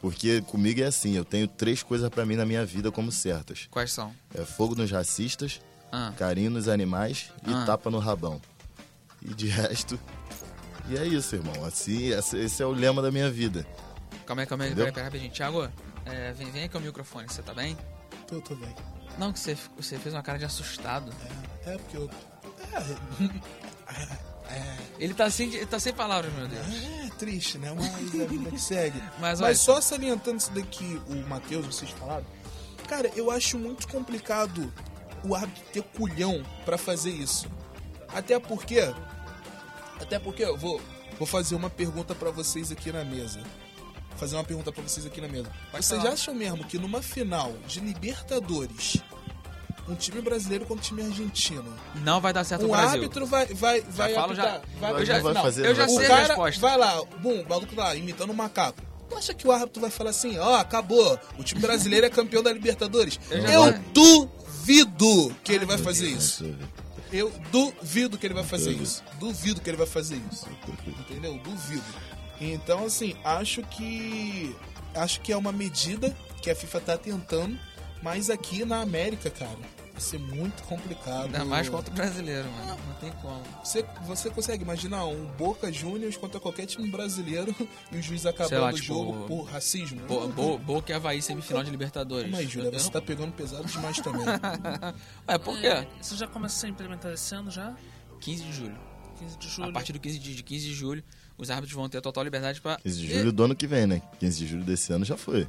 Porque 0.00 0.40
comigo 0.42 0.80
é 0.80 0.84
assim, 0.84 1.12
eu 1.16 1.24
tenho 1.24 1.46
três 1.46 1.82
coisas 1.82 2.08
pra 2.08 2.24
mim 2.24 2.36
na 2.36 2.46
minha 2.46 2.64
vida 2.64 2.90
como 2.90 3.10
certas. 3.12 3.66
Quais 3.70 3.92
são? 3.92 4.12
É 4.34 4.44
fogo 4.44 4.74
nos 4.74 4.90
racistas, 4.90 5.60
Ah, 5.92 6.12
carinho 6.16 6.52
nos 6.52 6.68
animais 6.68 7.30
e 7.46 7.52
Ah. 7.52 7.64
tapa 7.66 7.90
no 7.90 7.98
rabão. 7.98 8.40
E 9.20 9.34
de 9.34 9.48
resto. 9.48 9.98
E 10.90 10.98
é 10.98 11.06
isso, 11.06 11.36
irmão. 11.36 11.64
Assim, 11.64 12.08
esse 12.08 12.62
é 12.62 12.66
o 12.66 12.72
lema 12.72 13.00
da 13.00 13.12
minha 13.12 13.30
vida. 13.30 13.64
calma 14.26 14.42
aí, 14.42 14.46
calma 14.46 14.64
aí, 14.64 14.74
peraí, 14.74 14.92
peraí, 14.92 15.04
rapidinho. 15.04 15.30
Thiago, 15.30 15.68
é, 16.04 16.32
vem, 16.32 16.50
vem 16.50 16.64
aqui 16.64 16.76
ao 16.76 16.82
microfone, 16.82 17.28
você 17.28 17.42
tá 17.42 17.54
bem? 17.54 17.78
Tô, 18.26 18.40
tô 18.40 18.56
bem. 18.56 18.74
Não, 19.16 19.32
que 19.32 19.38
você, 19.38 19.56
você 19.76 19.98
fez 19.98 20.14
uma 20.14 20.22
cara 20.22 20.36
de 20.36 20.44
assustado. 20.44 21.12
É, 21.64 21.76
porque 21.78 21.96
eu. 21.96 22.10
Ele 24.98 25.14
tá 25.14 25.30
sem, 25.30 25.54
ele 25.54 25.66
tá 25.66 25.78
sem 25.78 25.94
palavras, 25.94 26.32
meu 26.34 26.48
Deus. 26.48 26.66
É, 26.66 27.06
é 27.06 27.10
triste, 27.10 27.56
né? 27.56 27.72
Mas 27.72 28.20
a 28.20 28.24
vida 28.26 28.50
que 28.50 28.60
segue. 28.60 29.00
Mas, 29.20 29.40
Mas, 29.40 29.60
só 29.60 29.80
salientando 29.80 30.38
isso 30.38 30.50
daqui, 30.50 31.00
o 31.08 31.16
Matheus, 31.28 31.66
vocês 31.66 31.90
falaram. 31.92 32.26
Cara, 32.88 33.10
eu 33.14 33.30
acho 33.30 33.56
muito 33.58 33.86
complicado 33.86 34.72
o 35.24 35.34
árbitro 35.34 35.62
ter 35.72 35.82
culhão 35.82 36.44
pra 36.64 36.76
fazer 36.76 37.10
isso. 37.10 37.48
Até 38.08 38.38
porque. 38.40 38.92
Até 40.00 40.18
porque 40.18 40.42
eu 40.44 40.56
vou, 40.56 40.80
vou 41.18 41.26
fazer 41.26 41.54
uma 41.54 41.70
pergunta 41.70 42.14
pra 42.14 42.30
vocês 42.30 42.72
aqui 42.72 42.90
na 42.92 43.04
mesa. 43.04 43.40
Fazer 44.16 44.36
uma 44.36 44.44
pergunta 44.44 44.70
pra 44.72 44.82
vocês 44.82 45.06
aqui 45.06 45.20
na 45.20 45.28
mesa. 45.28 45.50
Pode 45.70 45.84
vocês 45.84 46.00
falar. 46.02 46.12
acham 46.14 46.34
mesmo 46.34 46.64
que 46.64 46.78
numa 46.78 47.00
final 47.02 47.52
de 47.66 47.80
Libertadores, 47.80 48.98
um 49.88 49.94
time 49.94 50.20
brasileiro 50.20 50.64
contra 50.66 50.82
um 50.82 50.86
time 50.86 51.02
argentino, 51.02 51.74
Não 52.04 52.20
vai 52.20 52.32
dar 52.32 52.44
certo 52.44 52.66
um 52.66 52.70
Brasil. 52.70 52.88
árbitro 52.90 53.26
vai, 53.26 53.46
vai, 53.46 53.80
vai 53.82 54.14
falo 54.14 54.34
já. 54.34 54.56
apitar, 54.56 54.62
vai 54.80 54.92
Eu 54.92 55.06
já- 55.06 55.16
não 55.16 55.22
vai 55.22 55.34
fazer, 55.42 55.66
eu 55.66 55.74
já 55.74 55.88
sei 55.88 55.96
O 55.96 56.00
a 56.00 56.06
cara 56.06 56.26
resposta. 56.28 56.60
vai 56.60 56.76
lá, 56.76 57.02
bum, 57.18 57.40
o 57.42 57.48
maluco 57.48 57.74
lá, 57.74 57.94
imitando 57.94 58.30
um 58.30 58.34
macaco. 58.34 58.80
Tu 59.08 59.16
acha 59.16 59.34
que 59.34 59.46
o 59.48 59.50
árbitro 59.52 59.80
vai 59.80 59.90
falar 59.90 60.10
assim, 60.10 60.38
ó, 60.38 60.56
acabou, 60.56 61.18
o 61.38 61.42
time 61.42 61.60
brasileiro 61.60 62.06
é 62.06 62.10
campeão 62.10 62.42
da 62.42 62.52
Libertadores? 62.52 63.18
Eu 63.30 63.40
já 63.40 63.52
Eu 63.52 63.72
duvido 63.92 65.34
que 65.42 65.52
ele 65.52 65.64
vai 65.64 65.78
fazer 65.78 66.08
isso. 66.08 66.44
Eu 67.12 67.32
duvido 67.50 68.16
que 68.16 68.26
ele 68.26 68.34
vai 68.34 68.44
fazer 68.44 68.70
isso. 68.70 69.02
Duvido 69.18 69.60
que 69.60 69.68
ele 69.68 69.76
vai 69.76 69.86
fazer 69.86 70.20
isso. 70.30 70.46
Entendeu? 70.86 71.38
Duvido. 71.38 71.84
Então, 72.40 72.84
assim, 72.84 73.16
acho 73.24 73.62
que. 73.62 74.54
Acho 74.94 75.20
que 75.20 75.32
é 75.32 75.36
uma 75.36 75.52
medida 75.52 76.16
que 76.42 76.50
a 76.50 76.54
FIFA 76.54 76.80
tá 76.80 76.98
tentando, 76.98 77.58
mas 78.02 78.30
aqui 78.30 78.64
na 78.64 78.80
América, 78.80 79.30
cara, 79.30 79.58
vai 80.00 80.08
ser 80.08 80.18
muito 80.18 80.62
complicado. 80.62 81.26
Ainda 81.26 81.44
mais 81.44 81.68
contra 81.68 81.92
o 81.92 81.94
brasileiro, 81.94 82.50
mano. 82.50 82.78
Não 82.88 82.94
tem 82.94 83.12
como. 83.20 83.42
Você, 83.62 83.84
você 84.06 84.30
consegue 84.30 84.64
imaginar 84.64 85.04
um 85.04 85.26
Boca 85.36 85.70
Juniors 85.70 86.16
contra 86.16 86.40
qualquer 86.40 86.64
time 86.66 86.88
brasileiro 86.90 87.54
e 87.92 87.98
o 87.98 88.02
juiz 88.02 88.24
acabando 88.24 88.60
lá, 88.62 88.70
o 88.70 88.72
tipo, 88.72 88.86
jogo 88.86 89.26
por 89.26 89.42
racismo? 89.44 90.00
Bo, 90.06 90.26
bo, 90.28 90.58
Boca 90.58 90.90
e 90.90 90.94
Havaí 90.94 91.20
semifinal 91.20 91.62
de 91.62 91.70
Libertadores. 91.70 92.32
Aí, 92.34 92.46
Júlia, 92.46 92.70
você 92.70 92.84
não- 92.86 92.92
tá 92.92 93.02
pegando 93.02 93.32
pesado 93.32 93.64
demais 93.66 93.98
também. 94.00 94.24
É, 95.28 95.38
por 95.38 95.58
quê? 95.60 95.66
É, 95.66 95.86
isso 96.00 96.16
já 96.16 96.26
começa 96.26 96.56
a 96.56 96.58
ser 96.60 96.68
implementado 96.68 97.14
esse 97.14 97.34
ano 97.34 97.50
já? 97.50 97.74
15 98.20 98.42
de 98.42 98.52
julho. 98.52 98.78
15 99.18 99.38
de 99.38 99.46
A 99.46 99.50
julho. 99.50 99.72
partir 99.72 99.92
do 99.92 100.00
15 100.00 100.18
de, 100.18 100.34
de 100.34 100.42
15 100.42 100.66
de 100.66 100.74
julho, 100.74 101.04
os 101.38 101.50
árbitros 101.50 101.74
vão 101.74 101.88
ter 101.88 102.00
total 102.00 102.24
liberdade 102.24 102.60
pra. 102.60 102.76
15 102.76 102.98
de 103.00 103.12
julho 103.18 103.32
do 103.32 103.44
ano 103.44 103.54
que 103.54 103.66
vem, 103.66 103.86
né? 103.86 104.02
15 104.18 104.38
de 104.38 104.46
julho 104.46 104.64
desse 104.64 104.92
ano 104.92 105.04
já 105.04 105.16
foi. 105.16 105.46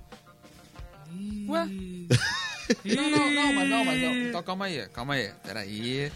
Ué? 1.47 1.67
Não, 2.85 3.09
não, 3.09 3.31
não, 3.31 3.53
mas 3.53 3.69
não, 3.69 3.85
mas 3.85 4.01
não. 4.01 4.15
Então 4.29 4.43
calma 4.43 4.65
aí, 4.65 4.87
calma 4.89 5.13
aí. 5.15 5.31
Peraí. 5.43 6.11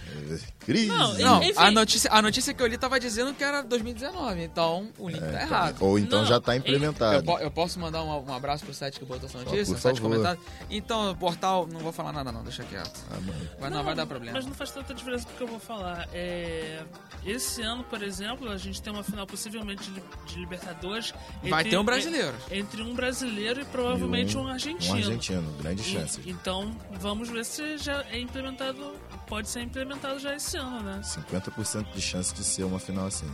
Crise. 0.60 0.88
Não, 0.88 1.14
Não, 1.18 1.44
Enfim. 1.44 1.54
a 1.58 1.72
notícia, 1.72 2.10
a 2.12 2.22
notícia 2.22 2.54
que 2.54 2.62
eu 2.64 2.68
li 2.68 2.78
tava 2.78 3.00
dizendo 3.00 3.34
que 3.34 3.44
era 3.44 3.62
2019, 3.62 4.44
então 4.44 4.90
o 4.98 5.10
link 5.10 5.22
tá 5.22 5.42
errado. 5.42 5.78
Ou 5.82 6.00
então 6.00 6.20
Não, 6.20 6.26
já 6.28 6.40
tá 6.40 6.54
Eu, 6.56 6.60
implementado. 6.60 7.24
po- 7.24 7.40
eu 7.40 7.52
posso 7.52 7.80
mandar 7.80 8.04
um, 8.04 8.26
um 8.30 8.34
abraço 8.34 8.66
pro 8.66 8.74
site 8.74 9.00
que 9.00 9.06
botou 9.06 9.28
essa 9.30 9.38
notícia? 9.40 9.66
por 9.66 9.76
o 9.76 9.82
site 9.82 10.02
favor. 10.02 10.12
comentado? 10.12 10.40
Então, 10.70 11.12
o 11.12 11.16
portal, 11.16 11.68
não 11.72 11.80
vou 11.80 11.92
falar 11.92 12.12
nada 12.12 12.32
não, 12.32 12.44
deixa 12.44 12.64
quieto. 12.64 13.00
Ah, 13.12 13.20
mano. 13.22 13.50
Vai, 13.60 13.70
não, 13.70 13.84
vai 13.84 13.96
dar 13.96 14.06
problema. 14.06 14.38
Mas 14.38 14.46
não 14.46 14.54
faz 14.54 14.72
tanta 14.72 14.94
diferença 14.94 15.26
porque 15.28 15.44
eu 15.44 15.48
vou 15.48 15.60
falar. 15.60 16.08
É, 16.14 16.82
esse 17.26 17.62
ano, 17.62 17.84
por 17.84 18.02
exemplo, 18.02 18.50
a 18.50 18.58
gente 18.58 18.82
tem 18.82 18.92
uma 18.92 19.04
final 19.04 19.26
possivelmente 19.28 19.90
de, 19.92 20.02
de 20.34 20.40
Libertadores. 20.40 21.14
Vai 21.44 21.62
entre- 21.62 21.70
ter 21.72 21.78
um 21.78 21.84
brasileiro. 21.86 22.34
Entre 22.52 22.82
um 22.82 22.94
brasileiro 22.96 23.62
e 23.62 23.66
provavelmente 23.66 24.34
E 24.34 24.38
um, 24.38 24.48
argentino. 24.48 24.94
Um 24.94 24.98
argentino, 24.98 25.52
grande 25.62 25.82
E- 25.82 25.86
chance. 25.86 26.20
Então, 26.46 26.72
vamos 27.00 27.28
ver 27.28 27.44
se 27.44 27.76
já 27.80 28.04
é 28.12 28.20
implementado. 28.20 28.94
Pode 29.26 29.50
ser 29.50 29.62
implementado 29.62 30.20
já 30.20 30.36
esse 30.36 30.56
ano, 30.58 30.80
né? 30.84 31.02
50% 31.04 31.92
de 31.92 32.00
chance 32.00 32.32
de 32.36 32.44
ser 32.44 32.64
uma 32.66 32.78
final 32.78 33.08
assim. 33.08 33.26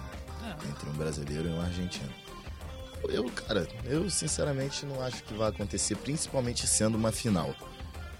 É. 0.46 0.70
Entre 0.70 0.90
um 0.90 0.94
brasileiro 0.94 1.50
e 1.50 1.52
um 1.52 1.60
argentino. 1.60 2.10
Eu, 3.10 3.26
cara, 3.32 3.68
eu 3.84 4.10
sinceramente 4.10 4.86
não 4.86 5.04
acho 5.04 5.24
que 5.26 5.34
vai 5.34 5.50
acontecer, 5.50 5.98
principalmente 5.98 6.66
sendo 6.66 6.96
uma 6.98 7.12
final. 7.12 7.54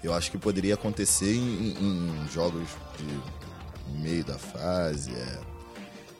Eu 0.04 0.12
acho 0.12 0.30
que 0.30 0.36
poderia 0.36 0.74
acontecer 0.74 1.36
em, 1.36 1.70
em- 1.72 2.08
em 2.24 2.28
jogos 2.28 2.68
de 2.98 3.98
meio 3.98 4.22
da 4.24 4.38
fase, 4.38 5.10
é, 5.14 5.40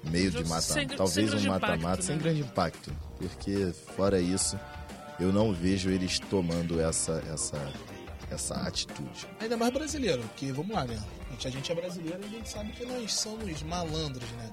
meio 0.09 0.31
de 0.31 0.37
Jogos 0.39 0.49
mata, 0.49 0.63
sem- 0.63 0.89
sem 0.89 0.97
talvez 0.97 1.35
um 1.35 1.47
mata-mata, 1.47 2.01
sem 2.01 2.17
né? 2.17 2.23
grande 2.23 2.41
impacto, 2.41 2.91
porque 3.19 3.71
fora 3.97 4.19
isso, 4.19 4.59
eu 5.21 5.31
não 5.31 5.53
vejo 5.53 5.91
eles 5.91 6.19
tomando 6.19 6.81
essa 6.81 7.23
essa 7.33 7.59
essa 8.33 8.55
atitude. 8.55 9.29
Ainda 9.41 9.57
mais 9.57 9.73
brasileiro, 9.73 10.23
porque 10.23 10.53
vamos 10.53 10.75
lá, 10.75 10.85
né? 10.85 11.01
A 11.45 11.51
gente, 11.51 11.73
é 11.73 11.75
brasileiro 11.75 12.21
e 12.23 12.27
a 12.27 12.29
gente 12.29 12.49
sabe 12.49 12.73
que 12.73 12.85
nós 12.85 13.15
somos 13.15 13.63
malandros, 13.63 14.29
né? 14.33 14.53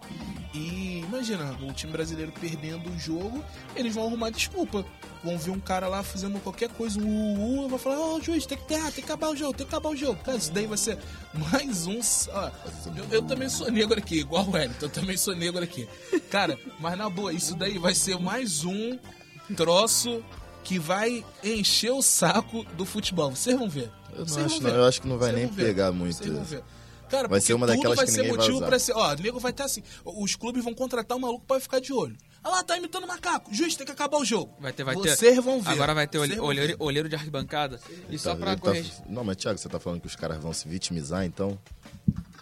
E 0.53 0.99
imagina, 0.99 1.55
o 1.61 1.71
time 1.71 1.91
brasileiro 1.91 2.31
perdendo 2.31 2.89
o 2.89 2.97
jogo, 2.97 3.43
eles 3.75 3.93
vão 3.93 4.07
arrumar 4.07 4.31
desculpa. 4.31 4.83
Vão 5.23 5.37
ver 5.37 5.51
um 5.51 5.59
cara 5.59 5.87
lá 5.87 6.01
fazendo 6.01 6.39
qualquer 6.41 6.69
coisa, 6.69 6.99
um 6.99 7.65
uh, 7.65 7.69
vai 7.69 7.77
falar, 7.77 7.99
ó, 7.99 8.19
juiz, 8.19 8.45
tem 8.45 8.57
que 8.57 8.63
ter, 8.63 8.81
tem 8.81 8.91
que 8.91 9.01
acabar 9.01 9.29
o 9.29 9.35
jogo, 9.35 9.53
tem 9.53 9.67
que 9.67 9.75
acabar 9.75 9.89
o 9.89 9.95
jogo. 9.95 10.19
Cara, 10.23 10.37
isso 10.37 10.51
daí 10.51 10.65
vai 10.65 10.77
ser 10.77 10.97
mais 11.33 11.85
um. 11.85 11.99
Ó, 12.31 12.51
eu, 12.95 13.05
eu 13.11 13.21
também 13.21 13.49
sou 13.49 13.69
negro 13.69 13.99
aqui, 13.99 14.21
igual 14.21 14.45
o 14.45 14.51
Wellington, 14.51 14.85
eu 14.85 14.89
também 14.89 15.17
sou 15.17 15.35
negro 15.35 15.63
aqui. 15.63 15.87
Cara, 16.31 16.57
mas 16.79 16.97
na 16.97 17.09
boa, 17.09 17.33
isso 17.33 17.53
daí 17.55 17.77
vai 17.77 17.93
ser 17.93 18.17
mais 18.17 18.63
um 18.63 18.97
troço 19.55 20.23
que 20.63 20.77
vai 20.79 21.23
encher 21.43 21.91
o 21.91 22.01
saco 22.01 22.63
do 22.75 22.85
futebol. 22.85 23.31
Vocês 23.31 23.57
vão 23.57 23.69
ver. 23.69 23.91
Eu 24.13 24.19
não 24.19 24.25
Vocês 24.27 24.45
acho, 24.45 24.63
não, 24.63 24.69
eu 24.69 24.85
acho 24.85 25.01
que 25.01 25.07
não 25.07 25.17
vai 25.17 25.29
Vocês 25.29 25.37
nem 25.39 25.47
vão 25.47 25.55
ver. 25.55 25.65
pegar 25.65 25.91
muito. 25.91 26.17
Vocês 26.17 26.31
vão 26.33 26.43
ver. 26.43 26.63
Cara, 27.09 27.27
Vai 27.27 27.41
ser 27.41 27.53
uma 27.55 27.65
daquelas 27.65 27.95
vai 27.97 28.05
que 28.05 28.11
ser 28.11 28.17
ninguém 28.17 28.31
vai 28.33 28.39
motivo 28.39 28.57
usar. 28.57 28.67
pra 28.67 28.77
ser. 28.79 28.93
Ó, 28.93 29.11
o 29.13 29.15
nego 29.15 29.39
vai 29.39 29.49
estar 29.49 29.65
assim. 29.65 29.81
Os 30.05 30.35
clubes 30.35 30.63
vão 30.63 30.75
contratar 30.75 31.17
um 31.17 31.21
maluco 31.21 31.43
pra 31.43 31.59
ficar 31.59 31.79
de 31.79 31.91
olho. 31.91 32.15
Ah 32.43 32.49
lá, 32.49 32.63
tá 32.63 32.77
imitando 32.77 33.07
macaco. 33.07 33.51
Juiz, 33.53 33.75
tem 33.75 33.83
que 33.83 33.91
acabar 33.91 34.17
o 34.19 34.23
jogo. 34.23 34.53
Vai 34.59 34.71
ter, 34.71 34.83
vai 34.83 34.95
ter. 34.95 35.17
Vocês 35.17 35.43
vão 35.43 35.59
ver. 35.59 35.71
Agora 35.71 35.95
vai 35.95 36.07
ter 36.07 36.19
Vocês 36.19 36.37
olhe- 36.39 36.39
olheiro, 36.61 36.75
olheiro 36.79 37.09
de 37.09 37.15
arquibancada. 37.15 37.79
E 38.11 38.17
só 38.19 38.35
Tá- 38.35 38.55
pra 38.55 38.75
ele 38.75 38.87
tá-. 38.87 39.03
Não, 39.09 39.23
mas 39.23 39.37
Thiago, 39.37 39.57
você 39.57 39.67
tá 39.67 39.79
falando 39.79 40.01
que 40.01 40.07
os 40.07 40.15
caras 40.15 40.37
vão 40.37 40.53
se 40.53 40.67
vitimizar, 40.69 41.25
então. 41.25 41.57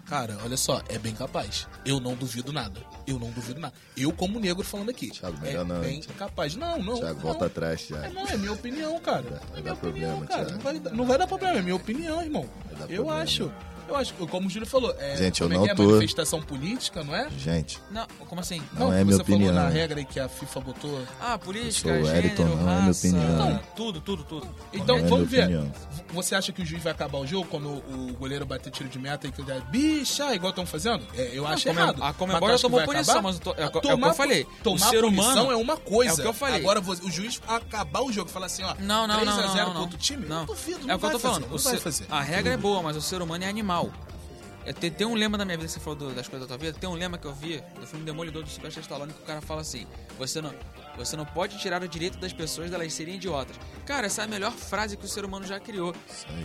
Cara, 0.08 0.38
olha 0.44 0.56
só, 0.56 0.82
é 0.88 0.98
bem 0.98 1.14
capaz. 1.14 1.68
Eu 1.86 2.00
não 2.00 2.16
duvido 2.16 2.54
nada. 2.54 2.80
Eu 3.06 3.20
não 3.20 3.30
duvido 3.32 3.60
nada. 3.60 3.74
Eu, 3.96 4.12
como 4.14 4.40
negro, 4.40 4.64
falando 4.64 4.90
aqui. 4.90 5.10
Thiago, 5.12 5.38
é 5.46 5.64
não, 5.64 5.82
bem 5.82 6.00
Thiago. 6.00 6.18
capaz. 6.18 6.56
Não, 6.56 6.82
não. 6.82 6.96
Thiago, 6.96 7.16
não. 7.16 7.22
volta 7.22 7.46
atrás, 7.48 7.82
É, 7.82 7.86
Thiago. 7.88 8.14
não, 8.14 8.26
é 8.28 8.38
minha 8.38 8.54
opinião, 8.54 8.98
cara. 9.02 9.22
Vai 9.22 9.34
é 9.34 9.40
dar 9.56 9.62
minha 9.62 9.76
problema, 9.76 10.14
opinião, 10.14 10.28
cara. 10.28 10.46
Thiago. 10.46 10.52
Não 10.58 10.60
vai, 10.64 10.80
dar- 10.80 10.92
não 10.94 11.06
vai 11.06 11.18
dar 11.18 11.28
problema, 11.28 11.60
é 11.60 11.62
minha 11.62 11.76
opinião, 11.76 12.22
irmão. 12.22 12.50
dar 12.80 12.90
Eu 12.90 13.04
problema. 13.04 13.16
acho. 13.22 13.52
Eu 13.88 13.96
acho, 13.96 14.14
como 14.14 14.48
o 14.48 14.50
Júlio 14.50 14.68
falou, 14.68 14.94
é, 15.00 15.16
Gente, 15.18 15.42
eu 15.42 15.48
como 15.48 15.54
é 15.54 15.58
não 15.60 15.66
que 15.66 15.72
é 15.72 15.76
tô- 15.76 15.84
manifestação 15.92 16.42
política, 16.42 17.04
não 17.04 17.16
é? 17.16 17.30
Gente, 17.32 17.80
Não, 17.90 18.06
como 18.28 18.42
assim? 18.42 18.62
Não 18.74 18.92
é 18.94 19.00
que 19.00 19.04
minha 19.06 19.16
você 19.18 19.22
opinião. 19.22 19.54
falou 19.54 19.64
na 19.64 19.70
regra 19.70 20.00
aí 20.00 20.06
que 20.06 20.20
a 20.20 20.28
FIFA 20.28 20.60
botou. 20.60 21.02
Ah, 21.22 21.38
política, 21.38 21.90
Eu 21.90 22.04
sou 22.04 22.12
o 22.12 22.14
Wellington, 22.14 22.44
gênero, 22.44 22.56
não 22.58 22.62
é 22.70 22.74
minha 22.76 22.86
raça, 22.88 23.08
opinião. 23.08 23.60
tudo, 23.76 24.02
tudo, 24.02 24.24
tudo. 24.24 24.48
Então, 24.74 24.98
é 24.98 25.02
vamos 25.04 25.30
ver. 25.30 25.44
opinião. 25.46 25.72
Você 26.14 26.36
acha 26.36 26.52
que 26.52 26.62
o 26.62 26.66
juiz 26.66 26.84
vai 26.84 26.92
acabar 26.92 27.18
o 27.18 27.26
jogo 27.28 27.48
quando 27.50 27.68
o 27.70 28.14
goleiro 28.20 28.46
bater 28.46 28.72
tiro 28.72 28.90
de 28.90 29.00
meta 29.00 29.28
e 29.28 29.32
que 29.32 29.42
der 29.42 29.62
bicha, 29.62 30.34
igual 30.36 30.50
estão 30.52 30.66
fazendo? 30.66 31.04
É, 31.16 31.32
eu 31.34 31.46
acho 31.48 31.66
Comem- 31.68 31.84
errado. 31.84 32.04
a 32.04 32.14
Comembol 32.14 32.50
já 32.50 32.56
que 32.56 32.62
tomou 32.62 32.82
punição, 32.84 33.14
acabar? 33.16 33.22
mas 33.22 33.36
eu 33.36 33.42
tô- 33.42 33.50
é 33.52 33.54
o 33.54 33.56
que- 33.56 33.62
é 33.64 33.66
o 33.68 33.82
que 33.82 33.88
Tomar 33.88 34.08
eu 34.10 34.14
falei. 34.14 34.44
O 34.44 34.64
Tomar 34.64 34.90
ser 34.90 35.02
punição 35.02 35.32
humano- 35.34 35.52
é 35.52 35.56
uma 35.56 35.78
coisa. 35.78 36.12
é 36.12 36.14
o 36.14 36.18
que 36.18 36.28
eu 36.28 36.34
falei. 36.34 36.60
Agora, 36.60 36.82
você- 36.82 37.04
o 37.04 37.12
juiz 37.12 37.42
acabar 37.48 38.02
o 38.02 38.12
jogo 38.12 38.30
e 38.30 38.34
falar 38.34 38.48
assim, 38.48 38.64
ó, 38.64 38.76
Não, 38.80 39.08
não, 39.08 39.16
3 39.16 39.30
não, 39.30 39.40
a 39.40 39.46
não, 39.48 39.54
0 39.54 39.58
não, 39.58 39.64
pro 39.66 39.74
não. 39.76 39.82
outro 39.82 39.98
time, 39.98 40.26
Não. 40.26 40.46
duvido, 40.46 40.80
É 40.84 40.88
não 40.88 40.96
o 40.96 41.00
que 41.00 41.06
eu 41.06 41.12
tô 41.12 41.20
falando. 41.20 41.34
fazer, 41.44 41.46
o 41.54 41.58
não 41.58 41.64
vai 41.64 41.74
ser- 41.74 41.80
fazer. 41.82 42.06
A 42.10 42.22
regra 42.22 42.54
é 42.54 42.58
boa, 42.58 42.82
mas 42.82 42.96
o 42.98 43.02
ser 43.02 43.22
humano 43.22 43.44
é 43.44 43.48
animal. 43.48 43.77
É, 44.66 44.74
tem, 44.74 44.92
tem 44.92 45.08
um 45.08 45.16
lema 45.16 45.38
da 45.38 45.46
minha 45.46 45.58
vida 45.58 45.70
você 45.70 45.80
falou 45.80 45.98
do- 45.98 46.14
das 46.14 46.28
coisas 46.28 46.46
da 46.48 46.58
tua 46.58 46.66
vida. 46.66 46.78
Tem 46.78 46.90
um 46.90 46.94
lema 46.94 47.18
que 47.18 47.26
eu 47.26 47.34
vi 47.34 47.64
do 47.80 47.88
filme 47.88 48.04
Demolidor 48.04 48.44
do 48.44 48.50
Sylvester 48.50 48.82
Stallone 48.84 49.14
que 49.14 49.22
o 49.22 49.26
cara 49.26 49.40
fala 49.40 49.62
assim: 49.62 49.88
você 50.20 50.42
não, 50.42 50.54
você 50.98 51.16
não 51.16 51.26
pode 51.26 51.58
tirar 51.58 51.82
o 51.82 51.88
direito 51.88 52.18
das 52.18 52.34
pessoas 52.34 52.70
delas 52.70 52.92
serem 52.94 53.16
idiotas. 53.16 53.56
Cara, 53.86 54.08
essa 54.08 54.24
é 54.24 54.26
a 54.26 54.28
melhor 54.28 54.52
frase 54.52 54.98
que 54.98 55.06
o 55.06 55.08
ser 55.08 55.24
humano 55.24 55.46
já 55.48 55.58
criou. 55.60 55.96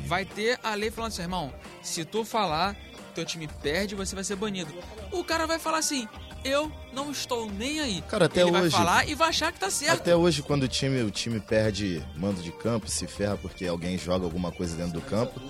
Vai 0.06 0.24
ter 0.24 0.58
a 0.62 0.72
lei 0.74 0.88
falando 0.90 1.10
assim, 1.10 1.22
irmão, 1.22 1.52
se 1.82 2.04
tu 2.04 2.24
falar, 2.24 2.76
teu 3.12 3.24
time 3.24 3.48
perde, 3.60 3.96
você 3.96 4.14
vai 4.14 4.22
ser 4.22 4.36
banido. 4.36 4.72
O 5.10 5.24
cara 5.24 5.44
vai 5.44 5.58
falar 5.58 5.78
assim: 5.78 6.06
eu 6.44 6.70
não 6.92 7.10
estou 7.10 7.50
nem 7.50 7.80
aí. 7.80 8.02
Cara, 8.02 8.26
até 8.26 8.42
Ele 8.42 8.52
vai 8.52 8.62
hoje- 8.62 8.76
falar 8.76 9.08
e 9.08 9.16
vai 9.16 9.30
achar 9.30 9.50
que 9.50 9.58
tá 9.58 9.68
certo. 9.68 9.98
Até 10.00 10.14
hoje, 10.14 10.42
quando 10.44 10.62
o 10.62 10.68
time, 10.68 11.02
o 11.02 11.10
time 11.10 11.40
perde 11.40 12.00
mando 12.14 12.40
de 12.40 12.52
campo, 12.52 12.88
se 12.88 13.04
ferra 13.08 13.36
porque 13.36 13.66
alguém 13.66 13.98
joga 13.98 14.24
alguma 14.24 14.52
coisa 14.52 14.76
dentro 14.76 14.92
do 14.92 15.00
campo, 15.02 15.40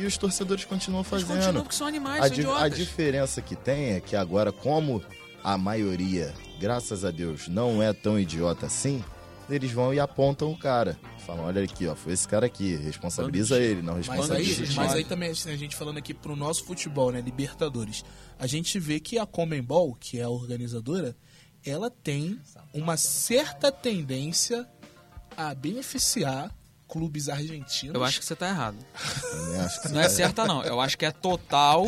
e 0.00 0.06
os 0.06 0.16
torcedores 0.16 0.64
continuam 0.64 1.00
Eles 1.00 1.10
fazendo. 1.10 1.36
continuam 1.36 1.62
porque 1.62 1.76
são 1.76 1.86
animais, 1.86 2.24
A, 2.24 2.26
são 2.28 2.34
di- 2.34 2.40
a 2.40 2.44
idiotas. 2.44 2.78
diferença 2.78 3.42
que 3.42 3.54
tem 3.56 3.92
é 3.92 4.00
que 4.00 4.16
agora, 4.16 4.50
como 4.52 5.02
a 5.44 5.56
maioria, 5.58 6.34
graças 6.60 7.04
a 7.04 7.10
Deus, 7.10 7.48
não 7.48 7.82
é 7.82 7.92
tão 7.92 8.18
idiota 8.18 8.66
assim, 8.66 9.02
eles 9.48 9.72
vão 9.72 9.92
e 9.92 9.98
apontam 9.98 10.50
o 10.52 10.56
cara. 10.56 10.98
Falam, 11.26 11.44
olha 11.44 11.62
aqui, 11.62 11.86
ó, 11.86 11.94
foi 11.94 12.12
esse 12.12 12.26
cara 12.26 12.46
aqui, 12.46 12.76
responsabiliza 12.76 13.56
de- 13.58 13.64
ele, 13.64 13.82
não 13.82 13.94
Mas 13.94 14.06
Bando 14.06 14.32
aí, 14.34 14.44
responsabiliza. 14.44 14.74
mas 14.80 14.92
aí 14.94 15.04
também 15.04 15.30
a 15.30 15.56
gente 15.56 15.74
falando 15.76 15.98
aqui 15.98 16.14
pro 16.14 16.36
nosso 16.36 16.64
futebol, 16.64 17.10
né, 17.10 17.20
Libertadores, 17.20 18.04
a 18.38 18.46
gente 18.46 18.78
vê 18.78 19.00
que 19.00 19.18
a 19.18 19.26
Comembol, 19.26 19.94
que 19.98 20.18
é 20.18 20.22
a 20.22 20.28
organizadora, 20.28 21.16
ela 21.64 21.90
tem 21.90 22.40
uma 22.72 22.96
certa 22.96 23.70
tendência 23.72 24.66
a 25.36 25.54
beneficiar 25.54 26.50
clubes 26.90 27.28
argentinos. 27.28 27.94
Eu 27.94 28.02
acho 28.02 28.18
que 28.18 28.24
você 28.26 28.34
tá 28.34 28.48
errado. 28.48 28.76
Não 29.90 30.00
é 30.00 30.08
certa, 30.08 30.44
não. 30.44 30.62
Eu 30.64 30.80
acho 30.80 30.98
que 30.98 31.04
é 31.06 31.10
total. 31.10 31.86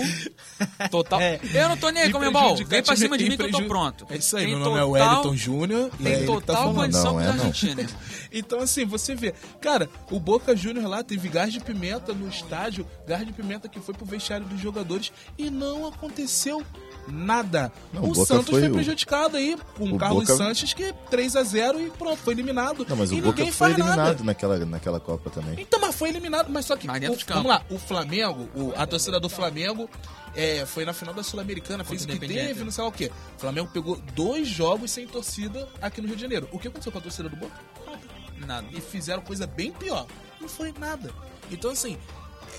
Total. 0.91 1.21
É. 1.21 1.41
Eu 1.53 1.69
não 1.69 1.77
tô 1.77 1.91
nem 1.91 2.05
aí, 2.05 2.13
Comembol. 2.13 2.57
Vem 2.65 2.83
pra 2.83 2.95
cima 2.97 3.19
de 3.19 3.29
mim 3.29 3.37
que 3.37 3.43
eu 3.43 3.51
tô 3.51 3.65
pronto. 3.67 4.07
É 4.09 4.17
isso 4.17 4.37
aí, 4.37 4.45
Tem 4.47 4.55
meu 4.55 4.65
nome 4.65 4.79
é 4.79 4.83
total- 4.83 5.09
Wellington 5.11 5.37
Júnior. 5.37 5.91
Tem 6.03 6.21
tá 6.21 6.27
total 6.27 6.57
falando. 6.57 6.75
condição 6.77 7.05
Não, 7.05 7.13
com 7.15 7.21
é 7.21 7.25
a 7.29 7.33
não. 7.33 7.45
Argentina. 7.47 7.87
Então, 8.33 8.61
assim, 8.61 8.85
você 8.85 9.15
vê. 9.15 9.35
Cara, 9.61 9.91
o 10.11 10.19
Boca 10.21 10.57
Júnior 10.57 10.87
lá 10.89 11.03
teve 11.03 11.29
gás 11.29 11.53
de 11.53 11.61
pimenta 11.61 12.13
no 12.15 12.29
estádio, 12.29 12.87
gás 13.07 13.27
de 13.27 13.33
pimenta 13.33 13.69
que 13.69 13.81
foi 13.81 13.95
pro 13.95 14.07
vestiário 14.07 14.47
dos 14.47 14.61
jogadores 14.61 15.13
e 15.37 15.51
não 15.51 15.87
aconteceu 15.87 16.65
nada. 17.09 17.73
Não, 17.93 18.03
o 18.05 18.11
o 18.11 18.15
Santos 18.27 18.51
foi, 18.51 18.69
o- 18.69 18.73
prejudicado 18.73 19.37
aí 19.37 19.57
com 19.77 19.91
o 19.93 19.99
Carlos 19.99 20.25
Boca- 20.27 20.37
Sanches, 20.37 20.73
que 20.73 20.93
3 21.11 21.35
a 21.37 21.43
0 21.43 21.81
e 21.81 21.91
pronto, 21.91 22.17
foi 22.19 22.35
eliminado. 22.35 22.87
Não, 22.89 22.97
mas 22.97 23.11
e 23.11 23.15
o 23.15 23.17
Boca 23.23 23.39
ninguém 23.39 23.53
foi 23.53 23.69
faz 23.69 23.79
eliminado 23.79 23.97
nada. 24.07 24.25
naquela, 24.25 24.59
naquela 24.65 25.01
Copa 25.01 25.31
também. 25.31 25.61
Então, 25.61 25.81
mas 25.81 25.95
foi 25.95 26.09
eliminado, 26.11 26.49
mas 26.51 26.65
só 26.67 26.77
que. 26.77 26.87
Mas 26.87 27.03
o- 27.09 27.17
vamos 27.29 27.47
lá, 27.47 27.65
o 27.71 27.79
Flamengo, 27.79 28.49
o- 28.55 28.73
a 28.77 28.87
torcida 28.87 29.19
do 29.21 29.29
Flamengo. 29.29 29.89
é, 30.35 30.65
foi 30.65 30.87
na 30.87 30.95
final 30.95 31.13
da 31.13 31.23
Sul-Americana, 31.23 31.85
fez 31.85 32.05
o 32.05 32.07
que 32.09 32.19
teve, 32.19 32.65
não 32.65 32.71
sei 32.73 32.83
lá 32.83 32.89
o 32.89 32.93
quê. 32.93 33.13
O 33.37 33.41
Flamengo 33.43 33.69
pegou 33.71 34.01
dois 34.15 34.49
jogos 34.49 34.91
sem 34.91 35.07
torcida 35.07 35.69
aqui 35.83 36.01
no 36.01 36.07
Rio 36.07 36.17
de 36.17 36.23
Janeiro. 36.23 36.49
O 36.51 36.59
que 36.59 36.69
aconteceu 36.69 36.91
com 36.91 36.97
a 36.97 37.03
torcida 37.03 37.29
do 37.29 37.37
Boca? 37.37 37.53
Nada 37.87 38.63
Nada. 38.63 38.67
e 38.73 38.81
fizeram 38.81 39.21
coisa 39.23 39.47
bem 39.47 39.71
pior. 39.73 40.07
Não 40.41 40.49
foi 40.49 40.73
nada. 40.79 41.11
Então, 41.51 41.71
assim, 41.71 41.99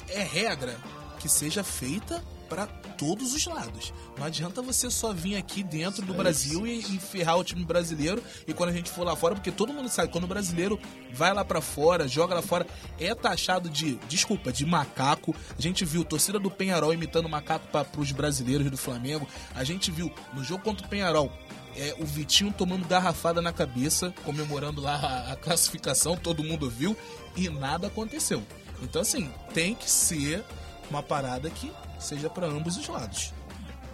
é 0.07 0.19
é 0.19 0.23
regra 0.23 0.75
que 1.19 1.27
seja 1.27 1.63
feita 1.63 2.23
para 2.53 2.67
todos 2.67 3.33
os 3.33 3.47
lados. 3.47 3.91
Não 4.15 4.25
adianta 4.25 4.61
você 4.61 4.87
só 4.91 5.11
vir 5.11 5.35
aqui 5.35 5.63
dentro 5.63 6.05
do 6.05 6.13
Brasil 6.13 6.67
e, 6.67 6.77
e 6.81 6.99
ferrar 6.99 7.35
o 7.39 7.43
time 7.43 7.65
brasileiro 7.65 8.21
e 8.47 8.53
quando 8.53 8.69
a 8.69 8.73
gente 8.73 8.91
for 8.91 9.03
lá 9.03 9.15
fora, 9.15 9.33
porque 9.33 9.51
todo 9.51 9.73
mundo 9.73 9.89
sabe, 9.89 10.11
quando 10.11 10.25
o 10.25 10.27
brasileiro 10.27 10.79
vai 11.11 11.33
lá 11.33 11.43
para 11.43 11.61
fora, 11.61 12.07
joga 12.07 12.35
lá 12.35 12.43
fora, 12.43 12.67
é 12.99 13.15
taxado 13.15 13.71
de, 13.71 13.95
desculpa, 14.07 14.53
de 14.53 14.67
macaco. 14.67 15.35
A 15.57 15.61
gente 15.61 15.83
viu 15.83 16.05
torcida 16.05 16.37
do 16.37 16.51
Penharol 16.51 16.93
imitando 16.93 17.27
macaco 17.27 17.65
para 17.69 17.87
os 17.97 18.11
brasileiros 18.11 18.69
do 18.69 18.77
Flamengo. 18.77 19.27
A 19.55 19.63
gente 19.63 19.89
viu 19.89 20.13
no 20.31 20.43
jogo 20.43 20.63
contra 20.63 20.85
o 20.85 20.89
Penharol 20.89 21.31
é, 21.75 21.95
o 21.97 22.05
Vitinho 22.05 22.53
tomando 22.55 22.87
garrafada 22.87 23.41
na 23.41 23.51
cabeça, 23.51 24.13
comemorando 24.23 24.79
lá 24.79 24.95
a, 24.95 25.33
a 25.33 25.35
classificação, 25.35 26.15
todo 26.15 26.43
mundo 26.43 26.69
viu, 26.69 26.95
e 27.35 27.49
nada 27.49 27.87
aconteceu. 27.87 28.43
Então, 28.83 29.01
assim, 29.01 29.31
tem 29.55 29.73
que 29.73 29.89
ser 29.89 30.43
uma 30.87 31.01
parada 31.01 31.49
que 31.49 31.71
seja 32.03 32.29
para 32.29 32.47
ambos 32.47 32.77
os 32.77 32.87
lados. 32.87 33.33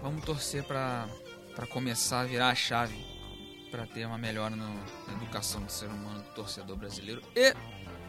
Vamos 0.02 0.24
torcer 0.24 0.64
pra 0.64 1.08
começar 1.70 2.22
a 2.22 2.26
virar 2.26 2.50
a 2.50 2.56
chave 2.56 2.96
pra 3.70 3.86
ter 3.86 4.06
uma 4.06 4.18
melhora 4.18 4.56
no- 4.56 4.74
na 5.08 5.14
educação 5.14 5.62
do 5.62 5.72
ser 5.72 5.88
humano, 5.88 6.24
do 6.24 6.30
torcedor 6.34 6.76
brasileiro 6.78 7.22
e 7.36 7.54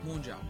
mundial. 0.04 0.40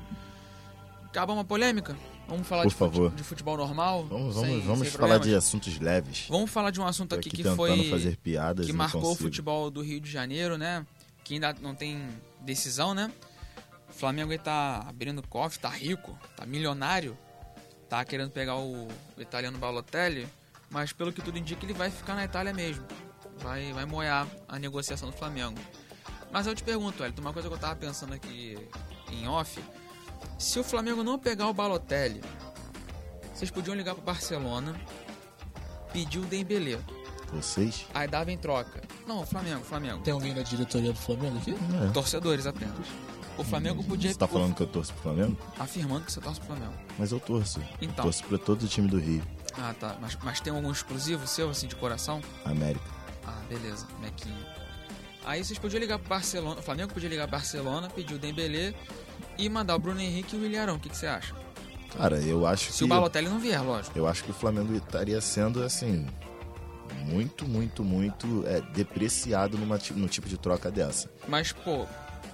Acaba 1.06 1.32
uma 1.32 1.44
polêmica? 1.44 1.96
Vamos 2.28 2.46
falar 2.46 2.62
Por 2.62 2.68
de, 2.68 2.74
fute- 2.76 2.90
favor. 2.94 3.10
de 3.12 3.22
futebol 3.24 3.56
normal? 3.56 4.04
Vamos, 4.06 4.34
sem- 4.36 4.44
vamos, 4.44 4.64
vamos 4.64 4.88
sem 4.88 4.96
falar 4.98 5.18
de 5.18 5.34
assuntos 5.34 5.78
leves. 5.80 6.26
Vamos 6.28 6.48
falar 6.50 6.70
de 6.70 6.80
um 6.80 6.86
assunto 6.86 7.14
aqui 7.16 7.28
aqui 7.28 7.36
que 7.38 7.42
tentando 7.42 7.56
foi 7.56 7.90
fazer 7.90 8.16
piadas 8.18 8.66
que 8.66 8.72
e 8.72 8.74
marcou 8.74 9.00
o 9.00 9.04
consigo. 9.04 9.24
futebol 9.24 9.68
do 9.70 9.82
Rio 9.82 10.00
de 10.00 10.08
Janeiro, 10.08 10.56
né? 10.56 10.86
Que 11.24 11.34
ainda 11.34 11.52
não 11.60 11.74
tem 11.74 12.06
decisão, 12.40 12.94
né? 12.94 13.10
O 13.88 13.92
Flamengo 13.92 14.30
aí 14.30 14.38
tá 14.38 14.84
abrindo 14.88 15.20
cofre, 15.26 15.58
tá 15.58 15.68
rico, 15.68 16.16
tá 16.36 16.46
milionário, 16.46 17.18
tá 17.90 18.04
querendo 18.04 18.30
pegar 18.30 18.54
o, 18.56 18.86
o 18.86 19.20
italiano 19.20 19.58
Balotelli, 19.58 20.26
mas 20.70 20.92
pelo 20.92 21.12
que 21.12 21.20
tudo 21.20 21.36
indica 21.36 21.66
ele 21.66 21.74
vai 21.74 21.90
ficar 21.90 22.14
na 22.14 22.24
Itália 22.24 22.54
mesmo. 22.54 22.86
Vai, 23.38 23.72
vai 23.72 23.84
moiar 23.84 24.28
a 24.48 24.58
negociação 24.58 25.10
do 25.10 25.16
Flamengo. 25.16 25.58
Mas 26.30 26.46
eu 26.46 26.54
te 26.54 26.62
pergunto, 26.62 27.02
Elton, 27.04 27.20
uma 27.20 27.32
coisa 27.32 27.48
que 27.48 27.54
eu 27.54 27.58
tava 27.58 27.74
pensando 27.74 28.14
aqui 28.14 28.56
em 29.10 29.26
off, 29.26 29.60
se 30.38 30.60
o 30.60 30.64
Flamengo 30.64 31.02
não 31.02 31.18
pegar 31.18 31.48
o 31.48 31.52
Balotelli, 31.52 32.22
vocês 33.34 33.50
podiam 33.50 33.74
ligar 33.74 33.94
pro 33.96 34.04
Barcelona, 34.04 34.78
pedir 35.92 36.20
o 36.20 36.24
Dembélé, 36.26 36.78
Vocês? 37.32 37.86
aí 37.92 38.06
dava 38.06 38.30
em 38.30 38.38
troca. 38.38 38.80
Não, 39.06 39.26
Flamengo, 39.26 39.64
Flamengo. 39.64 40.02
Tem 40.02 40.14
alguém 40.14 40.32
da 40.32 40.42
diretoria 40.42 40.92
do 40.92 40.98
Flamengo 40.98 41.38
aqui? 41.38 41.52
É. 41.52 41.90
Torcedores 41.90 42.46
apenas. 42.46 42.86
O 43.38 43.44
Flamengo 43.44 43.82
podia. 43.84 44.12
Você 44.12 44.18
tá 44.18 44.28
falando 44.28 44.54
que 44.54 44.62
eu 44.62 44.66
torço 44.66 44.92
pro 44.94 45.02
Flamengo? 45.02 45.36
Afirmando 45.58 46.04
que 46.04 46.12
você 46.12 46.20
torce 46.20 46.40
pro 46.40 46.48
Flamengo. 46.48 46.74
Mas 46.98 47.12
eu 47.12 47.20
torço. 47.20 47.60
Então. 47.80 48.04
Torço 48.04 48.24
pra 48.24 48.38
todo 48.38 48.62
o 48.62 48.68
time 48.68 48.88
do 48.88 48.98
Rio. 48.98 49.22
Ah, 49.58 49.74
tá. 49.78 49.96
Mas, 50.00 50.16
mas 50.22 50.40
tem 50.40 50.52
algum 50.52 50.70
exclusivo 50.70 51.26
seu, 51.26 51.50
assim, 51.50 51.66
de 51.66 51.76
coração? 51.76 52.20
América. 52.44 52.84
Ah, 53.26 53.38
beleza. 53.48 53.86
Mequinho. 54.00 54.36
Aí 55.24 55.44
vocês 55.44 55.58
podiam 55.58 55.80
ligar 55.80 55.98
pro 55.98 56.08
Barcelona. 56.08 56.60
O 56.60 56.62
Flamengo 56.62 56.92
podia 56.92 57.08
ligar 57.08 57.26
pro 57.28 57.36
Barcelona, 57.38 57.88
pedir 57.90 58.14
o 58.14 58.18
Dembélé 58.18 58.74
e 59.38 59.48
mandar 59.48 59.76
o 59.76 59.78
Bruno 59.78 60.00
Henrique 60.00 60.34
e 60.34 60.38
o 60.38 60.42
Willian. 60.42 60.72
O 60.74 60.78
que, 60.78 60.88
que 60.88 60.96
você 60.96 61.06
acha? 61.06 61.34
Cara, 61.96 62.18
eu 62.20 62.46
acho 62.46 62.72
Se 62.72 62.78
que. 62.78 62.84
o 62.84 62.88
Balotelli 62.88 63.28
não 63.28 63.38
vier, 63.38 63.62
lógico. 63.62 63.98
Eu 63.98 64.06
acho 64.06 64.22
que 64.24 64.30
o 64.30 64.34
Flamengo 64.34 64.74
estaria 64.74 65.20
sendo, 65.20 65.62
assim. 65.62 66.06
Muito, 67.06 67.46
muito, 67.46 67.84
muito 67.84 68.44
é, 68.46 68.60
depreciado 68.72 69.56
numa, 69.58 69.78
no 69.94 70.08
tipo 70.08 70.28
de 70.28 70.36
troca 70.38 70.70
dessa. 70.70 71.10
Mas, 71.28 71.52
pô. 71.52 71.86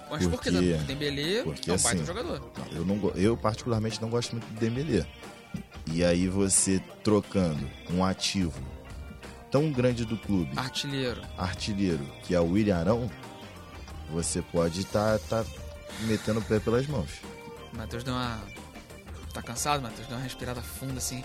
Mas 0.09 0.25
por 0.25 0.41
que 0.41 0.49
Porque- 0.49 0.51
não? 0.51 0.79
O 0.79 0.83
Dembélé 0.83 1.43
porque, 1.43 1.69
é 1.69 1.73
um 1.73 1.77
baita 1.77 1.97
assim, 1.97 2.05
jogador. 2.05 2.51
Não, 2.57 2.77
Eu, 2.77 2.85
não, 2.85 3.09
eu 3.11 3.37
particularmente 3.37 4.01
não 4.01 4.09
gosto 4.09 4.31
muito 4.33 4.45
do 4.45 4.59
Dembélé. 4.59 5.05
E 5.87 6.03
aí 6.03 6.27
você 6.27 6.81
trocando 7.03 7.69
um 7.89 8.03
ativo 8.03 8.61
tão 9.51 9.71
grande 9.71 10.05
do 10.05 10.17
clube, 10.17 10.51
Artilheiro. 10.57 11.21
artilheiro, 11.37 12.03
que 12.23 12.35
é 12.35 12.39
o 12.39 12.51
William 12.51 12.77
Arão, 12.77 13.09
você 14.11 14.41
pode 14.41 14.81
estar 14.81 15.17
tá, 15.19 15.45
metendo 16.01 16.39
o 16.39 16.43
pé 16.43 16.59
pelas 16.59 16.85
mãos. 16.87 17.09
Matheus 17.73 18.03
deu 18.03 18.13
uma. 18.13 18.39
Tá 19.33 19.41
cansado, 19.41 19.81
Matheus? 19.81 20.07
Deu 20.07 20.17
uma 20.17 20.23
respirada 20.23 20.61
funda, 20.61 20.97
assim. 20.97 21.23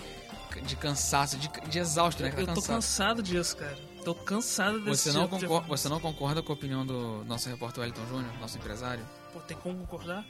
De 0.61 0.77
cansaço, 0.77 1.37
de, 1.39 1.51
de 1.69 1.79
exausto, 1.79 2.23
né? 2.23 2.31
Tá 2.31 2.41
Eu 2.41 2.47
tô 2.47 2.55
cansado. 2.55 2.75
cansado 2.77 3.23
disso, 3.23 3.57
cara. 3.57 3.77
Tô 4.05 4.15
cansado 4.15 4.81
desse 4.81 5.11
Você 5.11 5.13
não, 5.13 5.25
tipo 5.25 5.39
de- 5.39 5.47
concor- 5.47 5.69
você 5.69 5.89
não 5.89 6.01
concorda 6.01 6.43
com 6.43 6.53
a 6.53 6.55
opinião 6.55 6.85
do 6.85 7.25
nosso 7.25 7.49
repórter 7.49 7.81
Wellington 7.81 8.07
Júnior, 8.09 8.33
nosso 8.41 8.59
empresário? 8.59 9.05
Pô, 9.33 9.41
tem 9.41 9.57
como 9.57 9.79
concordar? 9.79 10.27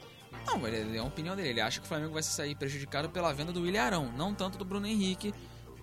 Não, 0.46 0.66
ele, 0.66 0.76
ele 0.76 0.96
é 0.96 1.00
a 1.00 1.04
opinião 1.04 1.34
dele. 1.34 1.48
Ele 1.48 1.60
acha 1.60 1.80
que 1.80 1.86
o 1.86 1.88
Flamengo 1.88 2.12
vai 2.12 2.22
se 2.22 2.30
sair 2.30 2.54
prejudicado 2.54 3.08
pela 3.10 3.32
venda 3.32 3.52
do 3.52 3.62
Willian 3.62 3.82
Arão, 3.82 4.12
não 4.16 4.34
tanto 4.34 4.56
do 4.58 4.64
Bruno 4.64 4.86
Henrique, 4.86 5.34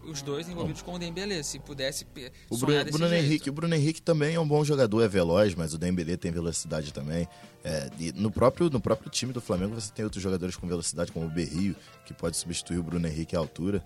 os 0.03 0.21
dois 0.21 0.47
envolvidos 0.47 0.81
com 0.81 0.93
o 0.93 0.99
Dembélé. 0.99 1.41
Se 1.43 1.59
pudesse 1.59 2.05
O 2.49 2.55
sonhar 2.57 2.67
Bruno, 2.67 2.83
desse 2.85 2.97
Bruno 2.97 3.09
jeito. 3.09 3.25
Henrique, 3.25 3.49
o 3.49 3.53
Bruno 3.53 3.75
Henrique 3.75 4.01
também 4.01 4.35
é 4.35 4.39
um 4.39 4.47
bom 4.47 4.63
jogador, 4.63 5.01
é 5.03 5.07
veloz, 5.07 5.53
mas 5.55 5.73
o 5.73 5.77
Dembélé 5.77 6.15
tem 6.17 6.31
velocidade 6.31 6.93
também. 6.93 7.27
É, 7.63 7.89
e 7.99 8.11
no 8.13 8.31
próprio 8.31 8.69
no 8.69 8.79
próprio 8.79 9.09
time 9.11 9.33
do 9.33 9.41
Flamengo 9.41 9.75
você 9.75 9.91
tem 9.91 10.05
outros 10.05 10.21
jogadores 10.23 10.55
com 10.55 10.65
velocidade, 10.67 11.11
como 11.11 11.25
o 11.25 11.29
Berrio, 11.29 11.75
que 12.05 12.13
pode 12.13 12.37
substituir 12.37 12.77
o 12.79 12.83
Bruno 12.83 13.07
Henrique 13.07 13.35
à 13.35 13.39
altura. 13.39 13.83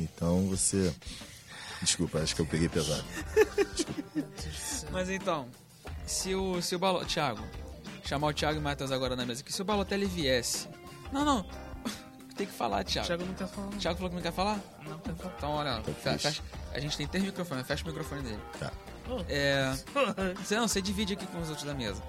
Então 0.00 0.46
você 0.48 0.92
Desculpa, 1.82 2.18
acho 2.20 2.34
que 2.36 2.40
eu 2.42 2.46
peguei 2.46 2.68
pesado. 2.68 3.04
Mas 4.92 5.08
então, 5.10 5.48
se 6.06 6.34
o, 6.34 6.60
se 6.62 6.74
o 6.76 6.78
Balo... 6.78 7.04
Thiago, 7.04 7.42
chamar 8.04 8.28
o 8.28 8.32
Thiago 8.32 8.56
e 8.56 8.60
o 8.60 8.62
Matheus 8.62 8.92
agora 8.92 9.16
na 9.16 9.24
mesa, 9.26 9.42
que 9.42 9.52
se 9.52 9.60
o 9.62 9.64
Balotelli 9.64 10.06
viesse... 10.06 10.68
Não, 11.12 11.24
não, 11.24 11.44
tem 12.36 12.46
que 12.46 12.52
falar, 12.52 12.82
O 12.82 12.84
Thiago. 12.84 13.06
Thiago 13.08 13.24
não 13.24 13.34
quer 13.34 13.48
falar. 13.48 13.66
não. 13.70 13.78
Thiago 13.78 13.96
falou 13.96 14.10
que 14.10 14.16
não 14.16 14.22
quer 14.22 14.32
falar? 14.32 14.60
Não 14.86 14.98
quer 14.98 15.14
falar. 15.16 15.34
Então, 15.36 15.50
olha, 15.50 15.78
Então, 15.80 15.94
fe- 15.94 16.00
fecha. 16.00 16.18
fecha- 16.30 16.42
a 16.72 16.78
gente 16.80 16.96
tem 16.96 17.06
três 17.08 17.24
microfones, 17.24 17.66
fecha 17.66 17.82
o 17.84 17.86
microfone 17.88 18.22
dele. 18.22 18.40
Tá. 18.58 18.72
É... 19.28 19.74
Você 20.42 20.56
não, 20.56 20.68
você 20.68 20.80
divide 20.80 21.14
aqui 21.14 21.26
com 21.26 21.40
os 21.40 21.48
outros 21.48 21.66
da 21.66 21.74
mesa. 21.74 22.00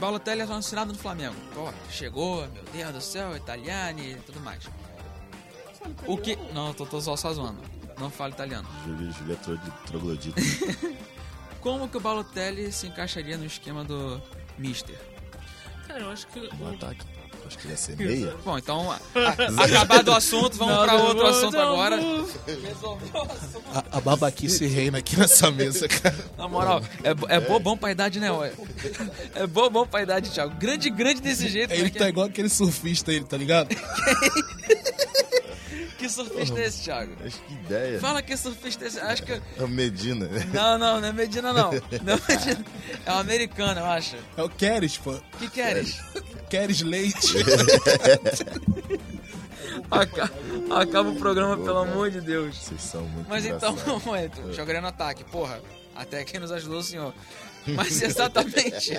Balotelli 0.00 0.40
é 0.40 0.44
anunciado 0.44 0.92
no 0.92 0.98
Flamengo. 0.98 1.34
Pô, 1.54 1.70
chegou, 1.90 2.48
meu 2.48 2.62
Deus 2.72 2.92
do 2.92 3.00
céu, 3.00 3.36
italiano 3.36 4.00
e 4.00 4.14
tudo 4.24 4.40
mais. 4.40 4.64
O 6.06 6.16
que. 6.16 6.36
Não, 6.54 6.68
eu 6.68 6.74
tô, 6.74 6.86
tô 6.86 7.00
só, 7.00 7.16
só 7.16 7.32
zoando. 7.32 7.58
Não 7.98 8.10
falo 8.10 8.32
italiano. 8.32 8.68
Júlio, 8.86 9.12
Júlio 9.12 9.32
é 9.32 9.36
tro- 9.36 9.60
troglodita. 9.86 10.40
Como 11.60 11.88
que 11.88 11.96
o 11.96 12.00
Balotelli 12.00 12.70
se 12.70 12.86
encaixaria 12.86 13.36
no 13.36 13.44
esquema 13.44 13.82
do 13.84 14.22
Mister? 14.56 14.96
Cara, 15.86 16.00
eu 16.00 16.10
acho 16.10 16.26
que. 16.28 16.40
No 16.56 16.70
ataque. 16.70 17.04
Acho 17.46 17.58
que 17.58 17.68
ia 17.68 17.76
ser 17.78 17.96
meia. 17.96 18.36
Bom, 18.44 18.58
então, 18.58 18.90
a- 18.92 18.96
a- 19.18 19.64
acabado 19.64 20.08
o 20.08 20.14
assunto, 20.14 20.56
vamos 20.58 20.76
pra 20.84 20.94
outro 20.96 21.26
assunto 21.26 21.58
agora. 21.58 21.98
A, 23.74 23.96
a 23.96 24.00
babaquice 24.00 24.66
reina 24.66 24.98
aqui 24.98 25.16
nessa 25.18 25.50
mesa, 25.50 25.88
cara. 25.88 26.14
Na 26.36 26.46
moral, 26.46 26.82
é, 27.02 27.36
é 27.36 27.40
bobão 27.40 27.76
pra 27.76 27.90
idade, 27.90 28.20
né, 28.20 28.30
ué? 28.30 28.52
É 29.34 29.46
bobão 29.46 29.86
pra 29.86 30.02
idade, 30.02 30.30
Thiago. 30.30 30.54
Grande, 30.56 30.90
grande 30.90 31.20
desse 31.22 31.48
jeito. 31.48 31.72
Ele 31.72 31.84
né, 31.84 31.90
tá 31.90 32.08
igual 32.08 32.26
aquele 32.26 32.48
surfista, 32.50 33.10
ele, 33.12 33.24
tá 33.24 33.36
ligado? 33.38 33.68
Que 35.98 36.08
surfista 36.08 36.58
é 36.58 36.66
esse, 36.66 36.82
Thiago? 36.84 37.12
Acho 37.24 37.38
que 37.42 37.54
ideia. 37.54 38.00
Fala 38.00 38.22
que 38.22 38.36
surfista 38.36 38.84
é 38.84 38.88
esse. 38.88 39.00
Acho 39.00 39.22
que. 39.22 39.32
É 39.32 39.42
o 39.62 39.68
Medina. 39.68 40.28
Não, 40.52 40.78
não, 40.78 41.00
não 41.00 41.08
é 41.08 41.12
Medina, 41.12 41.52
não. 41.52 41.70
Não 42.02 42.14
é 42.14 42.20
Medina. 42.28 42.64
É 43.06 43.12
um 43.12 43.18
americano, 43.18 43.80
eu 43.80 43.86
acho. 43.86 44.16
É 44.36 44.42
o 44.42 44.48
Keres, 44.48 44.96
pô. 44.96 45.12
O 45.12 45.20
que 45.38 45.48
queres? 45.50 46.00
Keres 46.48 46.80
Leite. 46.82 47.34
Aca- 49.90 50.30
Acaba 50.70 51.10
o 51.10 51.16
programa, 51.16 51.56
pelo 51.56 51.78
amor 51.78 52.10
de 52.10 52.20
Deus. 52.20 52.56
Vocês 52.58 52.82
são 52.82 53.02
muito 53.02 53.28
Mas 53.28 53.44
então, 53.44 53.72
engraçados. 53.72 54.54
jogaria 54.56 54.80
no 54.80 54.88
ataque. 54.88 55.24
Porra, 55.24 55.60
Até 55.94 56.24
quem 56.24 56.38
nos 56.40 56.52
ajudou 56.52 56.78
o 56.78 56.82
senhor. 56.82 57.14
Mas 57.66 58.00
exatamente 58.02 58.92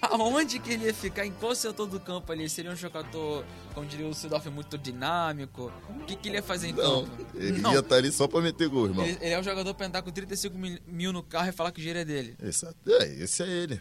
aonde 0.00 0.58
que 0.58 0.72
ele 0.72 0.84
ia 0.86 0.94
ficar, 0.94 1.26
em 1.26 1.32
qual 1.32 1.54
setor 1.54 1.86
do 1.86 1.98
campo 1.98 2.30
ali? 2.32 2.48
Seria 2.48 2.70
um 2.70 2.76
jogador, 2.76 3.44
como 3.74 3.86
diria 3.86 4.06
o 4.06 4.14
Sidorf, 4.14 4.48
muito 4.48 4.78
dinâmico? 4.78 5.72
O 5.90 6.04
que, 6.04 6.14
que 6.16 6.28
ele 6.28 6.36
ia 6.36 6.42
fazer 6.42 6.68
então? 6.68 7.08
Ele 7.34 7.58
Não. 7.60 7.72
ia 7.72 7.80
estar 7.80 7.96
ali 7.96 8.12
só 8.12 8.28
pra 8.28 8.40
meter 8.40 8.68
gol, 8.68 8.86
irmão. 8.86 9.04
Ele, 9.04 9.18
ele 9.20 9.34
é 9.34 9.38
um 9.40 9.42
jogador 9.42 9.74
pra 9.74 9.86
andar 9.86 10.02
com 10.02 10.10
35 10.10 10.56
mil- 10.56 10.78
mil 10.86 11.12
no 11.12 11.22
carro 11.22 11.48
e 11.48 11.52
falar 11.52 11.72
que 11.72 11.78
o 11.78 11.80
dinheiro 11.80 11.98
é 12.00 12.04
dele. 12.04 12.36
Esse, 12.42 12.66
é, 12.66 13.04
esse 13.22 13.42
é 13.42 13.48
ele. 13.48 13.80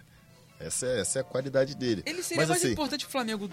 Essa 0.59 0.85
é, 0.87 0.99
essa 1.01 1.19
é 1.19 1.21
a 1.21 1.23
qualidade 1.25 1.75
dele. 1.75 2.01
Ele 2.05 2.23
seria 2.23 2.41
Mas 2.41 2.49
mais 2.49 2.61
assim, 2.63 2.71
importante 2.71 3.05
pro 3.05 3.11
Flamengo 3.11 3.49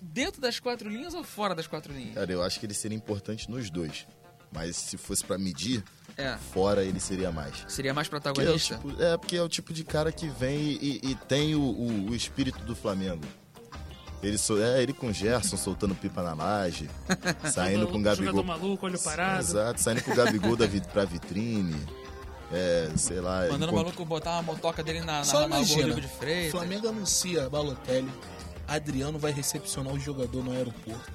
dentro 0.00 0.40
das 0.40 0.58
quatro 0.58 0.88
linhas 0.88 1.14
ou 1.14 1.22
fora 1.22 1.54
das 1.54 1.66
quatro 1.66 1.92
linhas? 1.92 2.14
cara, 2.14 2.32
eu 2.32 2.42
acho 2.42 2.58
que 2.58 2.66
ele 2.66 2.74
seria 2.74 2.96
importante 2.96 3.50
nos 3.50 3.70
dois. 3.70 4.06
Mas 4.52 4.76
se 4.76 4.96
fosse 4.96 5.24
pra 5.24 5.36
medir, 5.36 5.82
É, 6.16 6.36
fora 6.52 6.84
ele 6.84 7.00
seria 7.00 7.32
mais. 7.32 7.64
seria 7.68 7.92
mais 7.92 8.08
Porque 8.08 8.28
é, 8.28 8.32
protagonista. 8.32 8.76
tipo, 8.76 9.02
é, 9.02 9.16
porque 9.16 9.36
é 9.36 9.42
o 9.42 9.48
tipo 9.48 9.72
de 9.72 9.82
cara 9.84 10.12
que 10.12 10.28
vem 10.28 10.56
e, 10.80 11.00
e 11.02 11.14
tem 11.28 11.54
o, 11.54 11.60
o- 11.60 12.10
o 12.10 12.14
espírito 12.14 12.60
do 12.64 12.76
Flamengo. 12.76 13.24
Ele, 14.22 14.38
so- 14.38 14.58
é, 14.62 14.82
ele 14.82 14.92
com 14.92 15.08
o 15.08 15.12
Gerson 15.12 15.56
soltando 15.56 15.94
pipa 15.94 16.22
na 16.22 16.32
laje, 16.34 16.88
saindo 17.52 17.86
com 17.88 17.98
o 17.98 18.02
Gabigol. 18.02 18.42
maluco, 18.44 18.86
olho 18.86 18.98
parado. 18.98 19.40
Exato, 19.40 19.80
saindo 19.80 20.02
com 20.02 20.12
o 20.12 20.14
Gabigol 20.14 20.56
da, 20.56 20.66
vi- 20.66 20.80
pra 20.80 21.04
vitrine. 21.04 21.74
É, 22.52 22.90
sei 22.96 23.20
lá. 23.20 23.46
Mandando 23.50 23.72
o 23.72 23.74
maluco 23.74 24.04
botar 24.04 24.32
uma 24.34 24.42
motoca 24.42 24.82
dele 24.84 25.00
na, 25.00 25.06
na, 25.18 25.24
Só 25.24 25.40
na 25.40 25.56
imagina, 25.56 25.94
de 26.00 26.06
Freitas. 26.06 26.52
Flamengo 26.52 26.88
anuncia 26.88 27.50
Balotelli, 27.50 28.08
Adriano 28.68 29.18
vai 29.18 29.32
recepcionar 29.32 29.92
o 29.92 29.98
jogador 29.98 30.44
no 30.44 30.52
aeroporto. 30.52 31.12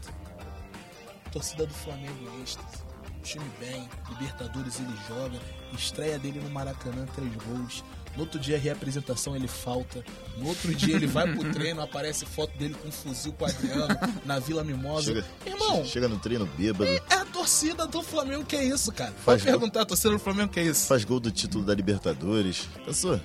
Torcida 1.31 1.65
do 1.65 1.73
Flamengo 1.73 2.29
em 2.37 2.43
êxtase. 2.43 2.78
Time 3.23 3.45
bem, 3.59 3.87
Libertadores 4.09 4.79
ele 4.79 4.93
joga, 5.07 5.37
estreia 5.77 6.17
dele 6.17 6.39
no 6.39 6.49
Maracanã, 6.49 7.05
três 7.15 7.31
gols. 7.35 7.83
No 8.15 8.21
outro 8.23 8.39
dia, 8.39 8.55
a 8.55 8.59
reapresentação 8.59 9.35
ele 9.35 9.47
falta. 9.47 10.03
No 10.37 10.47
outro 10.47 10.73
dia, 10.73 10.95
ele 10.95 11.05
vai 11.05 11.31
pro 11.31 11.43
treino, 11.53 11.81
aparece 11.81 12.25
foto 12.25 12.57
dele 12.57 12.73
com 12.81 12.87
um 12.87 12.91
fuzil 12.91 13.31
com 13.33 13.45
Adriano 13.45 13.95
na 14.25 14.39
Vila 14.39 14.63
Mimosa. 14.63 15.13
Chega, 15.13 15.25
Irmão, 15.45 15.83
che- 15.83 15.89
chega 15.89 16.07
no 16.07 16.17
treino 16.17 16.45
bêbado, 16.57 16.89
é 16.89 17.01
a 17.15 17.25
torcida 17.25 17.85
do 17.85 18.01
Flamengo 18.01 18.43
que 18.45 18.55
é 18.55 18.63
isso, 18.63 18.91
cara. 18.91 19.11
Faz 19.11 19.41
Pode 19.41 19.43
perguntar 19.43 19.81
a 19.81 19.85
torcida 19.85 20.09
do 20.11 20.19
Flamengo 20.19 20.49
que 20.51 20.59
é 20.59 20.63
isso. 20.63 20.87
faz 20.87 21.03
gol 21.03 21.19
do 21.19 21.29
título 21.29 21.63
da 21.63 21.75
Libertadores. 21.75 22.67
Pensou? 22.85 23.19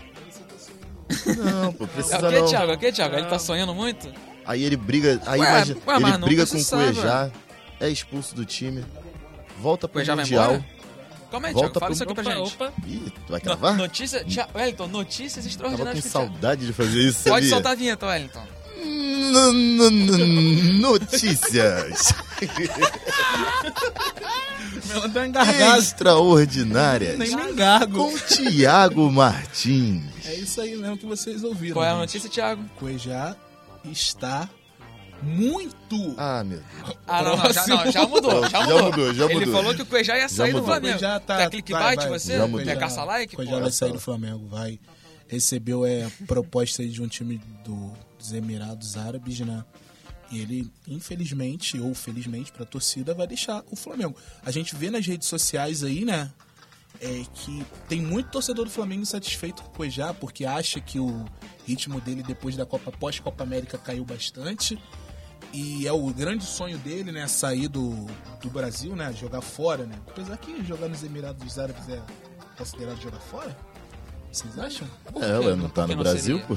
Não, 1.36 1.72
pô, 1.72 1.84
É 1.84 1.86
precisa 1.86 2.16
o 2.26 2.30
que, 2.30 2.38
não. 2.40 2.47
Thiago? 2.49 2.72
É 2.72 2.74
o 2.74 2.78
que, 2.78 2.92
Thiago? 2.92 3.16
Ele 3.16 3.26
tá 3.26 3.38
sonhando 3.38 3.74
muito? 3.74 4.12
Aí 4.45 4.62
ele 4.62 4.76
briga, 4.76 5.20
aí 5.26 5.40
Ué, 5.40 5.49
imagina, 5.49 5.80
ué, 5.86 5.97
ele 5.97 6.18
não 6.18 6.28
briga 6.28 6.47
com 6.47 6.57
o. 6.59 6.64
Cuejá, 6.64 7.30
é 7.80 7.88
expulso 7.88 8.34
do 8.34 8.45
time, 8.45 8.84
volta 9.61 9.89
pro 9.89 10.05
vai 10.05 10.17
Mundial. 10.17 10.65
Calma 11.31 11.49
aí, 11.49 11.55
Volta 11.55 11.71
Thiago. 11.71 11.81
Fala 11.81 11.87
pro- 11.87 11.95
isso 11.95 12.03
aqui 12.05 12.15
pra 12.15 12.23
Opa, 12.23 12.35
gente. 12.35 12.55
opa. 12.55 12.73
Ih, 12.87 13.13
tu 13.27 13.33
vai 13.33 13.41
cravar? 13.41 13.75
Notícia, 13.77 14.25
Tia- 14.25 14.49
Wellington, 14.55 14.87
notícias 14.87 15.45
Tava 15.45 15.45
com 15.45 15.49
extraordinárias 15.49 16.05
que 16.05 16.09
o 16.09 16.13
Thiago- 16.13 16.31
saudade 16.33 16.67
de 16.67 16.73
fazer 16.73 17.01
isso, 17.01 17.25
Pode 17.25 17.47
sabia? 17.47 17.51
soltar 17.51 17.73
a 17.73 17.75
vinheta, 17.75 18.07
Wellington. 18.07 18.47
N- 18.85 19.81
n- 19.81 20.13
n- 20.13 20.79
Notícias 20.81 22.13
Ela 24.91 25.09
dá 25.09 25.27
engargado. 25.27 25.79
extraordinárias 25.81 27.19
Nem 27.19 27.35
me 27.35 27.51
engargo. 27.53 28.11
com 28.11 28.19
Tiago 28.19 29.11
Martins. 29.11 30.05
É 30.27 30.35
isso 30.35 30.61
aí 30.61 30.77
mesmo 30.77 30.99
que 30.99 31.07
vocês 31.07 31.43
ouviram. 31.43 31.75
Qual 31.75 31.85
é 31.85 31.91
a 31.91 31.97
notícia, 31.97 32.29
Thiago? 32.29 32.63
Cuejá 32.77 33.35
está 33.85 34.49
muito. 35.25 36.14
Ah, 36.16 36.45
meu 36.45 36.59
Deus. 36.59 36.97
Ah, 37.07 37.22
não, 37.22 37.37
não, 37.37 37.53
já, 37.53 37.66
não, 37.66 37.93
já 37.93 38.07
mudou, 38.07 38.43
já 38.43 38.49
Já 38.49 38.61
mudou. 38.62 38.83
mudou, 38.85 39.14
já 39.14 39.25
Ele 39.25 39.35
mudou. 39.47 39.53
falou 39.55 39.75
que 39.75 39.83
o 39.83 39.87
Cuejá 39.87 40.18
ia 40.18 40.29
sair 40.29 40.53
do 40.53 40.59
mudou. 40.59 40.66
Flamengo. 40.68 40.99
Cuejá 40.99 41.20
tá- 41.20 41.37
Quer 41.39 41.51
clickbait 41.51 41.97
vai, 41.97 42.09
vai. 42.09 42.18
você? 42.18 42.37
Já 42.37 42.47
mudou. 42.47 42.64
Quer 42.66 42.79
caçar 42.79 43.07
like? 43.07 43.35
Cuejá 43.37 43.59
vai 43.59 43.70
sair 43.72 43.93
do 43.93 44.01
Flamengo, 44.01 44.47
vai. 44.49 44.79
Recebeu 45.27 45.85
é, 45.87 46.09
proposta 46.27 46.83
aí 46.83 46.89
de 46.89 47.03
um 47.03 47.09
time 47.09 47.41
do- 47.64 47.93
dos 48.18 48.33
Emirados 48.33 48.97
Árabes, 48.97 49.41
né? 49.41 49.64
E 50.31 50.41
ele, 50.41 50.70
infelizmente, 50.89 51.79
ou 51.81 51.95
felizmente 51.95 52.51
pra 52.53 52.64
torcida, 52.64 53.14
vai 53.14 53.27
deixar 53.27 53.62
o 53.70 53.77
Flamengo. 53.77 54.16
A 54.45 54.51
gente 54.51 54.75
vê 54.75 54.91
nas 54.91 55.07
redes 55.07 55.29
sociais 55.29 55.83
aí, 55.85 56.05
né? 56.05 56.31
É 57.01 57.22
que 57.35 57.64
tem 57.89 58.01
muito 58.01 58.31
torcedor 58.31 58.64
do 58.64 58.70
Flamengo 58.70 59.03
insatisfeito 59.03 59.62
com 59.62 59.68
o 59.68 59.72
Cuejá, 59.72 60.14
porque 60.14 60.45
acha 60.45 60.81
que 60.81 60.99
o 60.99 61.25
ritmo 61.66 62.01
dele 62.01 62.22
depois 62.22 62.57
da 62.57 62.64
Copa 62.64 62.93
pós-Copa 62.93 63.43
América 63.43 63.77
caiu 63.77 64.05
bastante. 64.05 64.79
E 65.55 65.87
é 65.87 65.93
o 65.93 66.07
grande 66.13 66.45
sonho 66.45 66.77
dele, 66.79 67.13
né? 67.13 67.27
Sair 67.29 67.69
do, 67.69 68.07
do 68.43 68.51
Brasil, 68.51 68.97
né? 68.97 69.13
Jogar 69.13 69.41
fora, 69.41 69.85
né? 69.87 69.95
Apesar 70.09 70.37
que 70.37 70.65
jogar 70.65 70.89
nos 70.89 71.03
Emirados 71.05 71.59
Árabes 71.59 71.89
é 71.89 72.03
considerado 72.59 73.01
jogar 73.01 73.21
fora. 73.21 73.57
Vocês 74.33 74.59
acham? 74.59 74.89
Por 75.13 75.23
É, 75.23 75.39
ué, 75.39 75.55
não 75.55 75.69
tá 75.69 75.87
no 75.87 75.97
Brasil, 75.97 76.39
seria? 76.41 76.45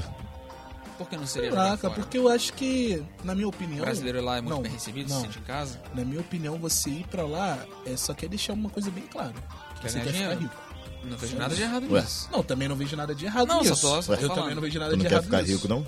Por 0.98 1.08
que 1.08 1.16
não 1.16 1.28
seria 1.28 1.52
Caraca, 1.52 1.88
porque 1.90 2.18
eu 2.18 2.28
acho 2.28 2.52
que, 2.54 3.00
na 3.22 3.32
minha 3.36 3.46
opinião. 3.46 3.82
O 3.82 3.84
brasileiro 3.84 4.20
lá 4.20 4.38
é 4.38 4.40
muito 4.40 4.54
não, 4.56 4.62
bem 4.62 4.72
recebido, 4.72 5.08
se 5.08 5.14
não. 5.14 5.20
sente 5.22 5.38
em 5.38 5.42
casa. 5.42 5.80
Na 5.94 6.04
minha 6.04 6.20
opinião, 6.20 6.58
você 6.58 6.90
ir 6.90 7.06
pra 7.06 7.24
lá 7.24 7.56
é, 7.86 7.96
só 7.96 8.12
quer 8.12 8.28
deixar 8.28 8.54
uma 8.54 8.68
coisa 8.68 8.90
bem 8.90 9.04
clara. 9.06 9.32
Que 9.80 9.88
você 9.88 10.00
quer 10.00 10.12
ficar 10.12 10.34
rico. 10.34 10.54
Não 11.04 11.16
vejo 11.16 11.36
nada 11.36 11.54
de 11.54 11.62
errado 11.62 11.86
Ué. 11.92 12.00
nisso. 12.00 12.28
Não, 12.32 12.42
também 12.42 12.66
não 12.66 12.74
vejo 12.74 12.96
nada 12.96 13.14
de 13.14 13.24
errado 13.24 13.46
Não, 13.46 13.62
só 13.62 13.70
nisso. 13.70 13.80
tô- 13.80 14.02
só 14.02 14.16
tô 14.16 14.20
eu 14.20 14.26
falando. 14.26 14.34
também 14.42 14.54
não 14.56 14.62
vejo 14.62 14.78
nada 14.80 14.90
Tu 14.90 14.96
de 14.96 15.02
não 15.04 15.08
quer 15.08 15.14
errado 15.14 15.24
ficar 15.26 15.42
nisso. 15.42 15.52
rico, 15.54 15.68
não? 15.68 15.86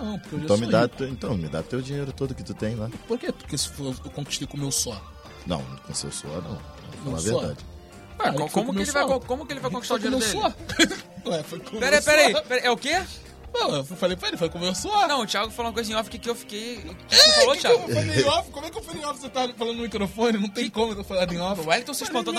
Não, 0.00 0.18
porque 0.18 0.34
eu 0.34 0.38
já 0.40 0.44
Então 0.44 0.56
sou 0.56 0.66
me, 0.66 0.72
dá, 0.72 0.82
rico. 0.82 0.96
teu- 0.96 1.08
então 1.08 1.36
me 1.36 1.48
dá 1.48 1.62
teu 1.62 1.80
dinheiro 1.82 2.12
todo 2.12 2.34
que 2.34 2.42
tu 2.42 2.54
tem 2.54 2.74
lá. 2.74 2.88
Por 3.06 3.18
quê? 3.18 3.32
Porque 3.32 3.56
se 3.58 3.68
for, 3.68 3.94
eu 4.04 4.10
conquistei 4.10 4.46
com 4.46 4.56
o 4.56 4.60
meu 4.60 4.70
só. 4.70 5.00
Não, 5.46 5.62
com 5.86 5.94
seu 5.94 6.10
suor 6.12 6.42
não. 6.42 6.56
Falar 7.04 7.22
Meu 7.22 7.38
a 7.38 7.42
verdade. 7.42 7.64
Foi 8.18 8.32
como, 8.50 8.66
com 8.66 8.74
que 8.74 8.82
ele 8.82 8.90
vai, 8.92 9.20
como 9.20 9.46
que 9.46 9.52
ele 9.52 9.60
vai 9.60 9.70
conquistar 9.70 9.94
o 9.94 9.98
dinheiro 9.98 10.18
meu 10.18 10.42
dele? 10.78 10.94
Ué, 11.26 11.42
foi 11.44 11.58
com 11.60 11.76
o 11.76 11.80
Peraí, 11.80 12.02
peraí, 12.02 12.42
peraí, 12.42 12.64
é 12.66 12.70
o 12.70 12.76
quê? 12.76 13.00
Não, 13.52 13.76
eu 13.76 13.84
falei 13.84 14.16
pra 14.16 14.28
ele, 14.28 14.36
foi 14.36 14.50
suor. 14.74 15.08
Não, 15.08 15.22
o 15.22 15.26
Thiago 15.26 15.50
falou 15.50 15.70
uma 15.70 15.74
coisa 15.74 15.90
em 15.92 15.94
off 15.94 16.08
que, 16.08 16.18
que 16.18 16.28
eu 16.28 16.34
fiquei... 16.34 16.76
O 16.78 16.94
que 16.94 17.16
você 17.16 17.32
falou, 17.32 17.54
que 17.54 17.60
que 17.60 17.66
eu 17.66 17.78
Thiago? 17.78 17.92
falei 17.94 18.20
em 18.20 18.24
off? 18.24 18.50
Como 18.50 18.66
é 18.66 18.70
que 18.70 18.78
eu 18.78 18.82
falei 18.82 19.02
em 19.02 19.04
off? 19.04 19.20
Você 19.20 19.28
tá 19.28 19.48
falando 19.56 19.76
no 19.76 19.82
microfone? 19.82 20.38
Não 20.38 20.48
tem 20.48 20.70
como 20.70 20.92
eu 20.92 21.04
falar 21.04 21.32
em 21.32 21.40
off. 21.40 21.60
O 21.60 21.68
Wellington 21.68 21.94
se 21.94 22.04
espantou 22.04 22.32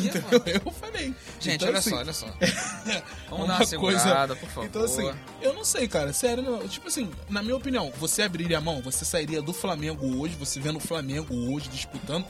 quê, 0.00 0.20
pô. 0.20 0.36
entendeu? 0.36 0.62
Eu 0.66 0.72
falei. 0.72 1.14
Gente, 1.40 1.54
Então, 1.54 1.68
olha 1.68 1.78
assim, 1.78 1.90
só, 1.90 1.96
olha 1.96 2.12
só. 2.12 2.26
Vamos 3.30 3.44
uma 3.44 3.46
dar 3.46 3.54
uma 3.60 3.64
segurada, 3.66 4.36
por 4.36 4.48
favor. 4.48 4.66
Então, 4.66 4.84
assim, 4.84 5.10
eu 5.40 5.54
não 5.54 5.64
sei, 5.64 5.88
cara. 5.88 6.12
Sério, 6.12 6.42
não. 6.42 6.66
Tipo 6.68 6.88
assim, 6.88 7.10
na 7.28 7.42
minha 7.42 7.56
opinião, 7.56 7.92
você 7.98 8.22
abriria 8.22 8.58
a 8.58 8.60
mão, 8.60 8.80
você 8.82 9.04
sairia 9.04 9.40
do 9.40 9.52
Flamengo 9.52 10.20
hoje, 10.20 10.34
você 10.34 10.60
vendo 10.60 10.76
o 10.76 10.80
Flamengo 10.80 11.34
hoje 11.52 11.68
disputando 11.68 12.26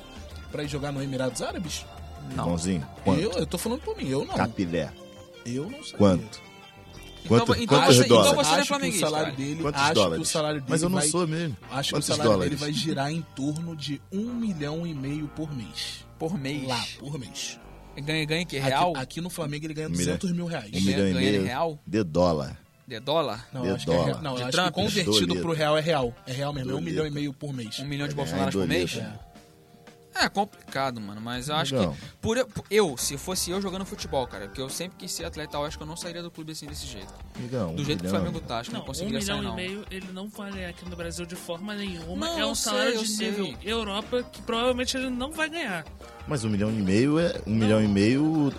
pra 0.53 0.63
ir 0.63 0.69
jogar 0.69 0.93
no 0.93 1.03
Emirados 1.03 1.43
Árabes? 1.43 1.85
Não. 2.35 2.45
Bonzinho, 2.45 2.87
quanto? 3.05 3.21
Eu, 3.21 3.33
eu 3.33 3.47
tô 3.47 3.59
falando 3.59 3.81
por 3.81 3.97
mim, 3.97 4.09
eu 4.09 4.25
não. 4.25 4.35
Capilé. 4.35 4.91
Eu 5.45 5.69
não 5.69 5.83
sei. 5.83 5.97
Quanto? 5.97 6.41
Então, 7.25 7.39
Quanto- 7.47 7.63
então 7.63 7.79
quantos 7.79 7.97
você, 7.97 8.05
então 8.05 8.17
dólares? 8.17 8.35
você 8.35 8.35
não 8.35 8.41
é 8.41 8.41
acho 8.43 8.57
que 8.57 8.63
o 8.63 8.67
flamenguista, 8.67 9.07
salário 9.07 9.27
cara. 9.27 9.37
dele, 9.37 9.63
Quantos 9.63 9.81
acho 9.83 9.95
dólares? 9.95 10.17
que 10.17 10.23
o 10.23 10.27
salário 10.27 10.61
dele 10.61 10.71
Mas 10.71 10.83
eu 10.83 10.89
não 10.89 10.99
vai, 10.99 11.09
sou 11.09 11.27
mesmo. 11.27 11.57
Acho 11.71 11.89
que 11.89 11.95
Quantos 11.95 12.09
o 12.09 12.13
salário 12.13 12.33
dólares? 12.33 12.51
dele 12.51 12.61
vai 12.61 12.73
girar 12.73 13.13
em 13.13 13.23
torno 13.37 13.77
de 13.77 14.01
um 14.13 14.35
milhão 14.35 14.87
e 14.87 14.95
meio 14.95 15.29
por 15.29 15.55
mês. 15.55 16.05
Por 16.19 16.39
mês. 16.39 16.67
Lá, 16.67 16.85
por 16.99 17.19
mês. 17.19 17.59
Ganha, 18.03 18.25
ganha 18.25 18.47
que 18.47 18.59
real? 18.59 18.91
Aqui, 18.93 19.01
aqui 19.03 19.21
no 19.21 19.29
Flamengo 19.31 19.67
ele 19.67 19.75
ganha 19.75 19.89
Um 19.89 19.91
milhão. 19.91 20.05
200 20.17 20.33
mil 20.33 20.47
reais. 20.47 20.71
Um 20.73 20.81
milhão 20.81 21.09
e 21.09 21.13
ganha 21.13 21.31
meio 21.31 21.45
real? 21.45 21.79
de 21.87 22.03
dólar. 22.05 22.59
De 22.89 22.99
dólar? 22.99 23.47
Não, 23.53 23.63
De 23.63 23.69
eu 23.69 23.75
acho 23.77 23.85
que 23.87 23.91
é, 23.93 23.95
dólar. 23.95 24.07
real- 24.09 24.23
não, 24.23 24.35
De 24.35 24.41
eu 24.41 24.47
acho 24.47 24.53
Trump? 24.57 24.67
que 24.69 24.73
convertido 24.83 25.37
pro 25.37 25.53
real 25.53 25.77
é 25.77 25.81
real. 25.81 26.15
É 26.27 26.33
real 26.33 26.53
mesmo, 26.53 26.73
é 26.73 26.75
um 26.75 26.81
milhão 26.81 27.07
e 27.07 27.11
meio 27.11 27.33
por 27.33 27.53
mês. 27.53 27.79
Um 27.79 27.85
milhão 27.87 28.09
de 28.09 28.15
bolsonaros 28.15 28.55
ganhar 28.55 28.67
por 28.67 28.69
mês? 28.69 28.93
doleta. 28.95 29.21
É 30.15 30.29
complicado, 30.29 31.01
mano, 31.01 31.21
mas 31.21 31.49
eu 31.49 31.55
acho 31.57 31.75
Não. 31.75 31.93
que. 31.95 32.01
Por, 32.21 32.45
por- 32.47 32.65
eu, 32.71 32.97
se 32.97 33.17
fosse 33.17 33.51
eu 33.51 33.63
jogando 33.63 33.85
futebol, 33.87 34.27
cara, 34.27 34.47
porque 34.47 34.61
eu 34.61 34.69
sempre 34.69 34.99
quis 34.99 35.13
ser 35.13 35.25
atleta, 35.25 35.57
eu 35.57 35.65
acho 35.65 35.77
que 35.79 35.83
eu 35.83 35.87
não 35.87 35.97
sairia 35.97 36.23
do 36.23 36.31
clube 36.31 36.53
assim 36.53 36.67
desse 36.67 36.87
jeito. 36.87 37.13
Amigão, 37.37 37.75
Do 37.75 37.81
um 37.81 37.85
jeito 37.85 38.01
que 38.01 38.07
o 38.07 38.11
milhão. 38.11 38.23
Flamengo 38.25 38.41
tá, 38.47 38.59
acho 38.59 38.71
que 38.71 38.75
não, 38.75 38.81
Não, 38.81 38.85
um 38.85 38.87
conseguiria 38.89 39.23
sair, 39.23 39.37
milhão 39.39 39.53
não. 39.55 39.59
e 39.61 39.63
meio 39.69 39.87
ele 39.91 40.13
não 40.13 40.29
vai 40.29 40.51
ganhar 40.53 40.69
aqui 40.69 40.89
no 40.89 40.97
Brasil 40.97 41.25
de 41.25 41.37
forma 41.37 41.75
nenhuma. 41.75 42.27
Não, 42.27 42.39
é 42.39 42.45
um 42.45 42.49
eu 42.51 42.55
sei, 42.55 42.73
salário 42.73 42.95
eu 42.95 43.03
de 43.03 43.09
sei. 43.09 43.31
nível 43.31 43.55
Europa 43.63 44.23
que 44.25 44.43
provavelmente 44.43 44.97
ele 44.97 45.09
não 45.11 45.31
vai 45.33 45.49
ganhar. 45.49 45.85
Mas 46.27 46.45
um 46.45 46.51
milhão 46.51 46.71
e 46.71 46.75
meio 46.83 47.19
é. 47.19 47.41
Um 47.47 47.55
milhão 47.55 47.83
e 47.83 47.89
meio. 47.89 48.53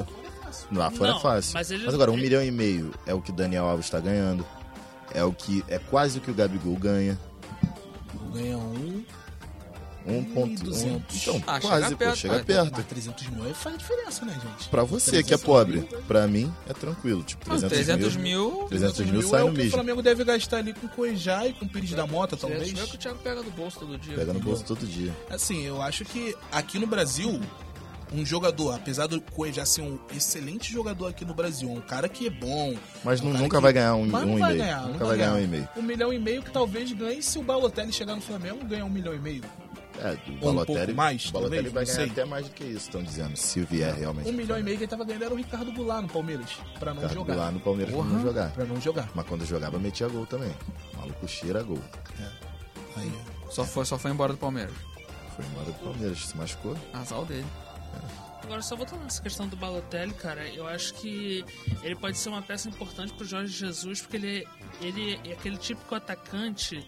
Lá 0.71 0.89
fora 0.89 1.11
Não, 1.11 1.17
é 1.17 1.21
fácil. 1.21 1.53
mas 1.53 1.69
ele- 1.71 1.87
agora, 1.87 2.11
um 2.11 2.13
ele- 2.15 2.23
milhão 2.23 2.43
e 2.43 2.49
meio 2.51 2.93
é 3.05 3.13
o 3.13 3.21
que 3.21 3.31
Daniel 3.31 3.65
Alves 3.65 3.89
tá 3.89 3.99
ganhando. 3.99 4.45
É 5.13 5.23
o 5.23 5.31
que. 5.33 5.63
É 5.67 5.77
quase 5.77 6.17
o 6.17 6.21
que 6.21 6.31
o 6.31 6.33
Gabigol 6.33 6.75
ganha. 6.77 7.19
Ganha 8.33 8.57
um, 8.57 9.03
1.1. 10.07 10.57
1.200. 10.57 11.01
Então, 11.13 11.43
Ah, 11.47 11.59
quase, 11.59 11.83
chega 11.83 11.89
pô, 11.91 11.97
perto, 11.97 12.15
chega 12.17 12.39
perto. 12.43 12.71
mas 12.75 12.85
300 12.87 13.27
mil 13.29 13.43
aí 13.45 13.53
faz 13.53 13.77
diferença, 13.77 14.25
né, 14.25 14.33
gente? 14.33 14.69
Pra 14.69 14.83
você 14.83 15.11
que 15.23 15.33
é 15.33 15.37
300 15.37 15.43
pobre, 15.43 15.77
mil. 15.79 15.87
pra 16.07 16.27
mim 16.27 16.51
é 16.67 16.73
tranquilo. 16.73 17.23
Tipo, 17.23 17.49
Não, 17.49 17.57
300, 17.59 17.77
300 17.85 18.15
mil. 18.17 18.51
mil. 18.51 18.67
300 18.67 18.99
mil 19.01 19.13
mil 19.13 19.21
sai 19.29 19.41
é 19.41 19.43
no 19.43 19.49
o 19.51 19.53
que 19.53 19.61
o. 19.67 19.71
Flamengo 19.71 20.01
deve 20.01 20.23
gastar 20.23 20.57
ali 20.57 20.73
com 20.73 20.85
o 20.87 20.89
Cuejá 20.89 21.45
e 21.47 21.53
com 21.53 21.65
o 21.65 21.69
Pires 21.69 21.91
da 21.91 22.07
Mota, 22.07 22.35
300 22.35 22.57
talvez. 22.67 22.83
é 22.83 22.89
que 22.89 22.95
o 22.95 22.99
Thiago 22.99 23.19
pega 23.19 23.43
do 23.43 23.51
bolso 23.51 23.79
todo 23.79 23.97
dia. 23.97 24.15
Pega 24.15 24.33
no 24.33 24.39
bolso 24.39 24.63
todo 24.63 24.85
dia. 24.87 25.15
Assim, 25.29 25.63
eu 25.65 25.81
acho 25.81 26.03
que 26.05 26.35
aqui 26.51 26.79
no 26.79 26.87
Brasil, 26.87 27.39
um 28.13 28.25
jogador, 28.25 28.73
apesar 28.75 29.07
do 29.07 29.21
Cuejá 29.21 29.65
ser 29.65 29.81
um 29.81 29.97
excelente 30.13 30.73
jogador 30.73 31.07
aqui 31.07 31.23
no 31.23 31.33
Brasil, 31.33 31.71
um 31.71 31.79
cara 31.79 32.09
que 32.09 32.27
é 32.27 32.29
bom. 32.29 32.75
Mas 33.05 33.21
um 33.21 33.31
nunca 33.31 33.55
que- 33.57 33.61
vai 33.61 33.71
ganhar 33.71 33.95
um, 33.95 34.05
Mas 34.07 34.23
um 34.23 34.25
não 34.25 34.35
e 34.37 34.39
vai 34.39 34.49
meio. 34.53 34.63
ganhar, 34.63 34.81
não 34.81 34.87
nunca 34.93 35.05
vai 35.05 35.17
ganhar 35.17 35.33
um 35.35 35.39
e 35.43 35.47
meio. 35.47 35.69
Um 35.77 35.81
milhão 35.81 36.11
e 36.11 36.19
meio 36.19 36.41
que 36.43 36.51
talvez 36.51 36.91
ganhe 36.91 37.21
se 37.23 37.37
o 37.39 37.43
Balotelli 37.43 37.93
chegar 37.93 38.15
no 38.15 38.21
Flamengo, 38.21 38.65
ganha 38.65 38.83
um 38.83 38.89
milhão 38.89 39.13
e 39.13 39.19
meio. 39.19 39.43
É, 40.01 40.13
o 40.13 40.31
Ou 40.31 40.35
um 40.35 40.39
Balotelli, 40.55 40.79
pouco 40.85 40.93
mais, 40.95 41.25
o 41.29 41.31
Balotelli 41.31 41.63
talvez, 41.69 41.73
vai 41.73 41.83
não 41.85 41.93
ganhar 41.93 42.03
sei. 42.05 42.11
até 42.11 42.25
mais 42.25 42.47
do 42.47 42.53
que 42.53 42.63
isso, 42.63 42.77
estão 42.77 43.03
dizendo, 43.03 43.37
se 43.37 43.61
vier 43.61 43.93
realmente. 43.93 44.29
Um 44.29 44.33
milhão 44.33 44.57
e 44.57 44.63
meio 44.63 44.77
que 44.77 44.83
ele 44.83 44.89
tava 44.89 45.03
ganhando 45.05 45.23
era 45.25 45.33
o 45.33 45.37
Ricardo 45.37 45.71
Goulart 45.71 46.01
no 46.01 46.09
Palmeiras. 46.09 46.49
Pra 46.79 46.91
não 46.93 47.01
Ricardo 47.03 47.13
jogar. 47.19 47.35
lá 47.35 47.51
no 47.51 47.59
Palmeiras 47.59 47.93
pra 47.93 48.03
Porra. 48.03 48.13
não 48.15 48.21
jogar. 48.23 48.51
Pra 48.51 48.65
não 48.65 48.81
jogar. 48.81 49.09
Mas 49.13 49.25
quando 49.27 49.45
jogava, 49.45 49.77
metia 49.79 50.07
gol 50.07 50.25
também. 50.25 50.51
O 50.93 50.97
maluco 50.97 51.27
cheira 51.27 51.61
gol. 51.63 51.79
Aí, 52.97 53.11
Só 53.49 53.63
foi, 53.63 53.85
só 53.85 53.97
foi 53.97 54.11
embora 54.11 54.33
do 54.33 54.39
Palmeiras. 54.39 54.73
Foi 55.35 55.45
embora 55.45 55.65
do 55.67 55.73
Palmeiras, 55.73 56.25
se 56.25 56.35
machucou. 56.37 56.75
Azal 56.93 57.25
dele. 57.25 57.45
Agora, 58.43 58.61
só 58.63 58.75
voltando 58.75 59.03
nessa 59.03 59.21
questão 59.21 59.47
do 59.47 59.55
Balotelli, 59.55 60.13
cara, 60.15 60.47
eu 60.49 60.67
acho 60.67 60.95
que 60.95 61.45
ele 61.83 61.95
pode 61.95 62.17
ser 62.17 62.29
uma 62.29 62.41
peça 62.41 62.67
importante 62.67 63.13
pro 63.13 63.23
Jorge 63.25 63.53
Jesus, 63.53 64.01
porque 64.01 64.17
ele, 64.17 64.47
ele 64.81 65.19
é 65.29 65.33
aquele 65.33 65.57
típico 65.57 65.93
atacante 65.93 66.83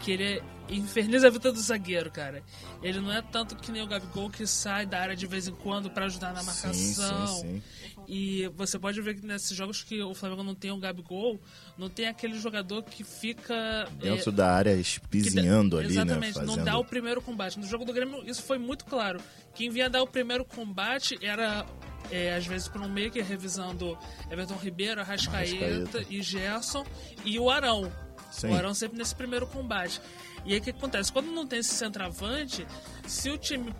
que 0.00 0.10
ele 0.12 0.24
é- 0.24 0.42
inferniza 0.70 1.26
a 1.26 1.30
vida 1.30 1.52
do 1.52 1.60
zagueiro, 1.60 2.10
cara. 2.10 2.42
Ele 2.82 3.00
não 3.00 3.12
é 3.12 3.20
tanto 3.20 3.54
que 3.56 3.70
nem 3.72 3.82
o 3.82 3.86
Gabigol 3.86 4.30
que 4.30 4.46
sai 4.46 4.86
da 4.86 5.00
área 5.00 5.16
de 5.16 5.26
vez 5.26 5.46
em 5.48 5.52
quando 5.54 5.90
pra 5.90 6.06
ajudar 6.06 6.32
na 6.32 6.42
marcação. 6.42 6.72
Sim, 6.72 6.94
sim, 6.94 7.40
sim. 7.40 7.62
E 8.08 8.48
você 8.56 8.78
pode 8.78 9.00
ver 9.02 9.14
que 9.16 9.26
nesses 9.26 9.56
jogos 9.56 9.82
que 9.82 10.00
o 10.02 10.14
Flamengo 10.14 10.42
não 10.42 10.54
tem 10.54 10.70
o 10.70 10.78
Gabigol, 10.78 11.40
não 11.76 11.88
tem 11.88 12.06
aquele 12.08 12.38
jogador 12.38 12.82
que 12.82 13.04
fica. 13.04 13.86
Dentro 13.98 14.30
é, 14.30 14.32
da 14.32 14.52
área, 14.52 14.74
que 14.74 14.80
espizinhando 14.80 15.76
dá- 15.76 15.82
ali, 15.82 15.92
Exatamente, 15.92 16.38
né? 16.38 16.44
não 16.44 16.54
Fazendo... 16.54 16.64
dá 16.64 16.78
o 16.78 16.84
primeiro 16.84 17.20
combate. 17.20 17.58
No 17.58 17.66
jogo 17.66 17.84
do 17.84 17.92
Grêmio, 17.92 18.22
isso 18.28 18.42
foi 18.42 18.58
muito 18.58 18.84
claro. 18.84 19.20
Quem 19.54 19.70
vinha 19.70 19.90
dar 19.90 20.02
o 20.02 20.06
primeiro 20.06 20.44
combate 20.44 21.18
era, 21.20 21.66
é, 22.10 22.34
às 22.34 22.46
vezes, 22.46 22.68
por 22.68 22.80
um 22.80 22.88
meio 22.88 23.10
que 23.10 23.20
revisando 23.20 23.98
Everton 24.30 24.54
Ribeiro, 24.56 25.00
Arrascaeta, 25.00 25.64
Arrascaeta. 25.64 26.06
e 26.08 26.22
Gerson 26.22 26.86
e 27.24 27.38
o 27.38 27.50
Arão. 27.50 27.92
Sim. 28.30 28.48
O 28.50 28.54
Arão 28.54 28.72
sempre 28.74 28.98
nesse 28.98 29.14
primeiro 29.14 29.46
combate. 29.46 30.00
E 30.44 30.52
aí 30.54 30.58
o 30.58 30.62
que 30.62 30.70
acontece? 30.70 31.12
Quando 31.12 31.26
não 31.32 31.46
tem 31.46 31.58
esse 31.58 31.74
centroavante, 31.74 32.66
se 33.06 33.28
o 33.30 33.36
time 33.36 33.74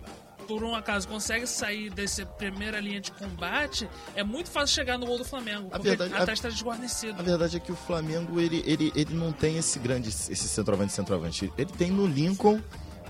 por 0.47 0.63
um 0.63 0.75
acaso 0.75 1.07
consegue 1.07 1.47
sair 1.47 1.89
dessa 1.89 2.25
primeira 2.25 2.79
linha 2.79 2.99
de 2.99 3.11
combate, 3.11 3.87
é 4.15 4.23
muito 4.23 4.49
fácil 4.49 4.75
chegar 4.75 4.97
no 4.97 5.05
gol 5.05 5.17
do 5.17 5.23
Flamengo. 5.23 5.67
A 5.67 5.71
porque 5.77 5.89
verdade- 5.89 6.13
atrás 6.13 6.39
está 6.39 6.49
desguarnecido. 6.49 7.19
A 7.19 7.23
verdade 7.23 7.57
é 7.57 7.59
que 7.59 7.71
o 7.71 7.75
Flamengo, 7.75 8.39
ele, 8.39 8.61
ele, 8.65 8.91
ele 8.95 9.13
não 9.13 9.31
tem 9.31 9.57
esse 9.57 9.79
grande, 9.79 10.09
esse 10.09 10.35
centroavante 10.35 10.91
centroavante. 10.93 11.51
Ele 11.57 11.71
tem 11.71 11.89
no 11.91 12.05
Lincoln 12.05 12.59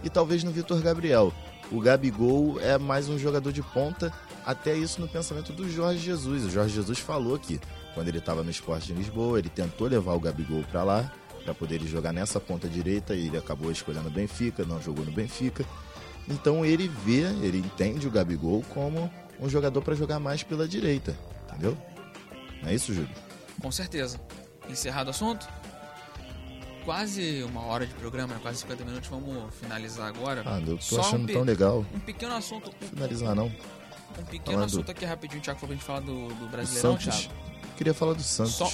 e 0.04 0.10
talvez 0.10 0.44
no 0.44 0.52
Vitor 0.52 0.80
Gabriel. 0.82 1.34
O 1.72 1.80
Gabigol 1.80 2.60
é 2.60 2.78
mais 2.78 3.08
um 3.08 3.18
jogador 3.18 3.52
de 3.54 3.64
ponta, 3.64 4.14
até 4.46 4.76
isso 4.76 5.00
no 5.00 5.08
pensamento 5.08 5.54
do 5.54 5.70
Jorge 5.70 6.00
Jesus. 6.04 6.44
O 6.46 6.50
Jorge 6.50 6.76
Jesus 6.76 7.00
falou 7.00 7.39
que 7.39 7.60
quando 7.94 8.10
ele 8.10 8.18
estava 8.20 8.44
no 8.44 8.52
esporte 8.52 8.88
de 8.88 8.94
Lisboa, 8.94 9.39
ele 9.39 9.50
tentou 9.50 9.88
levar 9.88 10.14
o 10.14 10.20
Gabigol 10.20 10.64
para 10.70 10.84
lá, 10.84 11.14
para 11.44 11.54
poder 11.54 11.82
jogar 11.82 12.12
nessa 12.14 12.39
ponta 12.39 12.68
direita, 12.68 13.16
e 13.16 13.28
ele 13.28 13.38
acabou 13.38 13.72
escolhendo 13.72 14.08
o 14.08 14.12
Benfica, 14.12 14.64
não 14.66 14.82
jogou 14.82 15.04
no 15.06 15.12
Benfica. 15.12 15.66
Então 16.30 16.64
ele 16.66 16.88
vê, 16.88 17.22
ele 17.44 17.58
entende 17.58 18.08
o 18.08 18.12
Gabigol 18.12 18.64
como 18.74 19.12
um 19.39 19.50
jogador 19.50 19.82
para 19.82 19.96
jogar 19.96 20.20
mais 20.20 20.44
pela 20.44 20.68
direita, 20.68 21.18
entendeu? 21.50 21.78
Não 22.62 22.70
é 22.70 22.76
isso, 22.76 22.94
Júlio? 22.94 23.10
Com 23.60 23.72
certeza. 23.72 24.20
Encerrado 24.70 25.08
o 25.08 25.10
assunto? 25.10 25.48
Quase 26.86 27.44
uma 27.44 27.62
hora 27.66 27.86
de 27.86 27.94
programa, 27.94 28.36
quase 28.42 28.60
50 28.60 28.84
minutos. 28.86 29.10
Vamos 29.10 29.54
finalizar 29.56 30.08
agora. 30.08 30.42
Ah, 30.46 30.60
eu 30.60 30.78
tô 30.78 30.82
Só 30.82 31.02
achando 31.02 31.24
um, 31.30 31.34
tão 31.34 31.44
legal. 31.44 31.86
um 31.94 32.00
pequeno 32.00 32.34
assunto. 32.36 32.72
Finalizar 32.94 33.36
não. 33.36 33.48
Um 33.48 34.24
pequeno 34.26 34.54
Falando- 34.54 34.66
assunto 34.66 34.92
aqui 34.92 35.06
rapidinho, 35.06 35.42
Thiago, 35.42 35.60
pra 35.60 35.70
gente 35.70 35.84
falar 35.84 36.00
do, 36.00 36.28
do 36.36 36.48
Brasileirão, 36.50 37.00
Santos. 37.00 37.20
Thiago. 37.28 37.36
Queria 37.78 37.94
falar 37.94 38.14
do 38.14 38.24
Santos. 38.24 38.54
Só, 38.54 38.72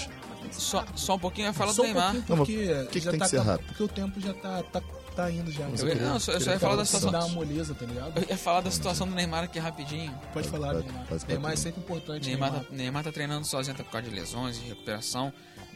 só, 0.51 0.85
só 0.95 1.15
um 1.15 1.19
pouquinho 1.19 1.47
vai 1.47 1.53
falar 1.53 1.73
Só 1.73 1.81
do 1.83 1.89
um 1.89 1.93
Neymar. 1.93 2.13
Não, 2.13 2.21
mas 2.21 2.38
porque 2.38 2.67
por 2.67 2.85
que 2.88 2.99
que 2.99 2.99
já 2.99 3.11
tem 3.11 3.19
tá 3.19 3.25
que 3.25 3.31
ser 3.31 3.39
rápido? 3.39 3.67
Porque 3.67 3.83
o 3.83 3.88
tempo 3.88 4.19
já 4.19 4.33
tá, 4.33 4.63
tá, 4.63 4.81
tá 5.15 5.31
indo 5.31 5.51
já. 5.51 5.63
Eu, 5.65 5.95
não, 5.95 6.13
eu 6.15 6.19
só, 6.19 6.31
eu 6.31 6.41
só 6.41 6.51
ia 6.51 6.59
falar 6.59 6.75
da 6.77 6.85
situação. 6.85 7.11
dar 7.11 7.19
uma 7.25 7.29
moleza, 7.35 7.73
tá 7.73 7.85
ligado? 7.85 8.17
Eu 8.21 8.29
ia 8.29 8.38
falar 8.38 8.61
da 8.61 8.71
situação 8.71 9.07
do 9.07 9.15
Neymar 9.15 9.43
aqui 9.45 9.59
rapidinho. 9.59 10.13
Pode 10.33 10.47
falar, 10.49 10.73
pode- 10.73 10.85
Neymar. 10.88 11.05
pode- 11.07 11.27
Neymar 11.27 11.51
é 11.51 11.53
pode. 11.55 11.61
sempre 11.61 11.81
importante. 11.81 12.27
Neymar 12.27 12.51
Neymar. 12.51 12.67
tá, 12.69 12.75
Neymar 12.75 13.03
tá 13.03 13.11
treinando 13.11 13.45
sozinho 13.45 13.75
tá 13.75 13.83
por 13.83 13.91
causa 13.91 14.07
de 14.09 14.15
lesões 14.15 14.57
e 14.57 14.61
recuperação. 14.61 15.31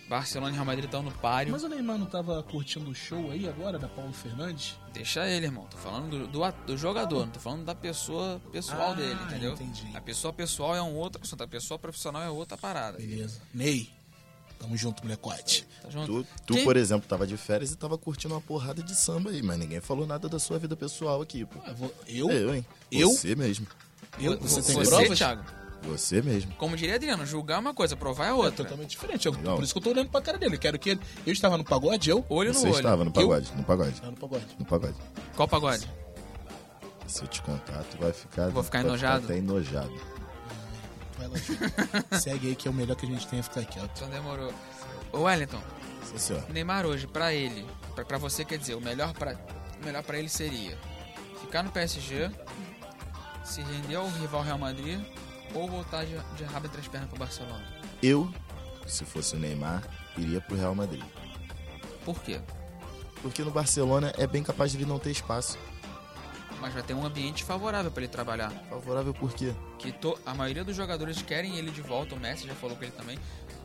Barcelona 0.10 0.52
e 0.52 0.56
Real 0.56 0.66
Madrid 0.66 0.84
estão 0.86 1.02
no 1.02 1.10
páreo. 1.12 1.54
Mas 1.54 1.64
o 1.64 1.70
Neymar 1.70 1.98
não 1.98 2.06
tava 2.06 2.44
curtindo 2.44 2.92
o 2.92 2.94
show 2.94 3.32
aí 3.32 3.48
agora, 3.48 3.80
da 3.80 3.88
Paulo 3.88 4.12
Fernandes? 4.12 4.76
Deixa 4.92 5.26
ele, 5.26 5.46
irmão. 5.46 5.66
Tô 5.72 5.78
falando 5.78 6.10
do, 6.10 6.28
do, 6.28 6.52
do 6.68 6.78
jogador, 6.78 7.22
não 7.28 7.32
tô 7.32 7.40
falando 7.40 7.64
da 7.64 7.74
pessoa 7.74 8.42
pessoal 8.52 8.92
Ah, 8.92 8.94
dele, 8.96 9.18
entendeu? 9.28 9.54
entendi. 9.54 9.88
A 9.94 10.02
pessoa 10.02 10.34
pessoal 10.34 10.76
é 10.76 10.82
um 10.82 10.96
outro 10.96 11.22
assunto, 11.24 11.42
a 11.42 11.48
pessoa 11.48 11.80
profissional 11.80 12.22
é 12.22 12.30
outra 12.30 12.58
parada. 12.58 12.98
Beleza. 12.98 13.40
Ney, 13.54 13.90
tamo 14.62 14.78
junto, 14.78 15.04
molecote. 15.04 15.68
Tá 15.82 15.90
junto? 15.90 16.24
Tu, 16.24 16.28
tu, 16.58 16.64
por 16.64 16.78
exemplo, 16.78 17.08
tava 17.08 17.26
de 17.26 17.36
férias 17.38 17.72
e 17.72 17.76
tava 17.76 17.98
curtindo 17.98 18.34
uma 18.34 18.42
porrada 18.42 18.82
de 18.84 18.96
samba 18.96 19.32
aí, 19.32 19.42
mas 19.42 19.58
ninguém 19.58 19.82
falou 19.82 20.06
nada 20.06 20.30
da 20.30 20.38
sua 20.40 20.60
vida 20.60 20.76
pessoal 20.76 21.22
aqui, 21.22 21.46
pô. 21.46 21.60
Ah, 21.66 21.74
vou- 21.74 21.94
Eu? 22.08 22.30
Eu, 22.30 22.56
hein? 22.56 22.66
Eu? 22.92 23.10
Você 23.10 23.36
mesmo. 23.36 23.66
Eu? 24.20 24.40
Você, 24.40 24.62
Você 24.62 24.74
tem 24.74 24.84
você 24.84 24.90
provas? 24.90 25.18
Thiago. 25.18 25.44
Você 25.84 26.22
mesmo. 26.22 26.54
Como 26.60 26.78
diria 26.78 26.94
Adriano, 26.94 27.26
julgar 27.26 27.56
é 27.56 27.60
uma 27.60 27.74
coisa, 27.74 27.98
provar 27.98 28.26
é 28.26 28.30
É 28.30 28.34
outra. 28.34 28.64
totalmente 28.64 28.92
diferente. 28.92 29.26
Eu- 29.26 29.34
Não. 29.34 29.56
por 29.56 29.64
isso 29.64 29.74
que 29.74 29.80
eu 29.80 29.84
tô 29.84 29.90
olhando 29.90 30.10
pra 30.12 30.22
cara 30.22 30.38
dele. 30.38 30.56
Eu 30.56 30.60
quero 30.60 30.78
que 30.78 30.92
ele. 30.92 31.00
Eu 31.26 31.34
estava 31.34 31.58
no 31.58 31.64
pagode, 31.64 32.08
eu? 32.10 32.24
Olho 32.30 32.50
no 32.54 32.60
Você 32.60 32.68
olho. 32.68 32.76
estava 32.76 33.04
no 33.04 33.12
pagode, 33.12 33.52
no 33.58 33.64
pagode, 33.64 33.94
Estava 33.94 34.12
no 34.12 34.18
pagode. 34.18 34.46
no 34.60 34.66
pagode. 34.66 34.96
Qual 35.36 35.48
pagode? 35.48 35.90
Se 37.08 37.24
eu 37.24 37.28
te 37.28 37.42
contar, 37.42 37.84
tu 37.92 37.98
vai 37.98 38.14
ficar... 38.14 38.50
Vou 38.50 38.64
ficar 38.64 38.82
enojado? 38.82 39.26
até 39.26 39.38
enojado. 39.38 39.92
Segue 42.20 42.50
aí 42.50 42.56
que 42.56 42.68
é 42.68 42.72
o 42.72 42.74
melhor 42.74 42.96
que 42.96 43.06
a 43.06 43.10
gente 43.10 43.28
tem 43.28 43.40
é 43.40 43.44
ficar 43.44 43.64
quieto. 43.66 43.92
Então 43.96 44.10
demorou. 44.10 44.54
Ô 45.12 45.22
Wellington, 45.22 45.62
Sim, 46.04 46.18
senhor. 46.18 46.50
Neymar 46.50 46.86
hoje, 46.86 47.08
pra 47.08 47.34
ele, 47.34 47.66
pra, 47.96 48.04
pra 48.06 48.18
você 48.18 48.44
quer 48.44 48.58
dizer, 48.58 48.76
o 48.76 48.82
melhor 48.82 49.14
pra, 49.14 49.38
o 49.82 49.86
melhor 49.86 50.04
pra 50.04 50.18
ele 50.18 50.30
seria 50.30 50.78
ficar 51.40 51.64
no 51.64 51.72
PSG, 51.72 52.32
se 53.44 53.62
render 53.62 53.96
ao 53.96 54.10
rival 54.10 54.42
Real 54.42 54.58
Madrid 54.58 55.00
ou 55.54 55.68
voltar 55.68 56.06
de, 56.06 56.18
de 56.36 56.44
rabo 56.44 56.68
entre 56.68 56.80
as 56.80 56.88
pernas 56.88 57.10
pro 57.10 57.20
Barcelona. 57.20 57.64
Eu, 58.02 58.32
se 58.88 59.06
fosse 59.06 59.36
o 59.36 59.40
Neymar, 59.40 59.84
iria 60.18 60.42
pro 60.42 60.56
Real 60.56 60.74
Madrid. 60.74 61.04
Por 62.06 62.20
quê? 62.22 62.40
Porque 63.22 63.44
no 63.44 63.52
Barcelona 63.52 64.14
é 64.18 64.26
bem 64.26 64.44
capaz 64.44 64.72
de 64.72 64.78
ele 64.78 64.86
não 64.86 64.98
ter 64.98 65.12
espaço. 65.12 65.58
Mas 66.62 66.74
vai 66.74 66.84
ter 66.84 66.94
um 66.94 67.04
ambiente 67.04 67.44
favorável 67.44 67.90
pra 67.92 68.04
ele 68.04 68.12
trabalhar. 68.12 68.52
Favorável 68.70 69.14
por 69.16 69.34
quê? 69.34 69.52
Que 69.80 69.92
to- 69.92 70.18
a 70.26 70.34
maioria 70.36 70.64
dos 70.64 70.76
jogadores 70.76 71.20
querem 71.22 71.58
ele 71.58 71.72
de 71.72 71.82
volta, 71.82 72.14
o 72.14 72.20
Messi 72.20 72.46
já 72.48 72.54
falou 72.54 72.78
com 72.78 72.84
ele 72.84 72.92
também. 72.92 73.18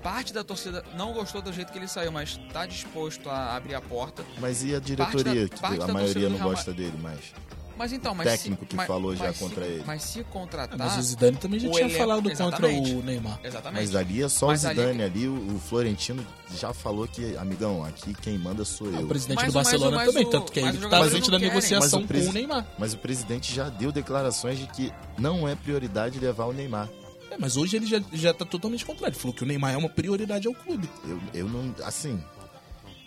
Parte 0.03 0.33
da 0.33 0.43
torcida 0.43 0.83
não 0.97 1.13
gostou 1.13 1.43
do 1.43 1.53
jeito 1.53 1.73
que 1.73 1.79
ele 1.79 1.89
saiu, 1.89 2.11
mas 2.11 2.39
tá 2.53 2.65
disposto 2.65 3.29
a 3.29 3.55
abrir 3.57 3.75
a 3.75 3.81
porta. 3.81 4.25
Mas 4.41 4.63
e 4.65 4.75
a 4.75 4.79
diretoria? 4.81 5.47
da- 5.49 5.57
parte 5.59 5.77
que 5.85 5.91
a 5.91 5.93
maioria 5.93 6.29
não 6.31 6.37
Real 6.37 6.49
gosta 6.51 6.73
dele 6.73 6.97
mais. 7.03 7.35
Mas 7.79 7.93
então, 7.93 8.15
mas 8.15 8.27
Técnico 8.27 8.63
se, 8.63 8.69
que 8.71 8.77
mas- 8.77 8.87
falou 8.87 9.15
já 9.15 9.33
se- 9.33 9.39
contra 9.39 9.67
ele. 9.67 9.85
Mas 9.87 10.03
se 10.03 10.25
contratar, 10.25 10.79
Mas 10.79 10.97
o 10.97 11.03
Zidane 11.03 11.37
também 11.37 11.61
já 11.61 11.69
o 11.69 11.73
tinha 11.73 11.91
falado 11.91 12.31
contra 12.31 12.67
o 12.69 13.03
Neymar. 13.03 13.39
exatamente. 13.45 13.81
Mas 13.83 13.95
ali 13.95 14.23
é 14.23 14.29
só 14.29 14.47
Mas 14.47 14.65
o 14.65 14.69
Zidane 14.69 15.03
ali, 15.03 15.29
o, 15.29 15.35
o 15.55 15.61
Florentino 15.61 16.27
já 16.57 16.73
falou 16.73 17.07
que, 17.07 17.37
amigão, 17.37 17.85
aqui 17.85 18.15
quem 18.15 18.39
manda 18.39 18.65
sou 18.65 18.87
O 18.87 19.01
eu. 19.01 19.07
presidente 19.07 19.37
Mas 19.37 19.47
do 19.47 19.51
o- 19.51 19.55
mas 19.55 19.67
o- 19.67 19.71
Barcelona 19.71 19.97
mas 19.97 20.07
também, 20.09 20.25
o- 20.27 20.31
tanto 20.31 20.53
que 20.53 20.61
é 20.61 20.63
mas 20.63 20.75
ele 20.77 20.89
tá 20.89 21.05
frente 21.05 21.31
não 21.31 21.39
da 21.39 21.39
negociação 21.47 22.01
o 22.01 22.07
com 22.09 22.15
o 22.31 22.33
Neymar. 22.33 22.67
Mas 22.79 22.95
o 22.95 22.99
presidente 22.99 23.55
já 23.55 23.69
deu 23.69 23.93
declarações 23.93 24.59
de 24.59 24.67
que 24.69 24.93
não 25.19 25.47
é 25.47 25.55
prioridade 25.55 26.19
levar 26.19 26.47
o 26.47 26.53
Neymar. 26.53 26.89
É, 27.31 27.37
mas 27.39 27.57
hoje 27.59 27.77
ele 27.77 27.85
já, 27.87 28.01
já 28.13 28.33
tá 28.33 28.45
totalmente 28.47 28.87
contrário. 28.87 29.13
Ele 29.15 29.21
falou 29.21 29.35
que 29.35 29.43
o 29.43 29.47
Neymar 29.47 29.75
é 29.75 29.77
uma 29.77 29.89
prioridade 29.91 30.47
ao 30.49 30.55
clube. 30.55 30.89
Eu, 31.07 31.21
eu 31.35 31.49
não. 31.49 31.75
Assim. 31.85 32.23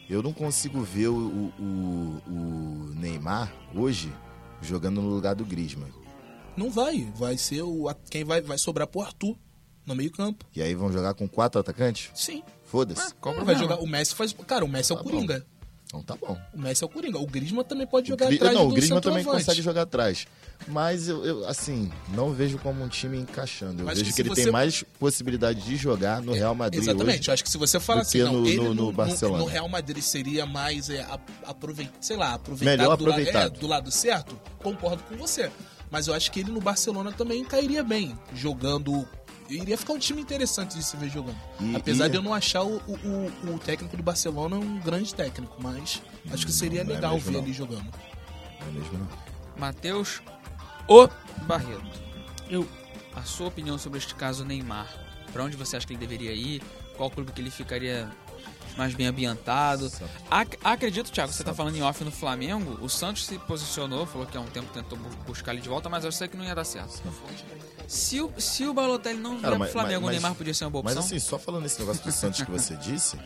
Eu 0.10 0.24
não 0.24 0.34
consigo 0.34 0.82
ver 0.82 1.08
o, 1.08 1.16
o, 1.16 1.54
o- 1.60 2.22
o 2.28 2.94
Neymar 2.96 3.52
hoje 3.76 4.12
jogando 4.62 5.02
no 5.02 5.10
lugar 5.10 5.36
do 5.36 5.46
Griezmann. 5.46 5.92
Não 6.58 6.70
vai. 6.70 7.08
Vai 7.16 7.38
ser 7.38 7.62
o. 7.62 7.94
Quem 8.10 8.24
vai, 8.24 8.42
vai 8.42 8.58
sobrar 8.58 8.88
pro 8.88 9.02
Arthur 9.02 9.38
no 9.86 9.96
meio-campo. 9.96 10.46
E 10.56 10.62
aí 10.62 10.76
vão 10.76 10.92
jogar 10.92 11.14
com 11.14 11.28
quatro 11.28 11.60
atacantes? 11.60 12.12
Sim. 12.14 12.44
Foda-se. 12.66 13.14
Qual 13.16 13.34
o 13.34 13.38
Vai 13.38 13.56
problema? 13.56 13.74
jogar. 13.76 13.84
O 13.84 13.88
Messi 13.88 14.14
faz. 14.14 14.34
Cara, 14.46 14.66
o 14.66 14.68
Messi 14.68 14.92
é 14.92 14.96
o 14.96 14.98
Tá 14.98 15.04
bom. 15.04 15.10
Então 15.92 16.04
tá 16.04 16.16
bom. 16.16 16.40
O 16.54 16.60
Messi 16.62 16.84
é 16.84 16.86
o 16.86 16.90
Coringa. 16.90 17.18
O 17.18 17.26
Griezmann 17.26 17.64
também 17.64 17.88
pode 17.88 18.08
jogar 18.10 18.28
Gri- 18.28 18.36
atrás 18.36 18.54
não, 18.54 18.68
o 18.68 18.72
Griezmann 18.72 19.02
também 19.02 19.24
consegue 19.24 19.60
jogar 19.60 19.82
atrás. 19.82 20.28
Mas 20.68 21.08
eu, 21.08 21.26
eu, 21.26 21.48
assim, 21.48 21.92
não 22.10 22.32
vejo 22.32 22.60
como 22.60 22.84
um 22.84 22.88
time 22.88 23.18
encaixando. 23.18 23.82
Eu 23.82 23.86
Mas 23.88 23.98
vejo 23.98 24.10
que 24.12 24.16
que, 24.18 24.22
ele 24.22 24.30
você- 24.30 24.44
tem 24.44 24.52
mais 24.52 24.84
possibilidade 25.00 25.62
de 25.62 25.76
jogar 25.76 26.22
no 26.22 26.32
Real 26.34 26.54
Madrid 26.54 26.84
Exatamente, 26.84 27.22
hoje. 27.22 27.30
eu 27.30 27.34
acho 27.34 27.44
que 27.44 27.50
se 27.50 27.58
você 27.58 27.80
fala 27.80 28.02
do 28.02 28.04
assim, 28.04 28.20
não, 28.20 28.34
no- 28.34 28.48
ele 28.48 28.58
no- 28.58 28.74
no 28.76 28.92
Barcelona. 28.92 29.40
no 29.40 29.46
Real 29.50 29.68
Madrid 29.68 30.04
seria 30.04 30.46
mais 30.46 30.92
é, 30.92 31.04
aproveitar, 31.44 31.94
sei 32.02 32.18
lá, 32.18 32.36
aproveitar 32.36 32.78
Melhor 32.78 32.96
do, 32.96 33.06
la- 33.06 33.10
é, 33.10 33.22
aproveitado. 33.22 33.60
do 33.60 33.66
lado 33.68 33.90
certo, 33.92 34.40
concordo 34.60 35.02
com 35.04 35.16
você. 35.18 35.50
Mas 35.90 36.08
eu 36.08 36.14
acho 36.14 36.32
que 36.32 36.42
ele 36.42 36.52
no 36.52 36.62
Barcelona 36.62 37.12
também 37.12 37.44
cairia 37.44 37.84
bem, 37.84 38.16
jogando. 38.36 39.08
Iria 39.50 39.78
ficar 39.78 39.94
um 39.94 40.00
time 40.00 40.22
interessante 40.22 40.78
de 40.78 40.84
se 40.84 40.96
ver 40.96 41.10
jogando. 41.10 41.38
E- 41.60 41.76
Apesar 41.76 42.06
e- 42.08 42.10
de 42.10 42.16
eu 42.18 42.22
não 42.22 42.34
achar 42.34 42.62
o, 42.64 42.78
o, 42.78 43.32
o- 43.56 43.60
técnico 43.60 43.98
do 43.98 44.04
Barcelona 44.04 44.56
um 44.58 44.80
grande 44.80 45.14
técnico, 45.14 45.56
mas 45.62 46.02
acho 46.32 46.46
que 46.46 46.52
seria 46.52 46.84
Não 46.84 46.92
é 46.92 46.96
legal 46.96 47.14
mesmo, 47.16 47.32
ver 47.32 47.38
não. 47.38 47.44
ele 47.46 47.54
jogando. 47.54 47.86
Não 48.62 48.68
é 48.68 48.72
mesmo, 48.72 48.98
não? 49.00 49.08
Matheus 49.58 50.22
O 50.88 51.08
Barreto. 51.46 52.00
Eu. 52.50 52.68
A 53.16 53.24
sua 53.24 53.48
opinião 53.48 53.78
sobre 53.78 53.98
este 53.98 54.14
caso 54.16 54.46
Neymar. 54.46 54.88
Pra 55.34 55.44
onde 55.44 55.58
você 55.58 55.76
acha 55.78 55.86
que 55.86 55.94
ele 55.94 56.00
deveria 56.00 56.32
ir? 56.34 56.62
qual 56.96 57.10
clube 57.10 57.32
que 57.32 57.40
ele 57.40 57.50
ficaria 57.50 58.12
mais 58.78 58.94
bem 58.94 59.08
ambientado. 59.08 59.90
Santos. 59.90 60.10
Ac- 60.30 60.60
acredito, 60.62 61.10
Thiago, 61.10 61.32
você 61.32 61.44
tá 61.46 61.54
falando 61.54 61.78
em 61.78 61.82
off 61.82 62.04
no 62.04 62.12
Flamengo. 62.12 62.78
O 62.84 62.90
Santos 62.90 63.26
se 63.26 63.38
posicionou, 63.40 64.06
falou 64.06 64.28
que 64.28 64.36
há 64.38 64.42
um 64.42 64.48
tempo 64.48 64.68
tentou 64.74 64.98
bu- 64.98 65.16
buscar 65.26 65.54
ele 65.54 65.62
de 65.62 65.70
volta, 65.70 65.88
mas 65.88 66.04
eu 66.04 66.12
sei 66.12 66.28
que 66.28 66.36
não 66.36 66.44
ia 66.44 66.54
dar 66.54 66.66
certo. 66.66 67.02
Se 67.90 68.22
o, 68.22 68.32
se 68.38 68.66
o 68.66 68.74
Balotelli 68.74 69.18
não 69.20 69.32
vier 69.32 69.42
Cara, 69.42 69.52
pro 69.56 69.60
mas- 69.62 69.72
Flamengo, 69.72 70.02
mas- 70.02 70.10
o 70.10 70.12
Neymar 70.12 70.36
podia 70.36 70.54
ser 70.54 70.66
uma 70.66 70.70
boa 70.70 70.84
Mas 70.84 70.96
opção. 70.96 71.08
assim, 71.08 71.20
só 71.20 71.40
falando 71.40 71.66
esse 71.66 71.80
negócio 71.80 72.04
do 72.04 72.12
Santos 72.12 72.44
que 72.44 72.52
você 72.52 72.76
disse, 72.76 73.18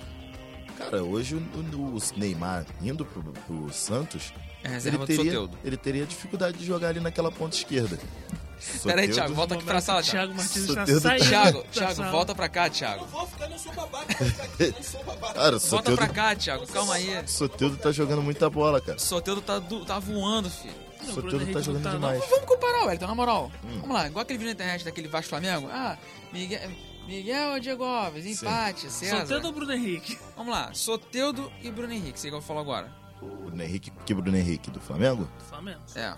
cara, 0.78 1.04
hoje 1.04 1.36
o, 1.36 1.40
o- 1.40 1.98
o 1.98 2.00
Neymar 2.16 2.66
indo 2.82 3.06
pro, 3.06 3.22
pro 3.22 3.74
Santos, 3.74 4.32
é 4.64 4.68
ele 4.68 4.74
reserva 4.76 4.98
do 5.00 5.06
teria, 5.08 5.24
Soteudo. 5.26 5.58
ele 5.66 5.76
teria 5.78 6.06
dificuldade 6.06 6.58
de 6.58 6.66
jogar 6.66 6.88
ali 6.90 7.02
naquela 7.02 7.30
ponta 7.30 7.56
esquerda. 7.58 8.00
Peraí, 8.86 9.10
Thiago, 9.10 9.34
volta 9.34 9.56
aqui 9.56 9.66
pra 9.66 9.82
sala, 9.82 10.02
Thiago. 10.02 10.34
Thiago 10.34 10.36
Martins 10.36 10.70
está 10.70 10.86
tá- 10.86 11.00
saindo. 11.02 11.26
Thiago, 11.28 11.64
Thiago, 11.70 11.96
sala. 11.96 12.12
volta 12.12 12.34
pra 12.34 12.48
cá, 12.48 12.70
Thiago. 12.70 13.06
Vou 13.08 13.28
ficar, 13.28 13.50
não 13.50 13.60
sou 13.60 13.74
babaca, 13.74 14.06
vou 14.18 14.28
ficar 14.30 14.68
não 14.78 14.84
sou 14.84 15.04
babaca. 15.04 15.34
Cara, 15.34 15.58
o 15.58 15.60
Volta 15.60 15.92
pra 15.92 16.08
cá, 16.08 16.36
Thiago. 16.38 16.66
Calma 16.68 16.94
aí. 16.94 17.28
Soteldo 17.28 17.76
tá 17.76 17.92
jogando 17.92 18.22
muita 18.22 18.50
bola, 18.50 18.80
cara. 18.80 18.98
Soteudo 18.98 19.42
tá, 19.42 19.60
tá 19.86 20.00
voando, 20.00 20.50
filho. 20.50 20.74
O 21.04 21.08
Não, 21.08 21.14
Soteldo 21.16 21.54
tá 21.54 21.62
jogando 21.62 21.84
não 21.84 21.92
tá, 21.92 21.98
demais. 21.98 22.30
Vamos 22.30 22.46
comparar, 22.46 22.86
Wellington, 22.86 23.08
na 23.08 23.16
moral. 23.16 23.52
Hum. 23.64 23.80
Vamos 23.82 23.96
lá, 23.96 24.08
igual 24.08 24.24
aquele 24.24 24.40
vídeo 24.40 24.50
na 24.50 24.54
internet 24.54 24.86
daquele 24.86 25.08
Vasco 25.08 25.30
Flamengo. 25.30 25.68
Ah, 25.72 25.98
Miguel, 26.32 26.72
Miguel 27.08 27.52
ou 27.52 27.60
Diego 27.60 27.84
Alves, 27.84 28.26
empate, 28.26 28.90
César. 28.90 29.18
Soltando 29.26 29.50
o 29.50 29.52
Bruno 29.52 29.74
Henrique. 29.74 30.18
Vamos 30.36 30.54
lá, 30.54 30.74
Soteudo 30.74 31.52
e 31.62 31.70
Bruno 31.70 31.94
Henrique, 31.94 32.20
sei 32.20 32.30
que 32.32 32.38
eu 32.38 32.42
falo 32.42 32.60
agora. 32.60 32.92
O 33.22 33.28
Bruno 33.28 33.62
Henrique, 33.62 33.92
que 34.06 34.14
Bruno 34.14 34.38
Henrique 34.38 34.72
do 34.72 34.80
Flamengo? 34.80 35.30
Flamengo. 35.50 35.82
É, 35.96 36.16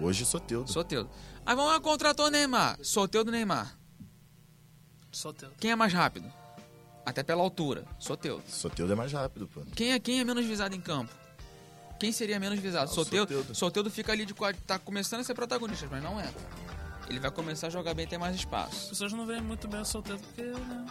Hoje 0.00 0.24
Soteldo. 0.24 0.70
Soteudo. 0.70 1.10
Aí 1.44 1.56
vamos 1.56 1.72
lá, 1.72 1.80
contratou 1.80 2.26
o 2.26 2.30
Neymar. 2.30 2.78
Soteudo 2.82 3.30
e 3.30 3.32
Neymar. 3.32 3.76
Soltando. 5.10 5.54
Quem 5.58 5.72
é 5.72 5.76
mais 5.76 5.92
rápido? 5.92 6.32
Até 7.04 7.22
pela 7.22 7.42
altura, 7.42 7.84
Soteudo. 7.98 8.44
Soteldo 8.46 8.92
é 8.92 8.96
mais 8.96 9.12
rápido, 9.12 9.48
pô. 9.48 9.62
Quem 9.74 9.92
é, 9.92 9.98
quem 9.98 10.20
é 10.20 10.24
menos 10.24 10.46
visado 10.46 10.74
em 10.74 10.80
campo? 10.80 11.12
Quem 12.02 12.10
seria 12.10 12.40
menos 12.40 12.58
visado? 12.58 12.90
Ah, 12.90 12.94
Soteudo. 12.94 13.32
Soteldo. 13.32 13.54
Soteudo 13.54 13.88
fica 13.92 14.10
ali 14.10 14.26
de 14.26 14.34
quadro, 14.34 14.60
tá 14.66 14.76
começando 14.76 15.20
a 15.20 15.24
ser 15.24 15.34
protagonista, 15.34 15.86
mas 15.88 16.02
não 16.02 16.18
é. 16.18 16.28
Ele 17.08 17.20
vai 17.20 17.30
começar 17.30 17.68
a 17.68 17.70
jogar 17.70 17.94
bem 17.94 18.06
e 18.06 18.08
ter 18.08 18.18
mais 18.18 18.34
As 18.34 18.40
espaço. 18.40 18.88
pessoas 18.88 19.12
não 19.12 19.24
veem 19.24 19.40
muito 19.40 19.68
bem 19.68 19.80
o 19.80 19.84
solteiro 19.84 20.18
porque, 20.18 20.42
né? 20.42 20.86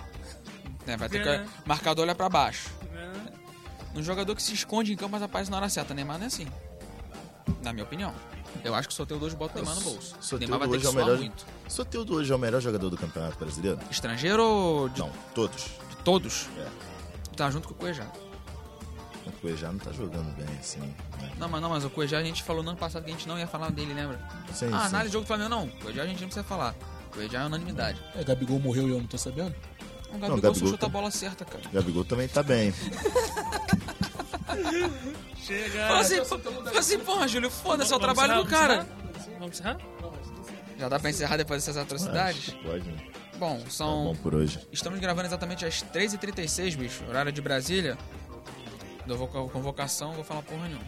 né? 0.87 0.95
Vai 0.95 1.09
ter 1.09 1.27
É. 1.27 1.39
que 1.43 1.49
marcador 1.67 2.03
olha 2.05 2.15
pra 2.15 2.29
baixo. 2.29 2.69
né? 2.93 3.11
Um 3.93 4.01
jogador 4.01 4.33
que 4.37 4.41
se 4.41 4.53
esconde 4.53 4.93
em 4.93 4.95
campo, 4.95 5.11
mas 5.11 5.21
aparece 5.21 5.51
na 5.51 5.57
hora 5.57 5.67
certa. 5.67 5.93
Neymar 5.93 6.17
não 6.17 6.23
é 6.23 6.27
assim. 6.27 6.47
Na 7.61 7.73
minha 7.73 7.83
opinião. 7.83 8.15
Eu 8.63 8.73
acho 8.73 8.87
que 8.87 8.93
o 8.93 8.95
Soteudo 8.95 9.25
hoje 9.25 9.35
bota 9.35 9.59
o 9.59 9.61
Neymar 9.61 9.75
no 9.75 9.81
bolso. 9.81 10.15
O 10.17 10.23
Soteldo 10.23 10.39
Neymar 10.39 10.59
vai 10.59 10.69
ter 10.69 10.79
que 10.79 10.87
é 10.87 10.91
melhor. 10.93 11.17
muito. 11.17 11.45
Soteldo 11.67 12.15
hoje 12.15 12.31
é 12.31 12.35
o 12.35 12.39
melhor 12.39 12.61
jogador 12.61 12.89
do 12.89 12.95
Campeonato 12.97 13.37
Brasileiro? 13.37 13.79
Estrangeiro 13.91 14.41
ou 14.41 14.87
de, 14.87 15.01
Não, 15.01 15.11
todos. 15.35 15.63
de 15.89 15.95
todos? 16.05 16.47
É. 16.57 16.67
Tá 17.35 17.51
junto 17.51 17.67
com 17.67 17.73
o 17.73 17.77
Cuejá. 17.77 18.07
O 19.25 19.31
Cuejá 19.33 19.71
não 19.71 19.79
tá 19.79 19.91
jogando 19.91 20.35
bem, 20.35 20.47
assim. 20.59 20.79
né? 20.79 20.93
Não, 21.37 21.47
mas 21.47 21.61
não, 21.61 21.69
mas 21.69 21.85
o 21.85 21.89
Cuejá 21.89 22.17
a 22.19 22.23
gente 22.23 22.41
falou 22.43 22.63
no 22.63 22.69
ano 22.69 22.77
passado 22.77 23.03
que 23.03 23.09
a 23.11 23.13
gente 23.13 23.27
não 23.27 23.37
ia 23.37 23.47
falar 23.47 23.69
dele, 23.71 23.93
lembra? 23.93 24.19
Sim, 24.53 24.65
ah, 24.73 24.79
sim. 24.81 24.85
análise 24.87 25.09
do 25.09 25.13
jogo 25.13 25.25
do 25.25 25.27
Flamengo 25.27 25.49
não. 25.49 25.65
O 25.65 25.71
Cuejá 25.71 26.03
a 26.03 26.05
gente 26.07 26.21
não 26.21 26.27
precisa 26.27 26.43
falar. 26.43 26.73
O 27.09 27.13
Cuejá 27.13 27.41
é 27.41 27.45
unanimidade. 27.45 28.01
É, 28.15 28.23
Gabigol 28.23 28.59
morreu 28.59 28.87
e 28.87 28.91
eu 28.91 28.99
não 28.99 29.07
tô 29.07 29.17
sabendo? 29.17 29.53
O 30.13 30.17
Gabigol, 30.17 30.29
só 30.29 30.41
Gabigol 30.41 30.55
chuta 30.71 30.75
a 30.85 30.89
tá- 30.89 30.89
bola 30.89 31.11
certa, 31.11 31.45
cara. 31.45 31.63
Gabigol 31.71 32.03
também 32.05 32.27
tá 32.27 32.41
bem. 32.43 32.73
Chega. 35.37 35.87
Fala 35.87 35.99
assim, 36.01 36.17
pô- 36.17 36.39
fala 36.39 36.79
assim, 36.79 36.99
porra, 36.99 37.27
Júlio, 37.27 37.49
foda-se, 37.49 37.91
é 37.93 37.95
o 37.95 37.99
trabalho 37.99 38.43
do 38.43 38.49
cara. 38.49 38.87
Vamos 39.39 39.59
encerrar? 39.59 39.77
Já 40.77 40.89
dá 40.89 40.99
pra 40.99 41.09
encerrar 41.09 41.37
depois 41.37 41.63
dessas 41.63 41.77
atrocidades? 41.81 42.51
Pode, 42.63 42.89
né? 42.89 42.97
Bom, 43.37 43.59
Tá 43.59 43.69
são 43.69 44.03
bom 44.05 44.15
por 44.15 44.35
hoje. 44.35 44.59
Estamos 44.71 44.99
gravando 44.99 45.27
exatamente 45.27 45.65
às 45.65 45.81
3h36, 45.83 46.75
bicho. 46.75 47.03
Horário 47.07 47.31
de 47.31 47.41
Brasília. 47.41 47.97
Da 49.11 49.17
voca- 49.17 49.51
convocação, 49.51 50.13
vou 50.13 50.23
falar 50.23 50.41
porra 50.43 50.67
nenhuma. 50.67 50.85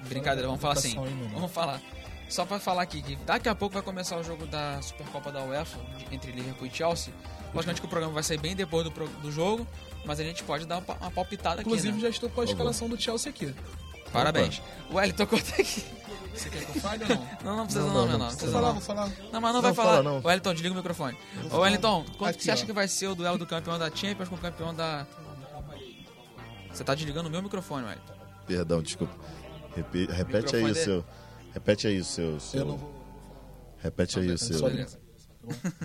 Brincadeira, 0.00 0.46
vamos 0.48 0.60
falar 0.60 0.74
assim. 0.74 0.96
Vamos 1.32 1.52
falar. 1.52 1.80
Só 2.28 2.44
pra 2.44 2.58
falar 2.58 2.82
aqui 2.82 3.02
que 3.02 3.16
daqui 3.16 3.48
a 3.48 3.54
pouco 3.54 3.74
vai 3.74 3.82
começar 3.82 4.16
o 4.16 4.22
jogo 4.24 4.46
da 4.46 4.80
Supercopa 4.82 5.30
da 5.32 5.42
UEFA 5.42 5.78
entre 6.12 6.32
Liverpool 6.32 6.66
e 6.66 6.70
Chelsea. 6.70 7.12
Logicamente 7.52 7.80
que 7.80 7.86
o 7.86 7.90
programa 7.90 8.14
vai 8.14 8.22
sair 8.22 8.38
bem 8.38 8.54
depois 8.54 8.84
do, 8.84 8.90
do 8.90 9.32
jogo, 9.32 9.66
mas 10.04 10.20
a 10.20 10.24
gente 10.24 10.42
pode 10.44 10.64
dar 10.66 10.78
uma, 10.78 10.94
uma 10.94 11.10
palpitada 11.10 11.60
Inclusive, 11.60 11.88
aqui. 11.88 11.96
Né? 11.96 12.02
já 12.04 12.08
estou 12.08 12.30
com 12.30 12.40
a 12.40 12.44
escalação 12.44 12.88
do 12.88 13.00
Chelsea 13.00 13.30
aqui. 13.30 13.52
Parabéns. 14.12 14.60
Wellington, 14.92 15.26
conta 15.26 15.50
aqui. 15.60 15.84
Você 16.34 16.48
quer 16.48 16.64
que 16.64 16.76
eu 16.76 16.80
fale 16.80 17.02
ou 17.04 17.08
não? 17.10 17.28
Não, 17.44 17.56
não 17.56 17.64
precisa 17.64 17.84
Não, 17.86 17.92
não, 17.92 18.00
não, 18.00 18.08
meu 18.08 18.18
não 18.18 18.26
não. 18.26 18.26
Precisa 18.32 18.52
falar, 18.52 18.66
não. 18.68 18.72
vou 18.74 18.82
falar. 18.82 19.08
Não, 19.32 19.40
mas 19.40 19.42
não, 19.42 19.52
Não, 19.52 19.62
vai 19.62 19.74
falar. 19.74 19.90
fala 19.96 20.02
não. 20.02 20.20
Wellington, 20.24 20.52
desliga 20.54 20.74
o 20.74 20.76
microfone. 20.76 21.16
Ô, 21.50 21.58
Wellington, 21.58 22.04
quanto 22.16 22.42
você 22.42 22.50
acha 22.52 22.64
que 22.66 22.72
vai 22.72 22.86
ser 22.88 23.08
o 23.08 23.14
duelo 23.14 23.36
do 23.38 23.46
campeão 23.46 23.78
da 23.78 23.90
Champions 23.94 24.28
com 24.28 24.34
o 24.36 24.38
campeão 24.38 24.72
da. 24.74 25.06
Você 26.72 26.84
tá 26.84 26.94
desligando 26.94 27.28
o 27.28 27.32
meu 27.32 27.42
microfone, 27.42 27.84
Wellington. 27.86 28.14
Perdão, 28.46 28.82
desculpa. 28.82 29.14
Repe- 29.74 30.06
repete 30.06 30.56
aí 30.56 30.64
o 30.64 30.74
seu. 30.74 31.04
Repete 31.52 31.86
aí 31.86 31.98
o 32.00 32.04
seu. 32.04 32.24
Eu 32.32 32.40
seu- 32.40 32.64
não 32.64 32.76
vou. 32.76 32.94
Repete 33.78 34.18
aí 34.20 34.30
o 34.30 34.38
seu. 34.38 34.58
só. 34.58 34.68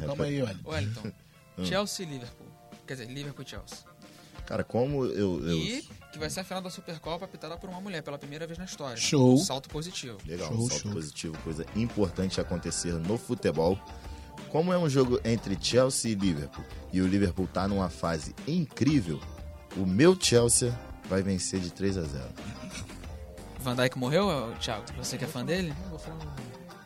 Calma 0.05 0.25
aí, 0.25 0.41
olha. 0.41 0.59
Wellington, 0.65 1.11
Chelsea 1.63 2.05
e 2.05 2.09
Liverpool. 2.09 2.47
Quer 2.85 2.93
dizer, 2.95 3.07
Liverpool 3.11 3.43
e 3.45 3.49
Chelsea. 3.49 3.77
Cara, 4.45 4.63
como 4.63 5.05
eu. 5.05 5.41
eu- 5.47 5.57
E 5.57 5.87
que 6.11 6.19
vai 6.19 6.29
ser 6.29 6.41
a 6.41 6.43
final 6.43 6.61
da 6.61 6.69
Supercopa 6.69 7.25
apitada 7.25 7.57
por 7.57 7.69
uma 7.69 7.81
mulher 7.81 8.01
pela 8.03 8.17
primeira 8.17 8.45
vez 8.45 8.57
na 8.59 8.65
história. 8.65 8.95
Show. 8.97 9.33
Um 9.33 9.37
salto 9.37 9.69
positivo. 9.69 10.17
Legal, 10.25 10.47
Show, 10.49 10.57
um 10.57 10.67
salto 10.69 10.81
show. 10.83 10.91
positivo, 10.91 11.37
coisa 11.43 11.65
importante 11.75 12.39
acontecer 12.39 12.93
no 12.93 13.17
futebol. 13.17 13.77
Como 14.49 14.71
é 14.71 14.77
um 14.77 14.87
jogo 14.89 15.19
entre 15.25 15.57
Chelsea 15.59 16.11
e 16.11 16.15
Liverpool 16.15 16.63
e 16.93 17.01
o 17.01 17.07
Liverpool 17.07 17.47
tá 17.47 17.67
numa 17.67 17.89
fase 17.89 18.35
incrível, 18.47 19.19
o 19.75 19.85
meu 19.85 20.17
Chelsea 20.19 20.77
vai 21.09 21.21
vencer 21.21 21.59
de 21.59 21.71
3 21.71 21.97
a 21.97 22.01
0. 22.01 22.23
Van 23.59 23.75
Dijk 23.75 23.97
morreu, 23.97 24.53
Thiago? 24.59 24.83
Você 24.97 25.17
que 25.17 25.25
é 25.25 25.27
fã 25.27 25.43
dele? 25.43 25.73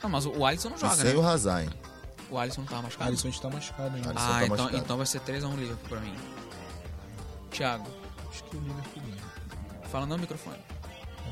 Não, 0.02 0.10
mas 0.10 0.26
o 0.26 0.46
Alisson 0.46 0.70
não 0.70 0.78
E 0.78 0.80
joga, 0.80 0.96
sem 0.96 1.06
né? 1.14 1.16
o 1.16 1.22
Hazard, 1.28 1.64
hein? 1.66 1.70
O 2.32 2.38
Alisson 2.38 2.62
não 2.62 2.68
tá 2.68 2.82
machucado. 2.82 3.10
Alisson 3.10 3.28
está 3.30 3.50
machucado 3.50 3.96
ainda. 3.96 4.10
Alisson 4.12 4.26
Ah, 4.26 4.30
tá 4.40 4.46
então, 4.46 4.58
machucado. 4.58 4.78
então 4.78 4.98
vai 4.98 5.06
ser 5.06 5.20
3x1 5.22 5.56
Liverpool 5.56 5.90
pra 5.90 6.00
mim. 6.00 6.16
Thiago, 7.52 7.88
Acho 8.30 8.44
que 8.44 8.56
o 8.56 8.60
Liverpool 8.62 9.04
ganha. 9.04 9.88
fala 9.90 10.06
no 10.06 10.18
microfone. 10.18 10.58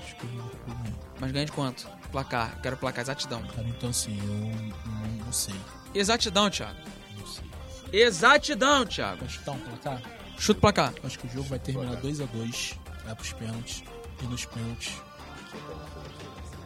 Acho 0.03 0.15
que 0.15 0.25
o 0.25 0.29
Liverpool 0.29 0.75
ganha. 0.83 0.95
Mas 1.19 1.31
ganha 1.31 1.45
de 1.45 1.51
quanto? 1.51 1.87
Placar. 2.11 2.59
Quero 2.61 2.75
placar 2.77 3.01
exatidão. 3.03 3.41
Cara, 3.43 3.67
então 3.67 3.89
assim, 3.91 4.17
eu 4.19 4.91
não, 4.91 5.25
não 5.25 5.31
sei. 5.31 5.55
Exatidão, 5.93 6.49
Thiago. 6.49 6.75
Não 7.17 7.25
sei. 7.27 7.45
Exatidão, 7.93 8.85
Thiago. 8.85 9.19
Vai 9.19 9.29
chutar 9.29 9.51
um 9.51 9.59
placar? 9.59 10.01
Chuta 10.37 10.57
o 10.57 10.61
placar. 10.61 10.93
Acho 11.03 11.19
que 11.19 11.27
o 11.27 11.29
jogo 11.29 11.49
vai 11.49 11.59
terminar 11.59 11.97
2x2. 11.97 12.75
Vai 13.05 13.15
pros 13.15 13.33
pênaltis. 13.33 13.83
E 14.21 14.25
nos 14.25 14.45
pênaltis. 14.45 14.93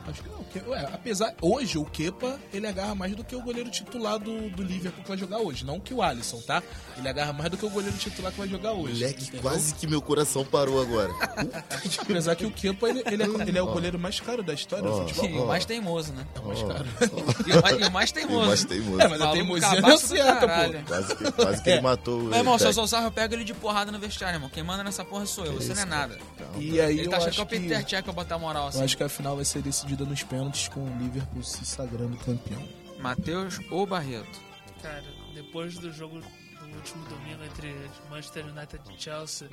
Acho 0.07 0.21
que 0.23 0.29
não. 0.29 0.43
que- 0.45 0.69
Ué, 0.69 0.89
apesar. 0.93 1.33
Hoje 1.41 1.77
o 1.77 1.85
Kepa 1.85 2.39
ele 2.53 2.67
agarra 2.67 2.93
mais 2.95 3.15
do 3.15 3.23
que 3.23 3.35
o 3.35 3.41
goleiro 3.41 3.69
titular 3.69 4.17
do, 4.19 4.49
do 4.49 4.63
Liverpool 4.63 5.01
que 5.03 5.09
vai 5.09 5.17
jogar 5.17 5.37
hoje. 5.39 5.65
Não 5.65 5.79
que 5.79 5.93
o 5.93 6.01
Alisson, 6.01 6.39
tá? 6.41 6.61
Ele 6.97 7.07
agarra 7.07 7.33
mais 7.33 7.49
do 7.49 7.57
que 7.57 7.65
o 7.65 7.69
goleiro 7.69 7.95
titular 7.97 8.31
que 8.31 8.37
vai 8.39 8.47
jogar 8.47 8.71
hoje. 8.73 9.01
Moleque, 9.01 9.23
entendeu? 9.23 9.41
quase 9.41 9.73
que 9.75 9.87
meu 9.87 10.01
coração 10.01 10.43
parou 10.45 10.81
agora. 10.81 11.11
Apesar 12.01 12.35
que 12.35 12.45
o 12.45 12.51
Kepa 12.51 12.89
ele, 12.89 13.03
ele 13.05 13.23
é, 13.23 13.25
ele 13.47 13.57
é 13.57 13.61
o 13.61 13.67
goleiro 13.67 13.97
mais 13.99 14.19
caro 14.19 14.43
da 14.43 14.53
história 14.53 14.83
do 14.89 14.97
futebol. 15.07 15.29
E 15.29 15.37
o 15.39 15.47
mais 15.47 15.65
teimoso, 15.65 16.13
né? 16.13 16.25
É 16.35 16.39
o 16.39 16.45
mais 16.47 16.61
caro. 16.63 16.85
E 17.47 17.51
o 17.53 17.61
mais, 17.61 17.79
e 17.79 17.83
o 17.83 17.91
mais 17.91 18.11
teimoso. 18.11 18.47
Mas 18.49 18.65
teimoso. 18.65 19.01
É, 19.01 19.07
mas 19.07 19.21
a 19.21 19.31
teimosia 19.31 19.81
não 19.81 19.97
certa, 19.97 20.47
caralho. 20.47 20.79
pô. 20.79 20.85
Quase 20.87 21.15
que, 21.15 21.31
quase 21.31 21.63
que 21.63 21.69
É. 21.69 21.73
ele 21.73 21.81
matou 21.81 22.19
o. 22.19 22.23
Meu 22.23 22.37
irmão, 22.37 22.57
se 22.59 22.65
eu 22.65 22.71
o 22.83 22.87
Sarro, 22.87 23.07
eu 23.07 23.11
pego 23.11 23.33
ele 23.33 23.43
de 23.43 23.53
porrada 23.53 23.91
no 23.91 23.99
vestiário, 23.99 24.35
irmão. 24.37 24.49
Quem 24.49 24.63
manda 24.63 24.83
nessa 24.83 25.03
porra 25.03 25.25
sou 25.25 25.45
eu, 25.45 25.53
você 25.53 25.73
não 25.73 25.81
é 25.81 25.85
nada. 25.85 26.17
E 26.57 26.79
aí 26.79 26.97
Ele 26.99 27.05
eu 27.07 27.09
tá 27.09 27.17
achando 27.17 27.31
que 27.33 27.39
é 27.39 27.43
o 27.43 27.45
Peter 27.45 27.83
Check 27.85 28.03
pra 28.03 28.13
botar 28.13 28.37
moral 28.37 28.63
Eu 28.63 28.69
assim. 28.69 28.83
acho 28.83 28.97
que 28.97 29.03
a 29.03 29.09
final 29.09 29.35
vai 29.35 29.45
ser 29.45 29.61
decidida 30.01 30.05
nos 30.05 30.23
pênaltis 30.23 30.67
com 30.67 30.81
o 30.81 30.97
Liverpool 30.97 31.43
se 31.43 31.65
sagrando 31.65 32.17
campeão. 32.17 32.61
Matheus 32.99 33.59
ou 33.69 33.85
Barreto? 33.85 34.39
Cara, 34.81 35.03
depois 35.33 35.75
do 35.77 35.91
jogo 35.91 36.19
do 36.19 36.75
último 36.75 37.03
domingo 37.05 37.43
entre 37.43 37.73
Manchester 38.09 38.45
United 38.45 38.81
e 38.95 39.01
Chelsea, 39.01 39.49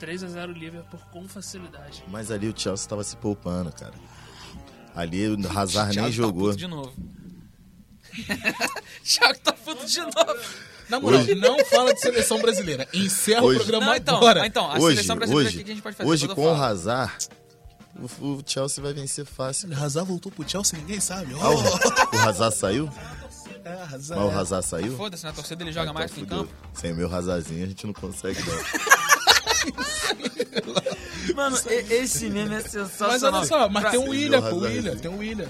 3x0 0.00 0.52
Liverpool 0.52 1.00
com 1.12 1.28
facilidade. 1.28 2.02
Mas 2.08 2.30
ali 2.30 2.48
o 2.48 2.54
Chelsea 2.58 2.88
tava 2.88 3.02
se 3.04 3.16
poupando, 3.16 3.72
cara. 3.72 3.94
Ali 4.94 5.28
o 5.28 5.36
Hazard 5.58 5.96
nem 5.96 6.04
tá 6.06 6.10
jogou. 6.10 6.46
puto 6.48 6.56
de 6.58 6.66
novo. 6.66 6.92
Thiago 9.04 9.38
tá 9.40 9.52
puto 9.52 9.86
de 9.86 10.00
novo. 10.00 10.40
Na 10.88 11.00
moral, 11.00 11.20
Hoje- 11.20 11.34
não 11.36 11.64
fala 11.64 11.94
de 11.94 12.00
seleção 12.00 12.38
brasileira. 12.40 12.86
Encerra 12.92 13.42
Hoje- 13.42 13.60
o 13.60 13.62
programa 13.62 13.86
Não, 13.86 13.96
então, 13.96 14.16
agora. 14.16 14.46
então 14.46 14.70
a 14.70 14.74
hoje, 14.78 14.96
seleção 14.96 15.16
brasileira 15.16 15.48
hoje, 15.48 15.56
aqui 15.56 15.64
que 15.64 15.70
a 15.70 15.74
gente 15.74 15.82
pode 15.82 15.96
fazer. 15.96 16.08
hoje 16.10 16.28
com 16.28 16.44
o. 16.44 16.50
Hazard, 16.54 17.28
o, 18.20 18.26
o 18.26 18.42
Chelsea 18.46 18.82
vai 18.82 18.92
vencer 18.92 19.24
fácil. 19.24 19.68
Olha, 19.68 19.78
Hazard 19.84 20.08
voltou 20.08 20.30
pro 20.32 20.48
Chelsea, 20.48 20.78
ninguém 20.78 21.00
sabe. 21.00 21.34
Ah, 21.40 21.50
o, 21.50 22.16
o 22.16 22.28
Hazard 22.28 22.56
saiu? 22.56 22.90
É, 23.64 23.72
Hazard. 23.82 24.20
Mas 24.20 24.34
o 24.34 24.38
Hazard 24.38 24.66
saiu? 24.66 24.96
Foda-se, 24.96 25.24
na 25.24 25.32
torcida 25.32 25.62
ele 25.62 25.72
joga 25.72 25.90
Ah, 25.90 25.94
mais 25.94 26.10
tá, 26.10 26.14
que 26.16 26.22
em 26.22 26.26
campo. 26.26 26.52
Sem 26.74 26.92
o 26.92 26.96
meu 26.96 27.14
Hazardzinho 27.14 27.64
a 27.64 27.68
gente 27.68 27.86
não 27.86 27.94
consegue, 27.94 28.40
não. 28.42 28.56
Mano, 31.36 31.56
esse 31.90 32.28
meme 32.28 32.56
é 32.56 32.60
sensacional. 32.60 33.12
Mas 33.12 33.22
olha 33.22 33.44
só, 33.44 33.68
mas 33.68 33.82
Pra- 33.82 33.90
tem 33.92 34.00
um 34.00 34.08
William, 34.10 34.42
pô, 34.42 34.56
William, 34.56 34.96
tem 34.96 35.10
um 35.10 35.18
William. 35.18 35.48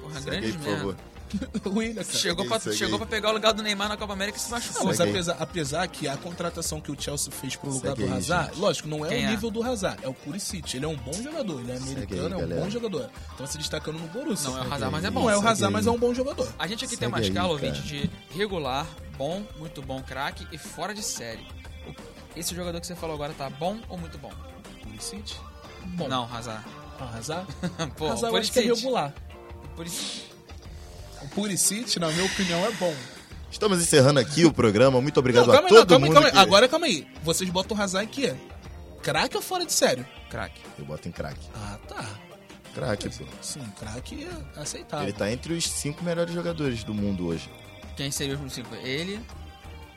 Porra, 0.00 0.20
grande 0.20 0.46
aí, 0.46 0.52
por 0.52 0.60
merda. 0.62 0.76
favor. 0.78 0.96
O 1.64 1.70
William, 1.78 2.02
cara. 2.04 2.18
Chegou, 2.18 2.46
pra, 2.46 2.60
Segue 2.60 2.76
chegou 2.76 2.98
pra 2.98 3.06
pegar 3.06 3.30
o 3.30 3.32
lugar 3.32 3.52
do 3.52 3.62
Neymar 3.62 3.88
na 3.88 3.96
Copa 3.96 4.12
América 4.12 4.38
e 4.38 4.40
se 4.40 4.50
Não, 4.50 4.58
machucou. 4.58 4.86
mas 4.86 5.00
apesar, 5.00 5.36
apesar 5.38 5.86
que 5.88 6.08
a 6.08 6.16
contratação 6.16 6.80
que 6.80 6.90
o 6.90 7.00
Chelsea 7.00 7.32
fez 7.32 7.56
pro 7.56 7.70
lugar 7.70 7.96
Segue 7.96 8.08
do 8.08 8.14
Hazard, 8.14 8.48
gente. 8.50 8.60
lógico, 8.60 8.88
não 8.88 9.04
é 9.04 9.08
Quem 9.08 9.24
o 9.24 9.26
é? 9.26 9.30
nível 9.30 9.50
do 9.50 9.62
Hazard, 9.62 9.98
é 10.04 10.08
o 10.08 10.14
Pulisic. 10.14 10.76
Ele 10.76 10.84
é 10.84 10.88
um 10.88 10.96
bom 10.96 11.12
jogador, 11.12 11.60
ele 11.60 11.72
é 11.72 11.76
americano, 11.76 12.22
aí, 12.26 12.32
é 12.32 12.36
um 12.36 12.40
galera. 12.40 12.60
bom 12.62 12.70
jogador. 12.70 13.10
Então 13.34 13.46
se 13.46 13.58
destacando 13.58 13.98
no 13.98 14.08
Borussia. 14.08 14.50
Não 14.50 14.58
é 14.58 14.60
o 14.60 14.72
Hazard, 14.74 14.92
mas 14.92 15.04
é 15.04 15.10
bom. 15.10 15.20
Não 15.20 15.30
é 15.30 15.36
o 15.36 15.46
Hazard, 15.48 15.72
mas 15.72 15.86
é 15.86 15.90
um 15.90 15.98
bom 15.98 16.14
jogador. 16.14 16.48
A 16.58 16.66
gente 16.66 16.84
aqui 16.84 16.96
tem 16.96 17.08
uma 17.08 17.20
escala, 17.20 17.48
ouvinte, 17.48 17.82
de 17.82 18.10
regular, 18.30 18.86
bom, 19.16 19.44
muito 19.58 19.82
bom, 19.82 20.02
craque 20.02 20.46
e 20.52 20.58
fora 20.58 20.94
de 20.94 21.02
série. 21.02 21.46
Esse 22.36 22.54
jogador 22.54 22.80
que 22.80 22.86
você 22.86 22.94
falou 22.94 23.14
agora 23.14 23.32
tá 23.34 23.50
bom 23.50 23.78
ou 23.88 23.98
muito 23.98 24.16
bom? 24.18 24.30
Pulisic? 24.82 25.34
Bom. 25.96 26.08
Não, 26.08 26.24
Hazard. 26.32 26.64
Ah, 27.00 27.16
Hazard? 27.16 27.46
Pô, 27.96 28.06
Hazard 28.08 28.34
eu 28.34 28.40
acho 28.40 28.52
que 28.52 28.58
é 28.60 29.12
Pulisic. 29.74 30.28
O 31.22 31.28
Pulisic, 31.28 31.98
na 31.98 32.08
minha 32.10 32.24
opinião, 32.24 32.64
é 32.66 32.70
bom. 32.72 32.94
Estamos 33.50 33.80
encerrando 33.80 34.20
aqui 34.20 34.44
o 34.44 34.52
programa. 34.52 35.00
Muito 35.00 35.18
obrigado 35.18 35.46
Não, 35.46 35.52
calma 35.54 35.68
a 35.68 35.70
aí, 35.70 35.74
não, 35.76 35.80
todo 35.86 35.88
calma 35.90 36.04
aí, 36.06 36.08
mundo. 36.08 36.14
calma 36.14 36.28
aí. 36.28 36.32
que- 36.32 36.38
Agora 36.38 36.68
calma 36.68 36.86
aí. 36.86 37.06
Vocês 37.22 37.48
botam 37.50 37.76
o 37.76 37.80
Hazard 37.80 38.06
aqui. 38.06 38.34
Craque 39.02 39.36
ou 39.36 39.42
fora 39.42 39.64
de 39.64 39.72
sério? 39.72 40.06
Craque. 40.30 40.60
Eu 40.78 40.84
boto 40.84 41.08
em 41.08 41.12
craque. 41.12 41.48
Ah, 41.54 41.78
tá. 41.88 42.04
Craque, 42.74 43.08
pô. 43.08 43.24
Sim, 43.40 43.60
craque 43.78 44.28
é 44.56 44.60
aceitável. 44.60 45.06
Ele 45.08 45.12
tá 45.16 45.30
entre 45.32 45.54
os 45.54 45.64
cinco 45.64 46.04
melhores 46.04 46.32
jogadores 46.34 46.84
do 46.84 46.92
mundo 46.92 47.26
hoje. 47.26 47.50
Quem 47.96 48.10
seria 48.10 48.36
os 48.36 48.52
cinco? 48.52 48.74
Ele, 48.76 49.18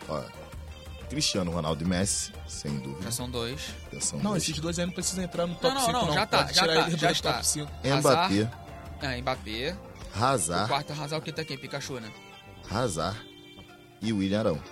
Ó, 0.08 0.22
Cristiano 1.10 1.52
Ronaldo 1.52 1.84
e 1.84 1.88
Messi, 1.88 2.32
sem 2.48 2.74
dúvida. 2.80 3.04
já 3.04 3.12
são 3.12 3.30
dois. 3.30 3.60
Já 3.94 4.00
são 4.02 4.20
Não, 4.20 4.32
dois. 4.32 4.44
esses 4.44 4.60
dois 4.60 4.80
aí 4.80 4.86
não 4.86 4.94
precisam 4.94 5.24
entrar 5.24 5.46
no 5.46 5.54
top 5.56 5.74
não, 5.76 5.82
5, 5.82 5.92
não, 5.92 6.06
não. 6.08 6.14
já 6.14 6.26
tá, 6.26 6.38
Pode 6.46 6.56
já 6.56 6.62
tirar 6.64 6.82
tá, 6.84 6.88
ele 6.88 6.98
já 6.98 7.12
está. 7.12 7.34
top 7.34 7.46
5. 7.48 7.72
Mbappé, 7.84 8.50
É, 9.02 9.22
Mbappé. 9.22 9.76
O 10.16 10.24
Hazard, 10.24 10.68
quarto 10.68 10.92
Hazard, 10.94 11.16
o 11.16 11.22
quinto 11.22 11.42
é 11.42 11.46
quem? 11.46 11.58
Pikachu, 11.58 12.00
né? 12.00 12.12
Hazard 12.70 13.18
e 14.02 14.12
William 14.14 14.40
Arão. 14.40 14.64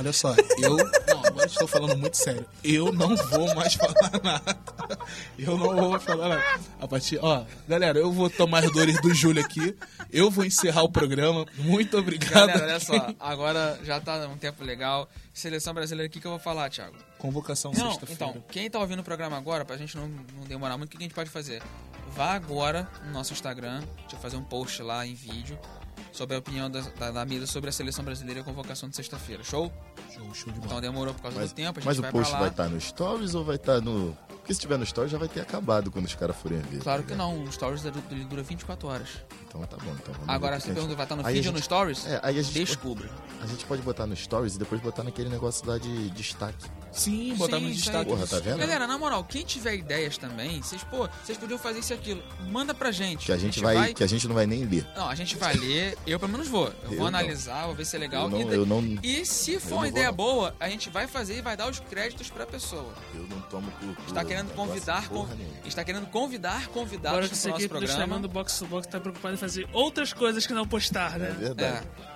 Olha 0.00 0.12
só, 0.14 0.34
eu. 0.58 0.76
Não, 1.06 1.24
agora 1.26 1.46
estou 1.46 1.68
falando 1.68 1.96
muito 1.98 2.16
sério. 2.16 2.46
Eu 2.64 2.90
não 2.90 3.14
vou 3.14 3.54
mais 3.54 3.74
falar 3.74 4.10
nada. 4.22 4.58
Eu 5.38 5.58
não 5.58 5.76
vou 5.76 6.00
falar 6.00 6.28
nada. 6.30 6.60
A 6.80 6.88
partir. 6.88 7.18
Ó, 7.20 7.44
galera, 7.68 7.98
eu 7.98 8.10
vou 8.10 8.30
tomar 8.30 8.64
as 8.64 8.72
dores 8.72 8.98
do 9.02 9.12
Júlio 9.12 9.44
aqui. 9.44 9.76
Eu 10.10 10.30
vou 10.30 10.44
encerrar 10.44 10.82
o 10.82 10.88
programa. 10.88 11.44
Muito 11.58 11.98
obrigado. 11.98 12.46
Galera, 12.46 12.64
olha 12.64 12.80
só, 12.80 13.14
agora 13.20 13.78
já 13.84 14.00
tá 14.00 14.26
um 14.26 14.38
tempo 14.38 14.64
legal. 14.64 15.06
Seleção 15.34 15.74
brasileira, 15.74 16.08
o 16.08 16.10
que, 16.10 16.18
que 16.20 16.26
eu 16.26 16.30
vou 16.30 16.40
falar, 16.40 16.70
Thiago? 16.70 16.96
Convocação 17.20 17.72
Não, 17.72 17.90
sexta-feira. 17.92 18.30
então, 18.30 18.44
quem 18.48 18.70
tá 18.70 18.78
ouvindo 18.78 19.00
o 19.00 19.04
programa 19.04 19.36
agora, 19.36 19.64
pra 19.64 19.76
gente 19.76 19.96
não, 19.96 20.08
não 20.08 20.44
demorar 20.44 20.76
muito, 20.78 20.88
o 20.88 20.96
que 20.96 20.96
a 20.98 21.02
gente 21.02 21.14
pode 21.14 21.28
fazer? 21.30 21.62
Vá 22.16 22.32
agora 22.32 22.88
no 23.04 23.12
nosso 23.12 23.32
Instagram, 23.32 23.80
deixa 24.00 24.16
eu 24.16 24.20
fazer 24.20 24.36
um 24.36 24.42
post 24.42 24.82
lá 24.82 25.06
em 25.06 25.14
vídeo 25.14 25.58
sobre 26.12 26.34
a 26.34 26.38
opinião 26.38 26.68
da, 26.70 26.80
da, 26.80 27.10
da 27.12 27.24
Mira 27.24 27.46
sobre 27.46 27.70
a 27.70 27.72
seleção 27.72 28.04
brasileira 28.04 28.40
e 28.40 28.42
a 28.42 28.44
convocação 28.44 28.88
de 28.88 28.96
sexta-feira. 28.96 29.44
Show? 29.44 29.70
Show, 30.12 30.34
show 30.34 30.52
de 30.52 30.58
bola. 30.58 30.66
Então 30.66 30.80
demorou 30.80 31.14
por 31.14 31.22
causa 31.22 31.38
Mas, 31.38 31.52
do 31.52 31.54
tempo, 31.54 31.78
a 31.78 31.80
gente 31.80 31.86
mas 31.86 31.98
o 31.98 32.02
vai 32.02 32.10
post 32.10 32.30
pra 32.30 32.32
lá. 32.32 32.40
vai 32.46 32.50
estar 32.50 32.68
no 32.68 32.80
Stories 32.80 33.34
ou 33.34 33.44
vai 33.44 33.56
estar 33.56 33.80
no. 33.80 34.16
Porque 34.50 34.54
se 34.54 34.60
tiver 34.62 34.78
no 34.78 34.84
Stories 34.86 35.12
já 35.12 35.18
vai 35.18 35.28
ter 35.28 35.40
acabado 35.40 35.92
quando 35.92 36.06
os 36.06 36.14
caras 36.16 36.34
forem 36.36 36.58
ver. 36.58 36.80
Claro 36.80 37.02
tá 37.02 37.08
que 37.10 37.14
não, 37.14 37.44
o 37.44 37.52
Stories 37.52 37.82
dura, 37.82 37.94
dura 38.28 38.42
24 38.42 38.88
horas. 38.88 39.08
Então 39.46 39.60
tá 39.62 39.76
bom. 39.76 39.92
Então 40.00 40.12
vamos 40.14 40.28
Agora, 40.28 40.58
você 40.58 40.70
a 40.70 40.74
pergunta, 40.74 40.88
gente- 40.88 40.96
vai 40.96 41.04
estar 41.06 41.16
no 41.16 41.22
Aí 41.26 41.32
a 41.32 41.34
vídeo 41.34 41.48
ou 41.48 41.52
no 41.52 41.58
gente- 41.58 41.64
Stories? 41.64 42.06
É, 42.06 42.20
aí 42.22 42.38
a 42.38 42.42
gente, 42.42 42.54
Descubra. 42.54 43.08
a 43.42 43.46
gente 43.46 43.64
pode 43.64 43.82
botar 43.82 44.06
no 44.06 44.16
Stories 44.16 44.56
e 44.56 44.58
depois 44.58 44.80
botar 44.80 45.04
naquele 45.04 45.28
negócio 45.28 45.64
lá 45.68 45.78
de 45.78 46.10
destaque. 46.10 46.66
Sim, 46.92 47.34
botar 47.36 47.58
Sim, 47.58 47.66
no 47.66 47.70
destaque. 47.72 48.10
Porra, 48.10 48.26
tá 48.26 48.40
vendo? 48.40 48.58
Galera, 48.58 48.84
na 48.88 48.98
moral, 48.98 49.22
quem 49.22 49.44
tiver 49.44 49.76
ideias 49.76 50.18
também, 50.18 50.60
vocês, 50.60 50.82
pô, 50.82 51.08
vocês 51.24 51.38
podiam 51.38 51.56
fazer 51.58 51.78
isso 51.78 51.92
e 51.92 51.94
aquilo, 51.94 52.20
manda 52.50 52.74
pra 52.74 52.90
gente. 52.90 53.26
Que 53.26 53.32
a 53.32 53.36
gente 53.36 53.60
vai, 53.60 53.94
que 53.94 54.02
a 54.02 54.06
gente 54.08 54.26
não 54.26 54.34
vai 54.34 54.46
nem 54.46 54.64
ler. 54.64 54.84
Não, 54.96 55.08
a 55.08 55.14
gente 55.14 55.36
vai 55.36 55.54
ler, 55.54 55.96
eu 56.04 56.18
pelo 56.18 56.32
menos 56.32 56.48
vou. 56.48 56.66
Eu, 56.66 56.74
Eu 56.82 56.88
vou 56.90 56.98
não. 56.98 57.06
analisar, 57.06 57.66
vou 57.66 57.74
ver 57.76 57.84
se 57.84 57.94
é 57.94 57.98
legal. 58.00 58.24
Eu 58.24 58.30
não, 58.30 58.38
e, 58.40 58.54
eu 58.56 58.66
não, 58.66 58.98
e 59.02 59.24
se 59.24 59.60
for 59.60 59.76
uma 59.76 59.88
ideia 59.88 60.08
não. 60.08 60.14
boa, 60.14 60.54
a 60.58 60.68
gente 60.68 60.90
vai 60.90 61.06
fazer 61.06 61.38
e 61.38 61.40
vai 61.40 61.56
dar 61.56 61.70
os 61.70 61.78
créditos 61.78 62.28
pra 62.28 62.44
pessoa. 62.44 62.92
eu 63.14 63.22
não 63.28 63.40
tomo 63.42 63.70
por 63.72 63.90
Está 64.08 64.24
querendo 64.24 64.39
negócio 64.48 64.66
convidar, 64.68 65.08
con- 65.08 65.28
está 65.64 65.84
querendo 65.84 66.06
convidar 66.06 66.50
Agora 66.56 66.70
convidados 66.72 67.28
que 67.30 67.38
pro 67.40 67.50
nosso 67.50 67.68
programa. 67.68 68.18
do 68.18 68.28
Box 68.28 68.58
to 68.58 68.66
Box 68.66 68.86
tá 68.88 68.98
preocupada 69.00 69.34
em 69.34 69.38
fazer 69.38 69.68
outras 69.72 70.12
coisas 70.12 70.46
que 70.46 70.52
não 70.54 70.66
postar, 70.66 71.16
É 71.16 71.18
né? 71.18 71.36
verdade. 71.38 71.86
É, 71.86 72.10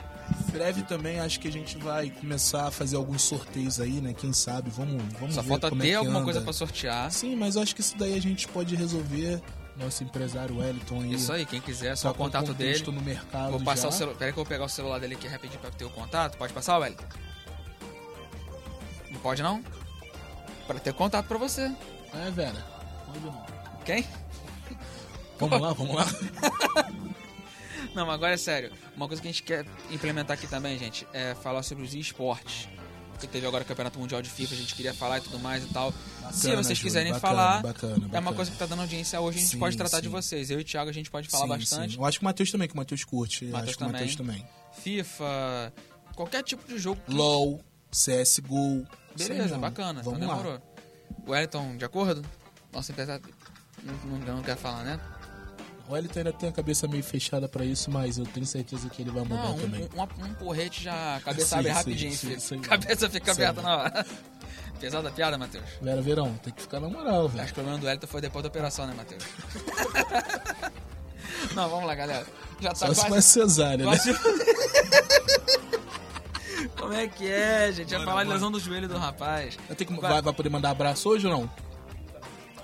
Em 0.48 0.50
breve 0.52 0.82
também 0.84 1.20
acho 1.20 1.38
que 1.38 1.48
a 1.48 1.52
gente 1.52 1.76
vai 1.76 2.08
começar 2.10 2.66
a 2.68 2.70
fazer 2.70 2.96
alguns 2.96 3.22
sorteios 3.22 3.78
aí, 3.78 4.00
né? 4.00 4.14
Quem 4.14 4.32
sabe? 4.32 4.70
Vamos, 4.70 5.02
vamos 5.20 5.34
só 5.34 5.42
ver 5.42 5.48
falta 5.48 5.68
como 5.68 5.82
é 5.82 5.84
ter 5.84 5.90
que 5.90 5.96
alguma 5.96 6.16
anda. 6.18 6.24
coisa 6.24 6.40
pra 6.40 6.52
sortear. 6.52 7.10
Sim, 7.10 7.36
mas 7.36 7.56
eu 7.56 7.62
acho 7.62 7.74
que 7.74 7.80
isso 7.82 7.96
daí 7.98 8.14
a 8.16 8.20
gente 8.20 8.48
pode 8.48 8.74
resolver. 8.74 9.40
Nosso 9.76 10.04
empresário 10.04 10.58
Wellington 10.58 11.00
aí. 11.02 11.14
Isso 11.14 11.32
aí, 11.32 11.44
quem 11.44 11.60
quiser, 11.60 11.96
só 11.96 12.08
tá 12.08 12.12
o 12.12 12.14
com 12.16 12.24
contato 12.24 12.54
dele. 12.54 12.80
no 12.86 13.02
mercado 13.02 13.50
Vou 13.50 13.60
passar 13.64 13.82
já. 13.82 13.88
o 13.88 13.92
celular. 13.92 14.14
Pera 14.16 14.26
aí 14.30 14.32
que 14.32 14.38
eu 14.38 14.44
vou 14.44 14.48
pegar 14.48 14.64
o 14.66 14.68
celular 14.68 15.00
dele 15.00 15.14
aqui 15.14 15.26
rapidinho 15.26 15.58
pra 15.60 15.70
ter 15.72 15.84
o 15.84 15.90
contato. 15.90 16.38
Pode 16.38 16.52
passar, 16.52 16.78
Wellington? 16.78 17.02
Não 19.10 19.18
pode 19.20 19.42
não? 19.42 19.62
Pra 20.68 20.78
ter 20.78 20.92
contato 20.94 21.26
pra 21.26 21.38
você. 21.38 21.70
É, 22.14 22.30
Vera. 22.30 22.64
Não. 23.22 23.46
Quem? 23.84 24.06
Vamos 25.38 25.60
lá, 25.60 25.72
vamos 25.72 25.94
lá. 25.96 26.06
Não, 27.94 28.06
mas 28.06 28.14
agora 28.14 28.34
é 28.34 28.36
sério. 28.36 28.72
Uma 28.96 29.06
coisa 29.06 29.22
que 29.22 29.28
a 29.28 29.30
gente 29.30 29.42
quer 29.42 29.64
implementar 29.90 30.36
aqui 30.36 30.46
também, 30.48 30.76
gente, 30.78 31.06
é 31.12 31.34
falar 31.36 31.62
sobre 31.62 31.84
os 31.84 31.94
esportes. 31.94 32.68
Que 33.20 33.28
teve 33.28 33.46
agora 33.46 33.62
o 33.62 33.66
Campeonato 33.66 33.98
Mundial 33.98 34.20
de 34.20 34.28
FIFA, 34.28 34.54
a 34.54 34.56
gente 34.56 34.74
queria 34.74 34.92
falar 34.92 35.18
e 35.18 35.20
tudo 35.20 35.38
mais 35.38 35.62
e 35.64 35.68
tal. 35.68 35.92
Se 35.92 36.48
Bacana, 36.48 36.62
vocês 36.62 36.78
Júlio, 36.78 36.90
quiserem 36.90 37.12
bacana, 37.12 37.34
falar, 37.36 37.62
bacana, 37.62 38.08
é 38.12 38.18
uma 38.18 38.32
coisa 38.34 38.50
que 38.50 38.56
tá 38.56 38.66
dando 38.66 38.80
audiência 38.82 39.20
hoje, 39.20 39.38
a 39.38 39.40
gente 39.40 39.50
Sim, 39.52 39.58
pode 39.60 39.76
tratar 39.76 40.00
de 40.00 40.06
sim. 40.08 40.12
vocês. 40.12 40.50
Eu 40.50 40.58
e 40.58 40.62
o 40.62 40.64
Thiago 40.64 40.90
a 40.90 40.92
gente 40.92 41.08
pode 41.10 41.28
falar 41.28 41.44
Sim, 41.44 41.48
bastante. 41.50 41.96
Eu 41.96 42.04
acho 42.04 42.18
que 42.18 42.24
o 42.24 42.26
Matheus 42.26 42.50
também, 42.50 42.66
que 42.66 42.74
o 42.74 42.76
Matheus 42.76 43.04
curte. 43.04 43.44
Eu 43.44 43.52
Matheus 43.52 43.68
acho 43.68 43.78
que 43.78 43.84
o 43.84 43.86
Matheus 43.86 44.16
também. 44.16 44.46
FIFA, 44.82 45.72
qualquer 46.16 46.42
tipo 46.42 46.66
de 46.66 46.76
jogo. 46.78 47.00
que- 47.06 47.14
LOL, 47.14 47.60
CSGO. 47.92 48.84
Beleza, 49.16 49.56
bacana. 49.58 50.02
Vamos 50.02 50.20
então 50.20 50.36
lá. 50.36 50.60
Wellington, 51.32 51.76
de 51.76 51.84
acordo? 51.84 52.22
Nossa 52.72 52.92
empresário. 52.92 53.24
Não, 53.82 53.94
não, 54.18 54.36
não 54.36 54.42
quer 54.42 54.56
falar, 54.56 54.84
né? 54.84 55.00
O 55.88 55.92
Wellington 55.92 56.20
ainda 56.20 56.32
tem 56.32 56.48
a 56.48 56.52
cabeça 56.52 56.88
meio 56.88 57.02
fechada 57.04 57.46
pra 57.48 57.64
isso, 57.64 57.90
mas 57.90 58.16
eu 58.16 58.24
tenho 58.24 58.46
certeza 58.46 58.88
que 58.88 59.02
ele 59.02 59.10
vai 59.10 59.22
mudar 59.22 59.42
Não, 59.44 59.58
também. 59.58 59.88
um, 59.94 60.00
um, 60.00 60.26
um 60.30 60.34
porrete 60.34 60.82
já. 60.82 61.20
Cabeça 61.24 61.48
Sim, 61.48 61.54
abre 61.56 61.68
sim, 61.70 61.74
rapidinho, 61.76 62.12
sim, 62.12 62.26
filho. 62.28 62.40
sim. 62.40 62.58
cabeça 62.60 63.10
fica 63.10 63.32
aberta 63.32 63.60
na 63.62 63.76
hora. 63.76 64.06
Pesada 64.80 65.10
piada, 65.10 65.38
Matheus? 65.38 65.64
Vera 65.80 66.02
Verão, 66.02 66.34
tem 66.42 66.52
que 66.52 66.62
ficar 66.62 66.80
na 66.80 66.88
moral, 66.88 67.28
velho. 67.28 67.44
Acho 67.44 67.54
que 67.54 67.60
o 67.60 67.62
problema 67.62 67.78
do 67.80 67.86
Wellington 67.86 68.06
foi 68.06 68.20
depois 68.20 68.42
da 68.42 68.48
operação, 68.48 68.86
né, 68.86 68.94
Matheus? 68.94 69.22
Não, 71.54 71.68
vamos 71.68 71.86
lá, 71.86 71.94
galera. 71.94 72.26
Já 72.60 72.70
tá 72.70 72.74
Só 72.74 72.86
se 72.88 72.94
quase. 72.94 73.08
for 73.08 73.22
cesárea, 73.22 73.86
né? 73.86 73.96
Como 76.78 76.92
é 76.92 77.06
que 77.08 77.26
é, 77.30 77.72
gente? 77.72 77.90
Ia 77.92 78.00
falar 78.00 78.24
de 78.24 78.30
lesão 78.30 78.50
do 78.50 78.58
joelho 78.60 78.88
do 78.88 78.96
rapaz. 78.98 79.56
Eu 79.68 79.74
tenho 79.76 79.90
que- 79.94 80.00
Vai. 80.00 80.20
vai, 80.22 80.32
poder 80.32 80.48
mandar 80.50 80.70
abraço 80.70 81.08
hoje 81.08 81.26
ou 81.26 81.32
não? 81.32 81.50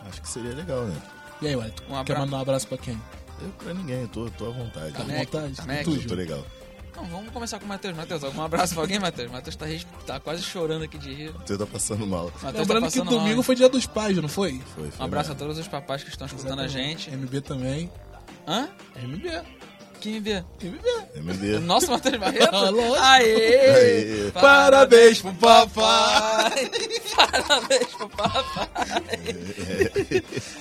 Acho 0.08 0.20
que 0.22 0.28
seria 0.28 0.54
legal, 0.54 0.84
né? 0.84 0.96
E 1.42 1.48
aí, 1.48 1.56
Wellington? 1.56 1.84
Um 1.84 1.88
Quer 2.04 2.12
abra- 2.12 2.18
mandar 2.20 2.36
um 2.38 2.40
abraço 2.40 2.66
pra 2.66 2.78
quem? 2.78 3.00
Eu 3.40 3.48
pra 3.50 3.72
ninguém, 3.72 4.02
eu 4.02 4.08
tô, 4.08 4.28
tô 4.30 4.46
à 4.46 4.50
vontade. 4.50 4.92
Tá 4.92 5.02
à 5.02 5.06
Mac, 5.06 5.16
vontade? 5.18 5.54
tá 5.56 5.64
Mac. 5.64 5.84
Tu, 5.84 5.94
Eu 5.94 6.06
tô 6.06 6.14
legal. 6.14 6.44
Não, 6.96 7.04
vamos 7.06 7.32
começar 7.32 7.58
com 7.58 7.64
o 7.64 7.68
Matheus. 7.68 7.96
Matheus, 7.96 8.22
algum 8.24 8.42
abraço 8.42 8.74
pra 8.74 8.82
alguém, 8.82 8.98
Matheus? 8.98 9.30
Matheus 9.30 9.56
tá, 9.56 9.64
res- 9.64 9.86
tá 10.06 10.20
quase 10.20 10.42
chorando 10.42 10.82
aqui 10.84 10.98
de 10.98 11.14
rir. 11.14 11.32
Você 11.46 11.56
tá 11.56 11.64
passando 11.66 12.06
mal. 12.06 12.26
Matheus 12.42 12.54
Lembrando 12.58 12.84
tá 12.84 12.90
que 12.90 12.98
passando 12.98 13.08
domingo 13.18 13.36
mal. 13.36 13.42
foi 13.42 13.54
dia 13.54 13.68
dos 13.70 13.86
pais, 13.86 14.16
não 14.18 14.28
foi? 14.28 14.60
Foi, 14.74 14.90
foi 14.90 15.00
Um 15.00 15.04
abraço 15.06 15.30
a 15.30 15.34
mesmo. 15.34 15.46
todos 15.46 15.58
os 15.58 15.68
papais 15.68 16.02
que 16.04 16.10
estão 16.10 16.26
escutando 16.26 16.60
a 16.60 16.68
gente. 16.68 17.08
MB 17.10 17.40
também. 17.40 17.90
Hã? 18.46 18.68
MB. 19.02 19.42
Quem 20.00 20.12
me 20.14 20.20
vê? 20.20 20.44
MB. 20.62 20.80
MB. 21.34 21.58
Nosso 21.60 21.90
Matheus 21.90 22.16
Barreto? 22.16 22.54
Ah, 22.54 22.70
lógico. 22.70 22.94
Aê! 23.04 23.70
Aê. 23.70 24.30
Parabéns 24.32 25.20
pro 25.20 25.34
papai! 25.34 26.70
Parabéns 27.14 27.86
pro 27.96 28.08
papai! 28.08 28.68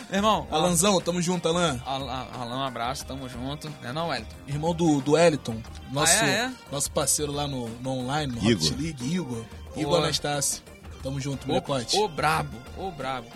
Meu 0.09 0.17
irmão, 0.17 0.47
Alanzão, 0.51 0.99
tamo 0.99 1.21
junto, 1.21 1.47
Alan. 1.47 1.81
Alan, 1.85 2.27
Alan, 2.33 2.57
um 2.57 2.63
abraço, 2.63 3.05
tamo 3.05 3.29
junto. 3.29 3.69
Não 3.81 3.89
é 3.89 3.93
não, 3.93 4.07
Wellington? 4.09 4.35
Irmão 4.47 4.73
do, 4.75 4.99
do 5.01 5.17
Eliton, 5.17 5.57
nosso, 5.91 6.13
Ah, 6.23 6.27
é, 6.27 6.31
é? 6.31 6.51
nosso 6.71 6.91
parceiro 6.91 7.31
lá 7.31 7.47
no, 7.47 7.69
no 7.69 7.91
online, 7.91 8.33
no 8.33 8.49
Igor. 8.49 8.67
Hot 8.67 8.75
League, 8.81 9.15
Igor. 9.15 9.45
Pô. 9.73 9.79
Igor 9.79 9.97
Anastácio. 9.99 10.61
Tamo 11.01 11.19
junto, 11.21 11.47
molecote. 11.47 11.97
Ô 11.97 12.09
brabo, 12.09 12.57
ô 12.77 12.91
brabo. 12.91 13.27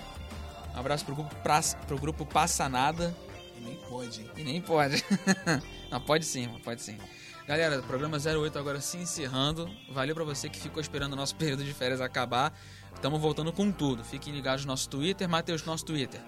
Um 0.76 0.80
abraço 0.80 1.06
pro 1.06 1.16
grupo, 1.16 1.34
Praça- 1.38 1.78
pro 1.88 1.98
grupo 1.98 2.26
Passa 2.26 2.68
Nada. 2.68 3.16
E 3.58 3.62
nem 3.64 3.76
pode? 3.88 4.26
E 4.36 4.44
nem 4.44 4.60
pode. 4.62 5.06
Não, 5.94 6.02
pode 6.02 6.26
sim, 6.26 6.50
pode 6.64 6.82
sim. 6.82 6.98
Galera, 7.48 7.80
o 7.80 7.84
programa 7.84 8.18
08 8.18 8.58
agora 8.58 8.82
se 8.82 8.98
encerrando. 8.98 9.70
Valeu 9.92 10.16
pra 10.16 10.24
você 10.24 10.50
que 10.50 10.60
ficou 10.60 10.82
esperando 10.82 11.14
o 11.14 11.16
nosso 11.16 11.36
período 11.38 11.64
de 11.64 11.72
férias 11.72 12.02
acabar. 12.02 12.52
Estamos 12.96 13.22
voltando 13.22 13.54
com 13.54 13.72
tudo. 13.72 14.04
Fiquem 14.04 14.34
ligados 14.34 14.66
no 14.66 14.72
nosso 14.72 14.90
Twitter. 14.90 15.30
Matheus, 15.30 15.64
nosso 15.64 15.86
Twitter. 15.86 16.20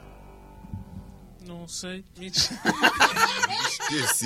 Não 1.47 1.67
sei. 1.67 2.05
Mentira. 2.15 2.59
Esqueci. 3.67 4.25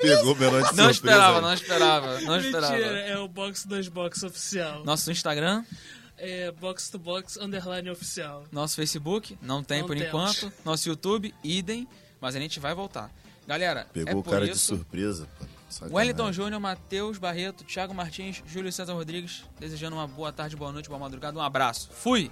Pegou 0.00 0.34
menor 0.36 0.62
de 0.70 0.76
Não 0.76 0.84
surpresa 0.84 0.90
esperava, 0.92 1.36
aí. 1.36 1.42
não 1.42 1.54
esperava, 1.54 2.20
não 2.20 2.36
esperava. 2.38 2.72
Mentira, 2.74 2.98
é 3.00 3.18
o 3.18 3.28
Box 3.28 3.66
2 3.68 3.88
Box 3.88 4.22
oficial. 4.22 4.82
Nosso 4.84 5.10
Instagram, 5.10 5.62
É 6.16 6.50
Box 6.52 6.88
to 6.90 6.98
Box 6.98 7.36
Underline 7.38 7.90
oficial. 7.90 8.44
nosso 8.52 8.76
Facebook, 8.76 9.36
não 9.42 9.62
tem 9.62 9.80
Não 9.80 9.86
por 9.86 9.96
temos. 9.96 10.08
enquanto. 10.08 10.52
Nosso 10.64 10.88
YouTube, 10.88 11.34
idem, 11.42 11.88
mas 12.20 12.36
a 12.36 12.40
gente 12.40 12.60
vai 12.60 12.74
voltar. 12.74 13.10
Galera, 13.46 13.86
Pegou 13.92 14.12
é 14.12 14.16
o 14.16 14.22
cara 14.22 14.44
de 14.46 14.52
isso. 14.52 14.76
surpresa. 14.76 15.28
pô. 15.38 15.44
Sacanagem. 15.68 15.96
Wellington 15.96 16.32
Júnior, 16.32 16.60
Matheus 16.60 17.18
Barreto, 17.18 17.64
Thiago 17.64 17.92
Martins, 17.92 18.42
Júlio 18.46 18.72
César 18.72 18.92
Rodrigues, 18.94 19.44
desejando 19.58 19.96
uma 19.96 20.06
boa 20.06 20.32
tarde, 20.32 20.54
boa 20.56 20.70
noite, 20.70 20.88
boa 20.88 21.00
madrugada, 21.00 21.36
um 21.36 21.42
abraço. 21.42 21.90
Fui! 21.92 22.30